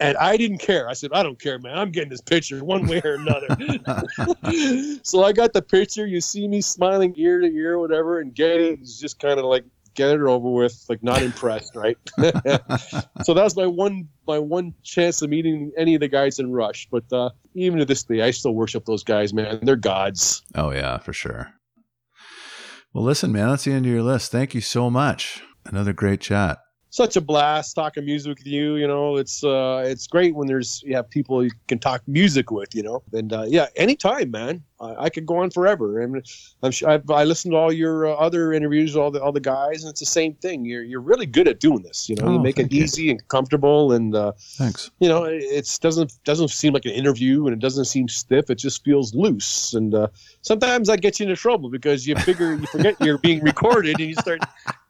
and 0.00 0.16
I 0.16 0.36
didn't 0.36 0.58
care. 0.58 0.88
I 0.88 0.92
said, 0.94 1.10
I 1.12 1.22
don't 1.22 1.38
care, 1.40 1.58
man. 1.58 1.76
I'm 1.76 1.90
getting 1.90 2.08
this 2.08 2.20
picture 2.20 2.64
one 2.64 2.86
way 2.86 3.00
or 3.04 3.14
another. 3.14 3.48
so 5.02 5.24
I 5.24 5.32
got 5.32 5.52
the 5.52 5.62
picture. 5.62 6.06
You 6.06 6.20
see 6.20 6.46
me 6.48 6.60
smiling 6.60 7.14
ear 7.16 7.40
to 7.40 7.46
ear, 7.46 7.78
whatever, 7.78 8.20
and 8.20 8.34
Geddy 8.34 8.78
is 8.80 8.98
just 8.98 9.18
kind 9.18 9.38
of 9.38 9.44
like 9.44 9.64
get 9.98 10.10
it 10.10 10.20
over 10.20 10.48
with, 10.48 10.84
like 10.88 11.02
not 11.02 11.20
impressed, 11.22 11.74
right? 11.74 11.98
so 13.24 13.34
that's 13.34 13.56
my 13.56 13.66
one 13.66 14.08
my 14.26 14.38
one 14.38 14.72
chance 14.84 15.20
of 15.20 15.28
meeting 15.28 15.72
any 15.76 15.94
of 15.94 16.00
the 16.00 16.08
guys 16.08 16.38
in 16.38 16.52
Rush. 16.52 16.86
But 16.90 17.12
uh, 17.12 17.30
even 17.54 17.80
to 17.80 17.84
this 17.84 18.04
day, 18.04 18.22
I 18.22 18.30
still 18.30 18.54
worship 18.54 18.84
those 18.84 19.02
guys, 19.02 19.34
man. 19.34 19.58
They're 19.62 19.76
gods. 19.76 20.42
Oh 20.54 20.70
yeah, 20.70 20.98
for 20.98 21.12
sure. 21.12 21.52
Well, 22.94 23.04
listen, 23.04 23.32
man, 23.32 23.50
that's 23.50 23.64
the 23.64 23.72
end 23.72 23.86
of 23.86 23.92
your 23.92 24.02
list. 24.02 24.30
Thank 24.32 24.54
you 24.54 24.60
so 24.60 24.88
much. 24.88 25.42
Another 25.66 25.92
great 25.92 26.20
chat. 26.20 26.58
such 26.90 27.16
a 27.16 27.20
blast 27.20 27.74
talking 27.74 28.04
music 28.04 28.38
with 28.38 28.46
you. 28.46 28.76
You 28.76 28.86
know, 28.86 29.16
it's 29.16 29.42
uh, 29.44 29.82
it's 29.84 30.06
great 30.06 30.34
when 30.34 30.46
there's 30.46 30.80
you 30.86 30.94
have 30.94 31.10
people 31.10 31.42
you 31.42 31.50
can 31.66 31.80
talk 31.80 32.02
music 32.06 32.50
with. 32.52 32.74
You 32.74 32.84
know, 32.84 33.02
and 33.12 33.32
uh, 33.32 33.46
yeah, 33.48 33.66
anytime, 33.76 34.30
man. 34.30 34.62
I, 34.80 35.04
I 35.04 35.08
could 35.10 35.26
go 35.26 35.38
on 35.38 35.50
forever. 35.50 36.02
I 36.02 36.06
mean, 36.06 36.22
I'm 36.62 36.70
sure 36.70 36.88
I've, 36.90 37.08
I 37.10 37.24
listened 37.24 37.52
to 37.52 37.56
all 37.56 37.72
your 37.72 38.06
uh, 38.06 38.12
other 38.14 38.52
interviews, 38.52 38.96
all 38.96 39.10
the 39.10 39.22
all 39.22 39.32
the 39.32 39.40
guys, 39.40 39.82
and 39.82 39.90
it's 39.90 40.00
the 40.00 40.06
same 40.06 40.34
thing. 40.34 40.64
You're 40.64 40.82
you're 40.84 41.00
really 41.00 41.26
good 41.26 41.48
at 41.48 41.60
doing 41.60 41.82
this. 41.82 42.08
You 42.08 42.16
know, 42.16 42.30
you 42.30 42.38
Oh, 42.38 42.42
make 42.42 42.58
it 42.58 42.62
thank 42.62 42.72
you. 42.72 42.84
easy 42.84 43.10
and 43.10 43.26
comfortable, 43.28 43.92
and 43.92 44.14
uh, 44.14 44.32
Thanks. 44.38 44.90
you 45.00 45.08
know, 45.08 45.24
it 45.24 45.42
it's 45.42 45.78
doesn't 45.78 46.12
doesn't 46.24 46.48
seem 46.48 46.72
like 46.72 46.84
an 46.84 46.92
interview, 46.92 47.46
and 47.46 47.54
it 47.54 47.60
doesn't 47.60 47.86
seem 47.86 48.08
stiff. 48.08 48.50
It 48.50 48.56
just 48.58 48.84
feels 48.84 49.14
loose, 49.14 49.74
and 49.74 49.94
uh, 49.94 50.08
sometimes 50.42 50.88
that 50.88 51.00
gets 51.00 51.18
you 51.20 51.24
into 51.24 51.36
trouble 51.36 51.70
because 51.70 52.06
you 52.06 52.14
figure 52.16 52.54
you 52.54 52.66
forget 52.66 52.96
you're 53.00 53.18
being 53.18 53.42
recorded, 53.42 53.98
and 53.98 54.08
you 54.08 54.14
start 54.16 54.40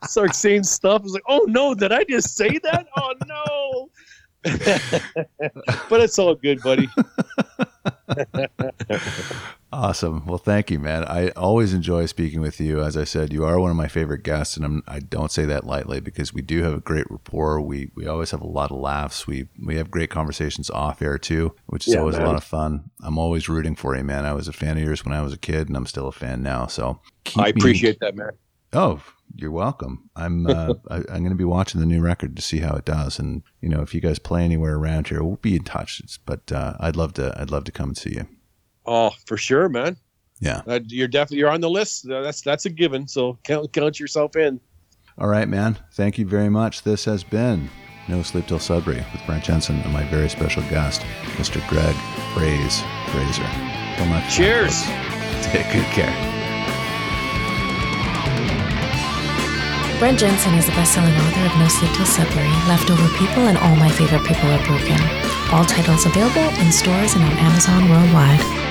start 0.04 0.34
saying 0.34 0.64
stuff. 0.64 1.02
It's 1.04 1.12
like, 1.12 1.22
oh 1.28 1.44
no, 1.48 1.74
did 1.74 1.92
I 1.92 2.04
just 2.04 2.36
say 2.36 2.58
that? 2.62 2.86
Oh 2.96 3.14
no. 3.26 3.90
but 5.90 6.00
it's 6.00 6.16
all 6.18 6.34
good, 6.36 6.62
buddy. 6.62 6.88
Awesome. 9.70 10.24
Well, 10.24 10.38
thank 10.38 10.70
you, 10.70 10.78
man. 10.78 11.04
I 11.04 11.28
always 11.30 11.74
enjoy 11.74 12.06
speaking 12.06 12.40
with 12.40 12.58
you. 12.58 12.80
As 12.82 12.96
I 12.96 13.04
said, 13.04 13.34
you 13.34 13.44
are 13.44 13.60
one 13.60 13.70
of 13.70 13.76
my 13.76 13.86
favorite 13.86 14.22
guests, 14.22 14.56
and 14.56 14.64
I'm, 14.64 14.82
I 14.88 14.98
don't 14.98 15.30
say 15.30 15.44
that 15.44 15.66
lightly 15.66 16.00
because 16.00 16.32
we 16.32 16.40
do 16.40 16.62
have 16.62 16.72
a 16.72 16.80
great 16.80 17.04
rapport. 17.10 17.60
We 17.60 17.90
we 17.94 18.06
always 18.06 18.30
have 18.30 18.40
a 18.40 18.46
lot 18.46 18.70
of 18.70 18.78
laughs. 18.78 19.26
We 19.26 19.48
we 19.62 19.76
have 19.76 19.90
great 19.90 20.08
conversations 20.08 20.70
off 20.70 21.02
air 21.02 21.18
too, 21.18 21.54
which 21.66 21.86
is 21.86 21.92
Yeah, 21.92 22.00
always 22.00 22.16
a 22.16 22.22
lot 22.22 22.36
of 22.36 22.44
fun. 22.44 22.90
I'm 23.02 23.18
always 23.18 23.46
rooting 23.50 23.76
for 23.76 23.94
you, 23.94 24.04
man. 24.04 24.24
I 24.24 24.32
was 24.32 24.48
a 24.48 24.54
fan 24.54 24.78
of 24.78 24.82
yours 24.84 25.04
when 25.04 25.12
I 25.12 25.20
was 25.20 25.34
a 25.34 25.38
kid, 25.38 25.68
and 25.68 25.76
I'm 25.76 25.84
still 25.86 26.08
a 26.08 26.12
fan 26.12 26.42
now. 26.42 26.66
So 26.66 27.00
I 27.36 27.48
me- 27.48 27.50
appreciate 27.50 28.00
that, 28.00 28.16
man. 28.16 28.30
Oh, 28.72 29.02
you're 29.36 29.50
welcome. 29.50 30.08
I'm 30.16 30.46
uh, 30.46 30.74
I, 30.90 30.96
I'm 30.96 31.04
going 31.20 31.28
to 31.28 31.34
be 31.34 31.44
watching 31.44 31.80
the 31.80 31.86
new 31.86 32.00
record 32.00 32.36
to 32.36 32.42
see 32.42 32.60
how 32.60 32.74
it 32.74 32.86
does, 32.86 33.18
and 33.18 33.42
you 33.60 33.68
know 33.68 33.82
if 33.82 33.94
you 33.94 34.00
guys 34.00 34.18
play 34.18 34.44
anywhere 34.44 34.76
around 34.76 35.08
here, 35.08 35.22
we'll 35.22 35.36
be 35.36 35.56
in 35.56 35.64
touch. 35.64 36.00
But 36.24 36.50
uh, 36.52 36.72
I'd 36.80 36.96
love 36.96 37.12
to 37.14 37.34
I'd 37.38 37.50
love 37.50 37.64
to 37.64 37.72
come 37.72 37.90
and 37.90 37.98
see 37.98 38.14
you. 38.14 38.26
Oh, 38.90 39.10
for 39.26 39.36
sure, 39.36 39.68
man. 39.68 39.98
Yeah. 40.40 40.62
Uh, 40.66 40.80
you're 40.86 41.08
definitely 41.08 41.38
you're 41.38 41.50
on 41.50 41.60
the 41.60 41.68
list. 41.68 42.08
Uh, 42.08 42.22
that's 42.22 42.40
that's 42.40 42.64
a 42.64 42.70
given. 42.70 43.06
So 43.06 43.38
count 43.44 43.70
count 43.72 44.00
yourself 44.00 44.34
in. 44.34 44.60
All 45.18 45.28
right, 45.28 45.48
man. 45.48 45.78
Thank 45.92 46.16
you 46.16 46.26
very 46.26 46.48
much. 46.48 46.82
This 46.84 47.04
has 47.04 47.22
been 47.22 47.68
No 48.08 48.22
Sleep 48.22 48.46
Till 48.46 48.58
Sudbury 48.58 49.04
with 49.12 49.20
Brent 49.26 49.44
Jensen 49.44 49.76
and 49.80 49.92
my 49.92 50.04
very 50.04 50.28
special 50.30 50.62
guest, 50.70 51.02
Mr. 51.36 51.60
Greg 51.68 51.94
Fraze 52.32 52.80
Fraser. 53.10 53.48
Till 53.96 54.06
next 54.06 54.34
Cheers. 54.34 54.84
folks. 54.84 55.46
Take 55.52 55.70
good 55.72 55.84
care. 55.92 56.34
Brent 59.98 60.20
Jensen 60.20 60.54
is 60.54 60.64
the 60.66 60.72
best-selling 60.72 61.12
author 61.12 61.44
of 61.44 61.58
No 61.58 61.66
Sleep 61.66 61.90
Till 61.92 62.06
Sudbury, 62.06 62.46
Leftover 62.70 63.08
People, 63.18 63.48
and 63.50 63.58
All 63.58 63.74
My 63.74 63.90
Favorite 63.90 64.24
People 64.24 64.48
Are 64.48 64.64
Broken. 64.64 65.00
All 65.50 65.64
titles 65.64 66.06
available 66.06 66.48
in 66.62 66.70
stores 66.70 67.14
and 67.14 67.24
on 67.24 67.32
Amazon 67.32 67.88
worldwide. 67.90 68.67